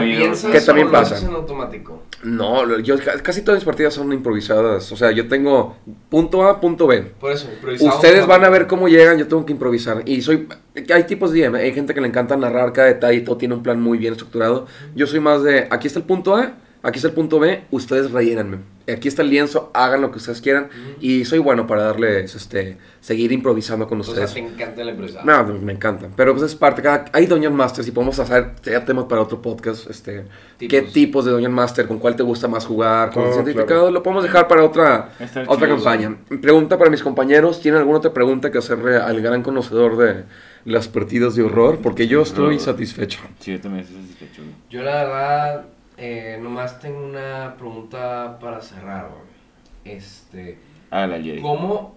[0.00, 1.18] piensas Que también pasa.
[1.18, 2.02] en automático.
[2.22, 4.90] No, lo- yo ca- casi todas mis partidas son improvisadas.
[4.92, 5.76] O sea, yo tengo
[6.08, 7.02] punto A, punto B.
[7.20, 10.02] Por eso, improvisado Ustedes van a ver cómo llegan, yo tengo que improvisar.
[10.06, 10.46] Y soy.
[10.92, 13.54] Hay tipos de DM, hay gente que le encanta narrar cada detalle y todo tiene
[13.54, 14.66] un plan muy bien estructurado.
[14.94, 15.66] Yo soy más de.
[15.70, 16.52] Aquí está el punto A,
[16.82, 18.58] aquí está el punto B, ustedes rellénenme.
[18.90, 20.68] Aquí está el lienzo, hagan lo que ustedes quieran.
[20.98, 22.34] Y soy bueno para darles.
[22.34, 24.32] este Seguir improvisando con O sea, ustedes.
[24.32, 25.26] te encanta el improvisado.
[25.26, 26.08] No, me encanta.
[26.16, 26.80] Pero pues es parte.
[26.80, 28.54] Cada, hay Dungeon Masters y podemos hacer
[28.86, 29.90] temas para otro podcast.
[29.90, 30.24] Este,
[30.58, 31.26] ¿Qué Tipos.
[31.26, 31.86] de Dungeon Master?
[31.86, 33.10] ¿Con cuál te gusta más jugar?
[33.12, 33.66] ¿Con Oh, el cientificado?
[33.66, 33.90] claro.
[33.90, 35.76] Lo podemos dejar para otra, Está otra chido.
[35.76, 36.16] campaña.
[36.40, 37.60] Pregunta para mis compañeros.
[37.60, 40.24] ¿Tienen alguna otra pregunta que hacerle al gran conocedor de
[40.68, 41.78] las partidas de horror?
[41.82, 42.60] Porque yo estoy No.
[42.60, 43.20] satisfecho.
[43.40, 44.42] Sí, yo también estoy satisfecho.
[44.42, 44.54] güey.
[44.70, 45.66] Yo la verdad,
[45.96, 49.96] eh, nomás tengo una pregunta para cerrar, güey.
[49.96, 50.58] Este,
[50.90, 51.40] Hágale al Jedi.
[51.40, 51.96] ¿cómo,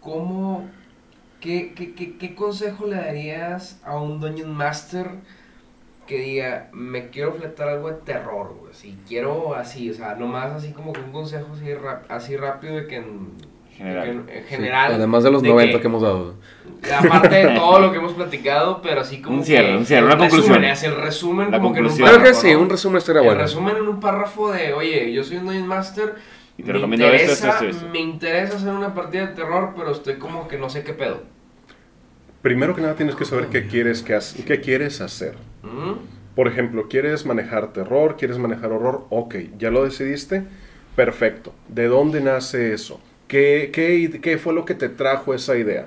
[0.00, 0.68] cómo,
[1.40, 5.10] qué, qué, qué, qué consejo le darías a un Dungeon Master
[6.06, 8.74] que diga, me quiero fletar algo de terror, güey?
[8.74, 12.74] Si quiero así, o sea, nomás así como que un consejo así, rap- así rápido
[12.74, 13.30] de que en
[13.80, 14.08] General.
[14.08, 14.92] en Sí, general.
[14.94, 16.34] además de los de 90 que- que, hemos dado.
[16.98, 20.00] Aparte de todo lo que hemos platicado, pero así como Un cierre, que un cierre,
[20.00, 20.64] el una resumen, conclusión.
[20.64, 22.08] es el resumen La como que en un conclusión.
[22.08, 23.40] Creo que párrafo, sí, un resumen estaría El bueno.
[23.42, 26.14] resumen en un párrafo de, oye, yo soy un Dungeon Master.
[26.58, 27.88] Y te me recomiendo esto, interesa, esto, esto, esto.
[27.92, 31.22] Me interesa hacer una partida de terror, pero estoy como que no sé qué pedo.
[32.42, 35.34] Primero que nada tienes que saber qué quieres, que hac- qué quieres hacer.
[35.62, 36.34] ¿Mm?
[36.34, 38.16] Por ejemplo, ¿quieres manejar terror?
[38.18, 39.06] ¿Quieres manejar horror?
[39.10, 40.44] Ok, ¿ya lo decidiste?
[40.96, 41.52] Perfecto.
[41.68, 43.00] ¿De dónde nace eso?
[43.30, 45.86] ¿Qué, qué, qué fue lo que te trajo esa idea?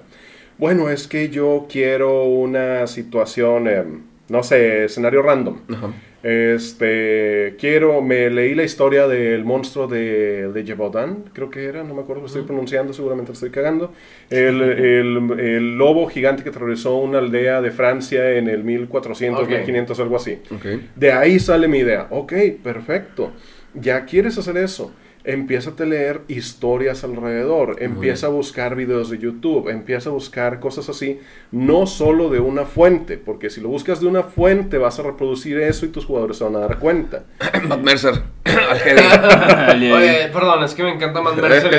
[0.58, 5.58] Bueno, es que yo quiero una situación, em, no sé, escenario random.
[5.76, 5.92] Ajá.
[6.24, 11.94] Este, quiero, me leí la historia del monstruo de, de Gevaudan, creo que era, no
[11.94, 13.92] me acuerdo, lo estoy pronunciando, seguramente lo estoy cagando.
[14.30, 19.50] El, el- el lobo gigante que aterrorizó una aldea de Francia en el 1400, Ok.
[19.50, 20.40] 1500, algo así.
[20.50, 20.66] Ok.
[20.96, 22.08] De ahí sale mi idea.
[22.12, 22.34] Ok,
[22.64, 23.32] perfecto.
[23.74, 24.94] Ya quieres hacer eso.
[25.26, 27.78] Empieza a leer historias alrededor.
[27.82, 29.70] Empieza a buscar videos de YouTube.
[29.70, 31.20] Empieza a buscar cosas así.
[31.52, 33.18] No solo de una fuente.
[33.18, 36.44] Porque si lo buscas de una fuente vas a reproducir eso y tus jugadores se
[36.44, 37.24] van a dar cuenta.
[37.68, 38.22] Matt Mercer.
[38.46, 41.72] Oye, perdón, es que me encanta Matt Mercer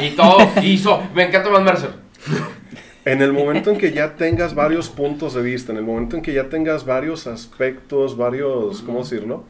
[0.00, 0.36] y, y, y- todo.
[0.62, 1.90] Y so- me encanta Matt Mercer.
[3.04, 6.22] En el momento en que ya tengas varios puntos de vista, en el momento en
[6.22, 9.44] que ya tengas varios aspectos, varios, ¿cómo decirlo?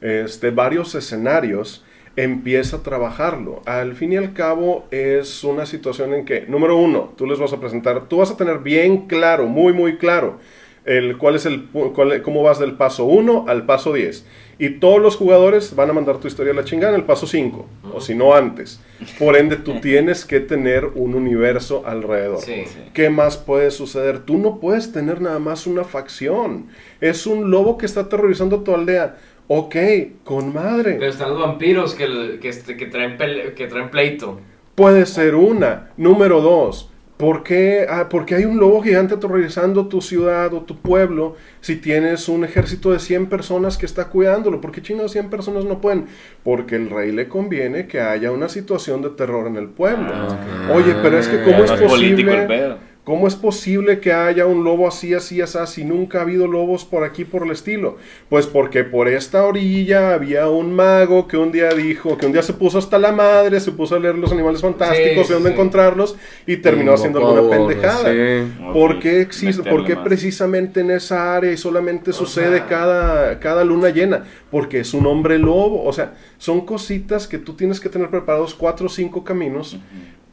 [0.00, 1.84] Este, varios escenarios,
[2.16, 3.62] empieza a trabajarlo.
[3.66, 7.52] Al fin y al cabo es una situación en que, número uno, tú les vas
[7.52, 10.38] a presentar, tú vas a tener bien claro, muy, muy claro,
[10.84, 14.26] el, cuál es el, cuál- cómo vas del paso 1 al paso 10.
[14.56, 17.26] Y todos los jugadores van a mandar tu historia a la chingada en el paso
[17.26, 18.80] 5, o si no antes.
[19.18, 22.40] Por ende, tú tienes que tener un universo alrededor.
[22.40, 22.62] Sí.
[22.92, 24.20] ¿Qué más puede suceder?
[24.20, 26.66] Tú no puedes tener nada más una facción.
[27.00, 29.16] Es un lobo que está aterrorizando tu aldea.
[29.48, 29.76] Ok,
[30.24, 30.96] con madre.
[30.98, 34.40] Pero están los vampiros que, que, este, que, traen, pele- que traen pleito.
[34.74, 35.90] Puede ser una.
[35.96, 36.90] Número dos.
[37.16, 41.36] ¿Por qué, ah, por qué hay un lobo gigante aterrorizando tu ciudad o tu pueblo
[41.60, 44.60] si tienes un ejército de 100 personas que está cuidándolo?
[44.60, 46.06] ¿Por qué chingados 100 personas no pueden?
[46.42, 50.08] Porque el rey le conviene que haya una situación de terror en el pueblo.
[50.12, 52.76] Ah, Oye, pero es que ¿cómo es el posible?
[53.04, 56.86] ¿Cómo es posible que haya un lobo así, así, así, si nunca ha habido lobos
[56.86, 57.98] por aquí, por el estilo?
[58.30, 62.42] Pues porque por esta orilla había un mago que un día dijo, que un día
[62.42, 65.50] se puso hasta la madre, se puso a leer los animales fantásticos Sí, y dónde
[65.50, 65.52] sí.
[65.52, 66.16] encontrarlos
[66.46, 68.10] y terminó haciendo alguna pendejada.
[68.10, 68.52] Sí.
[68.72, 69.68] ¿Por qué existe?
[69.68, 74.24] ¿Por qué precisamente en esa área y solamente sucede sea- cada, cada luna llena?
[74.50, 75.84] Porque es un hombre lobo.
[75.84, 79.76] O sea, son cositas que tú tienes que tener preparados cuatro o cinco caminos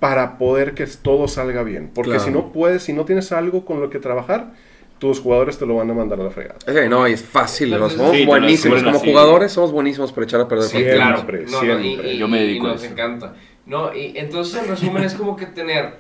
[0.02, 1.90] para poder que todo salga bien.
[1.94, 2.26] Porque Claro.
[2.26, 4.52] si no puedes, si no tienes algo con lo que trabajar,
[4.98, 6.58] tus jugadores te lo van a mandar a la fregada.
[6.68, 7.88] Ok, no, y es fácil, ¿no?
[7.90, 8.82] sí, somos lo buenísimos.
[8.84, 9.08] Como así.
[9.10, 11.52] jugadores somos buenísimos para echar a perder Sí, Siempre, cualquier claro.
[11.52, 12.14] No, no, y, siempre.
[12.14, 12.92] y- Yo me y dedico a nos eso.
[12.92, 13.34] encanta.
[13.68, 15.94] No, y entonces en resumen es como que tener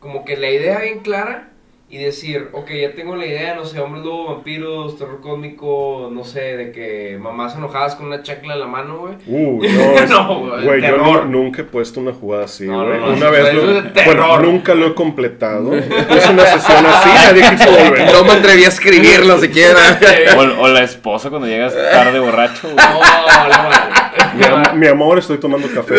[0.00, 1.50] como que la idea bien clara
[1.94, 6.24] y decir, ok, ya tengo la idea, no sé, hombres lobo, vampiros, terror cósmico, no
[6.24, 9.14] sé, de que mamás enojadas con una chacla en la mano, güey.
[9.28, 12.98] Uh, no, es- No, güey, güey, yo nunca he puesto una jugada así, No, güey.
[12.98, 15.70] no, no, una vez es lo, bueno, nunca lo he completado.
[16.08, 18.12] Puse una sesión así, nadie quiso volver.
[18.12, 20.00] No me atreví a escribirlo siquiera.
[20.36, 22.62] O, o la esposa cuando llegas tarde borracho.
[22.62, 22.74] güey.
[22.74, 23.00] No,
[24.56, 25.94] la Mi, mi amor, estoy tomando café.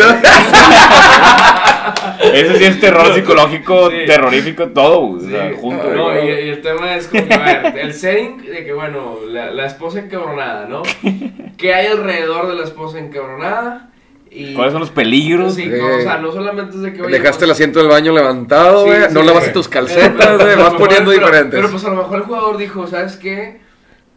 [2.32, 3.96] Ese sí es terror psicológico, Sí.
[4.06, 5.26] terrorífico, todo, güey.
[5.26, 5.56] O sea, Sí.
[5.60, 5.90] junto.
[5.94, 9.50] No, y, y el tema es como a ver, el setting de que, bueno, la,
[9.50, 10.82] la esposa encabronada, ¿no?
[11.56, 13.90] ¿Qué hay alrededor de la esposa encabronada?
[14.30, 15.54] Y, ¿Cuáles son los peligros?
[15.54, 17.88] Sí, Eh, o sea, no solamente es de que, oye, Dejaste el pues, asiento del
[17.88, 19.02] baño levantado, Sí, güey.
[19.02, 19.26] sí, no sí.
[19.26, 20.46] lavaste tus calcetas, pero- güey.
[20.48, 21.58] pero Vas poniendo pero- diferentes.
[21.58, 23.60] Pero pues a lo mejor el jugador dijo, ¿sabes qué?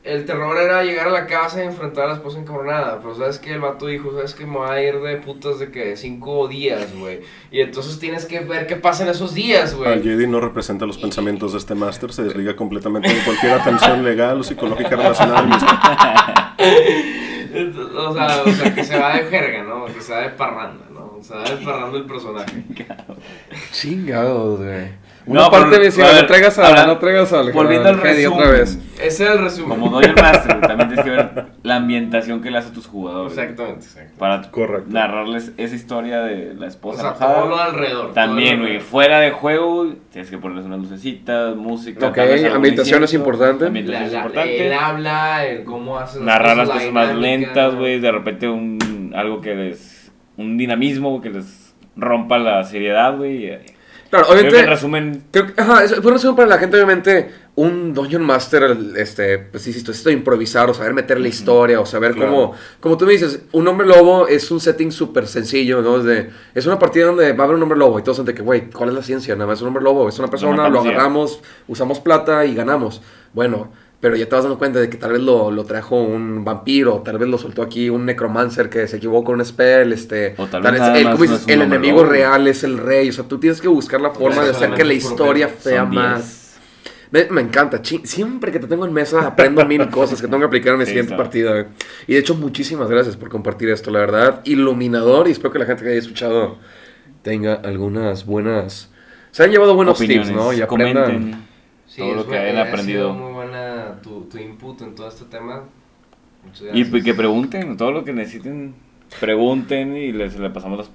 [0.02, 3.00] El terror era llegar a la casa y enfrentar a la esposa encabronada.
[3.02, 3.54] Pero ¿sabes qué?
[3.54, 4.46] El vato dijo, ¿sabes qué?
[4.46, 7.20] Me voy a ir de putas de que cinco días, güey.
[7.52, 10.02] Y entonces tienes que ver qué pasa en esos días, Al güey.
[10.04, 14.40] Jedi no representa los pensamientos de este máster, se desliga completamente de cualquier atención legal
[14.40, 15.68] o psicológica relacionada al mismo.
[17.98, 19.86] O sea, o sea, que se va de jerga, ¿no?
[19.86, 21.18] Que se va de parranda, ¿no?
[21.22, 22.64] Se va de parranda el personaje.
[23.72, 25.09] Chingados, güey.
[25.34, 28.02] No, Una parte pero, me decía, a no traigas a, no traigas al Volviendo al
[28.02, 28.40] resumen.
[28.40, 28.80] otra vez.
[29.02, 29.70] Ese era el resumen.
[29.80, 32.74] Como doy el máster, güey, también tienes que ver la ambientación que le hace a
[32.74, 33.38] tus jugadores.
[33.38, 34.14] Exactamente, exacto.
[34.18, 34.90] Para Correcto.
[34.90, 37.36] narrarles esa historia de la O esposa sea, enojada.
[37.36, 38.14] todo lo alrededor.
[38.14, 42.08] También, güey, fuera de juego, tienes que ponerles unas lucecitas, música.
[42.08, 42.18] Ok,
[42.54, 43.68] ambientación es importante.
[43.68, 44.68] Ambientación es importante.
[44.68, 47.80] el habla, el cómo hace narrar las la cosas más lentas, ¿no?
[47.80, 53.78] güey, de repente un algo que les un dinamismo que les rompa la seriedad, güey.
[54.10, 54.70] Claro, Creo que en obviamente.
[54.70, 58.76] resumen, Creo que, ajá, es, fue una resumen para la gente, obviamente, un Dungeon Master,
[58.98, 62.32] este, pues sí, esto, esto de improvisar o saber meter la historia o saber Claro.
[62.32, 65.98] cómo, como tú me dices, un hombre lobo es un setting súper sencillo, ¿no?
[65.98, 68.34] Es, de- es una partida donde va a haber un hombre lobo y todos de
[68.34, 69.36] que, güey, ¿cuál es la ciencia?
[69.36, 73.02] Nada más es un hombre lobo, es una persona, lo agarramos, usamos plata y ganamos.
[73.34, 76.46] Bueno, pero ya te vas dando cuenta de que tal vez lo, lo trajo un
[76.46, 80.36] vampiro, tal vez lo soltó aquí un necromancer que se equivocó con un spell, este,
[80.38, 83.14] O tal tal vez él, como no es el enemigo real es el rey, o
[83.14, 86.20] sea, tú tienes que buscar la forma de hacer que la historia sea más...
[86.22, 86.50] 10.
[87.12, 90.46] Me, me encanta, siempre que te tengo en mesa aprendo mil cosas que tengo que
[90.46, 91.24] aplicar en mi Sí, siguiente está.
[91.24, 91.68] partida.
[92.08, 94.42] Y de hecho, muchísimas gracias por compartir esto, la verdad.
[94.46, 96.58] Iluminador y espero que la gente que haya escuchado
[97.24, 98.92] tenga algunas buenas...
[99.32, 100.54] Se han llevado buenos opiniones, tips, ¿no?
[100.54, 101.06] Y aprendan...
[101.06, 101.48] comenten.
[101.88, 103.16] Sí, todo lo que hayan ha aprendido.
[104.02, 105.64] Tu, tu input en todo este tema.
[106.46, 107.04] Muchas Y gracias.
[107.04, 108.74] que pregunten, todo lo que necesiten,
[109.20, 110.92] pregunten y les le pasamos las,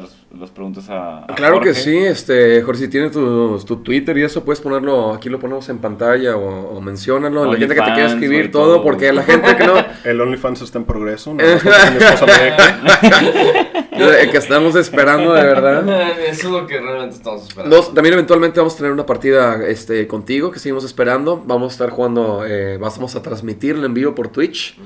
[0.00, 4.16] las, las preguntas a, a Claro que sí, este, Jorge, si tienes tu, tu Twitter
[4.18, 7.80] y eso, puedes ponerlo, aquí lo ponemos en pantalla o, o menciónalo, la gente que
[7.80, 8.82] te quiera OnlyFans, escribir todo, todo.
[8.82, 9.74] porque la gente que no...
[10.04, 11.58] El OnFans está en progreso, nada
[14.04, 15.88] El que estamos esperando de verdad.
[16.28, 17.76] Eso es lo que realmente estamos esperando.
[17.76, 21.42] Nos- también eventualmente vamos a tener una partida este, contigo que seguimos esperando.
[21.44, 24.76] Vamos a estar jugando, eh, vamos a transmitirla en vivo por Twitch.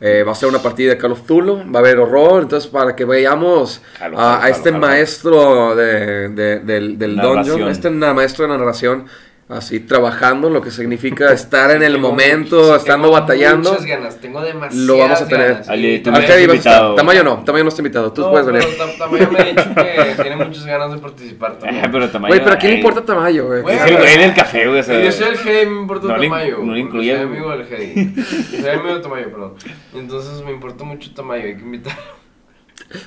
[0.00, 2.70] Eh, va a ser una partida de Call of Cthulhu, va a haber horror, entonces
[2.70, 3.80] para que veamos
[4.18, 9.06] a, a este maestro de, de- del, del dungeon, este maestro de narración,
[9.48, 13.70] así trabajando, lo que significa estar en el Tengo momento, muchas- estando tengo batallando.
[13.70, 15.52] Muchas ganas, tengo demasiadas Lo vamos a tener.
[15.52, 15.68] ganas.
[15.68, 16.72] Ali, Y- tú Al me Teddy has vas a estar.
[16.74, 16.94] invitado.
[16.96, 18.62] Tamayo no, Tamayo no está invitado, tú No, puedes venir.
[18.76, 21.84] Tam- Tamayo me ha dicho que tiene muchas ganas de participar también.
[21.84, 22.28] Eh, pero tamaño.
[22.28, 23.62] Güey, pero ¿a quién le importa Tamayo, güey?
[23.62, 24.80] Güey, Es el güey del café, güey.
[24.80, 26.58] o sea, yo soy el Heidi, me importa no le- Tamayo.
[26.58, 28.22] no le porque incluyes, Soy amigo del Heidi.
[28.60, 29.54] Soy amigo de Tamayo, perdón.
[29.94, 32.02] Entonces me importa mucho Tamayo, hay que invitarlo.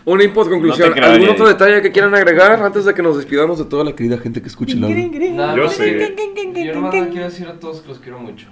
[0.06, 0.90] Una input conclusión.
[0.90, 3.84] No creo, ¿Algún otro detalle que quieran agregar antes de que nos despidamos de toda
[3.84, 5.32] la querida gente que escucha el audio?
[5.34, 8.48] Nada Yo que- Yo nomás le quiero decir a todos que los quiero mucho.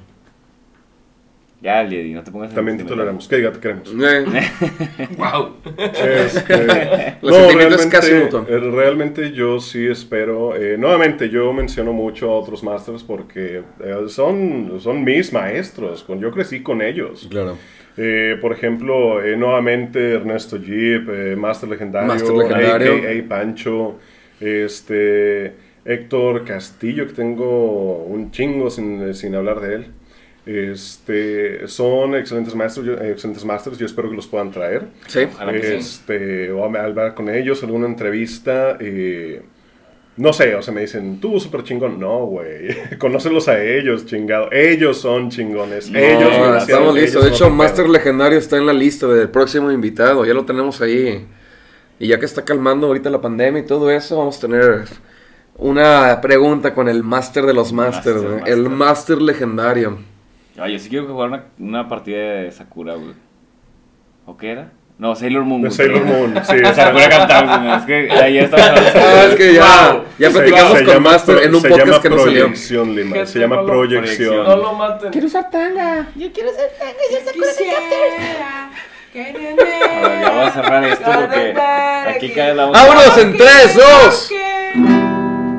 [1.59, 3.27] Ya, Liedi, no te pongas También te toleramos.
[3.27, 3.91] Que diga, te queremos.
[3.99, 5.55] Eh, ¡Wow!
[5.75, 8.29] Este, Los sentimientos casi eh,
[8.71, 10.55] realmente yo sí espero.
[10.55, 16.03] eh, nuevamente, yo menciono mucho a otros masters porque eh, son, son mis maestros.
[16.03, 17.27] Con, yo crecí con ellos.
[17.29, 17.57] claro.
[17.97, 22.93] Eh, por ejemplo, eh, nuevamente Ernesto Jeep, eh, Master Legendario, Master Legendario.
[22.97, 23.95] AKA Pancho,
[24.39, 25.53] este,
[25.83, 29.85] Héctor Castillo, que tengo un chingo sin, sin hablar de él.
[30.45, 34.83] Este, son excelentes maestros, yo- eh, excelentes masters, yo espero que los puedan traer.
[35.07, 35.21] Sí.
[35.61, 35.73] Que sí.
[35.75, 38.77] Este, o a- hablar con ellos, alguna entrevista.
[38.79, 39.41] eh,
[40.17, 41.99] no sé, o sea, me dicen, tú súper chingón.
[41.99, 42.75] No, güey.
[42.97, 44.51] Conócelos a ellos, chingado.
[44.51, 45.91] Ellos son chingones.
[45.91, 47.23] No, ellos No, me estamos listos.
[47.23, 47.93] De hecho, Master pedo.
[47.93, 50.25] Legendario está en la lista del próximo invitado.
[50.25, 51.27] Ya lo tenemos ahí.
[51.99, 54.85] Y ya que está calmando ahorita la pandemia y todo eso, vamos a tener
[55.55, 58.15] una pregunta con el Master de los Masters.
[58.15, 58.39] Master, güey.
[58.39, 58.53] Master.
[58.53, 59.97] El Master Legendario.
[60.59, 63.13] Oye, sí quiero jugar una, una partida de Sakura, güey.
[64.25, 64.71] ¿O qué era?
[64.99, 65.61] No, Sailor Moon.
[65.61, 66.03] De Sailor.
[66.05, 66.55] Moon, sí.
[66.65, 67.71] O sea, cantaba, güey.
[67.77, 68.57] Es que ahí está.
[68.73, 71.87] Ah, es que ya, ya Se- platicamos se con llama Master en un se podcast
[71.89, 72.39] llama que no salió.
[72.41, 73.25] proyección, Lima.
[73.27, 74.43] Se llama no lo- proyección.
[74.43, 75.11] No lo maten.
[75.25, 76.07] usar tanga.
[80.03, 81.53] Ahora, ya voy a cerrar esto porque
[82.09, 84.29] aquí cae la ¡Vámonos en 3, 2!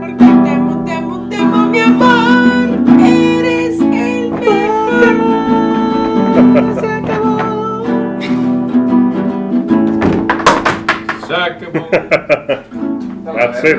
[0.00, 3.00] Porque te amo, te amo, te amo, mi amor.
[3.00, 4.30] Eres el
[6.54, 6.97] mejor.
[11.28, 11.88] Se acabó.
[13.36, 13.76] That's it.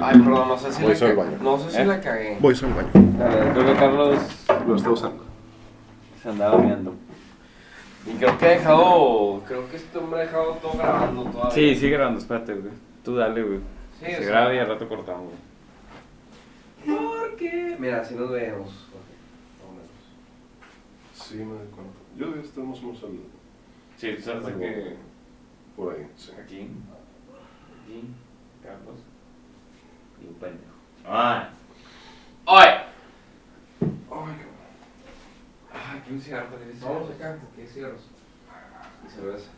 [0.00, 1.14] Ay, perdón, no sé si Voy la al cagué.
[1.14, 1.38] baño.
[1.42, 1.84] No sé si ¿Eh?
[1.84, 2.36] la cagué.
[2.40, 3.52] Voy al baño.
[3.52, 4.18] Creo que Carlos
[4.66, 5.24] Lo estoy usando.
[6.22, 6.94] se andaba viendo.
[8.06, 9.42] Y creo que he dejado.
[9.46, 11.50] Creo que este hombre ha dejado todo grabando todavía.
[11.54, 12.72] Sí, sigue grabando, espérate, güey.
[13.04, 13.58] Tú dale, güey.
[14.00, 15.36] Sí, Se graba y al rato cortamos, güey.
[16.86, 17.76] Porque.
[17.78, 18.86] Mira, así nos vemos.
[21.14, 21.98] Sí, me doy cuenta.
[22.16, 23.18] Yo que estamos unos al-
[23.96, 24.96] Sí, tú sabes que
[25.76, 26.06] por ahí.
[26.16, 26.32] Sí.
[26.32, 26.60] aquí,
[27.82, 28.04] aquí,
[28.62, 29.00] Carlos
[30.22, 30.72] y un pendejo.
[31.04, 31.48] ¡Ay!
[32.46, 32.68] ¡Ay!
[35.72, 36.64] ¡Ay, qué un cigarro para
[36.94, 38.02] Vamos acá, hay cigarros.
[39.06, 39.50] Y cerveza.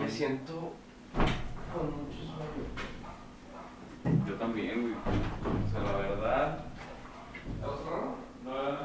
[0.00, 0.72] Me siento
[1.74, 2.99] con mucho sueño.
[4.04, 4.94] Yo también, güey.
[4.94, 6.58] O sea, la verdad.
[7.60, 8.80] No, no, no, no.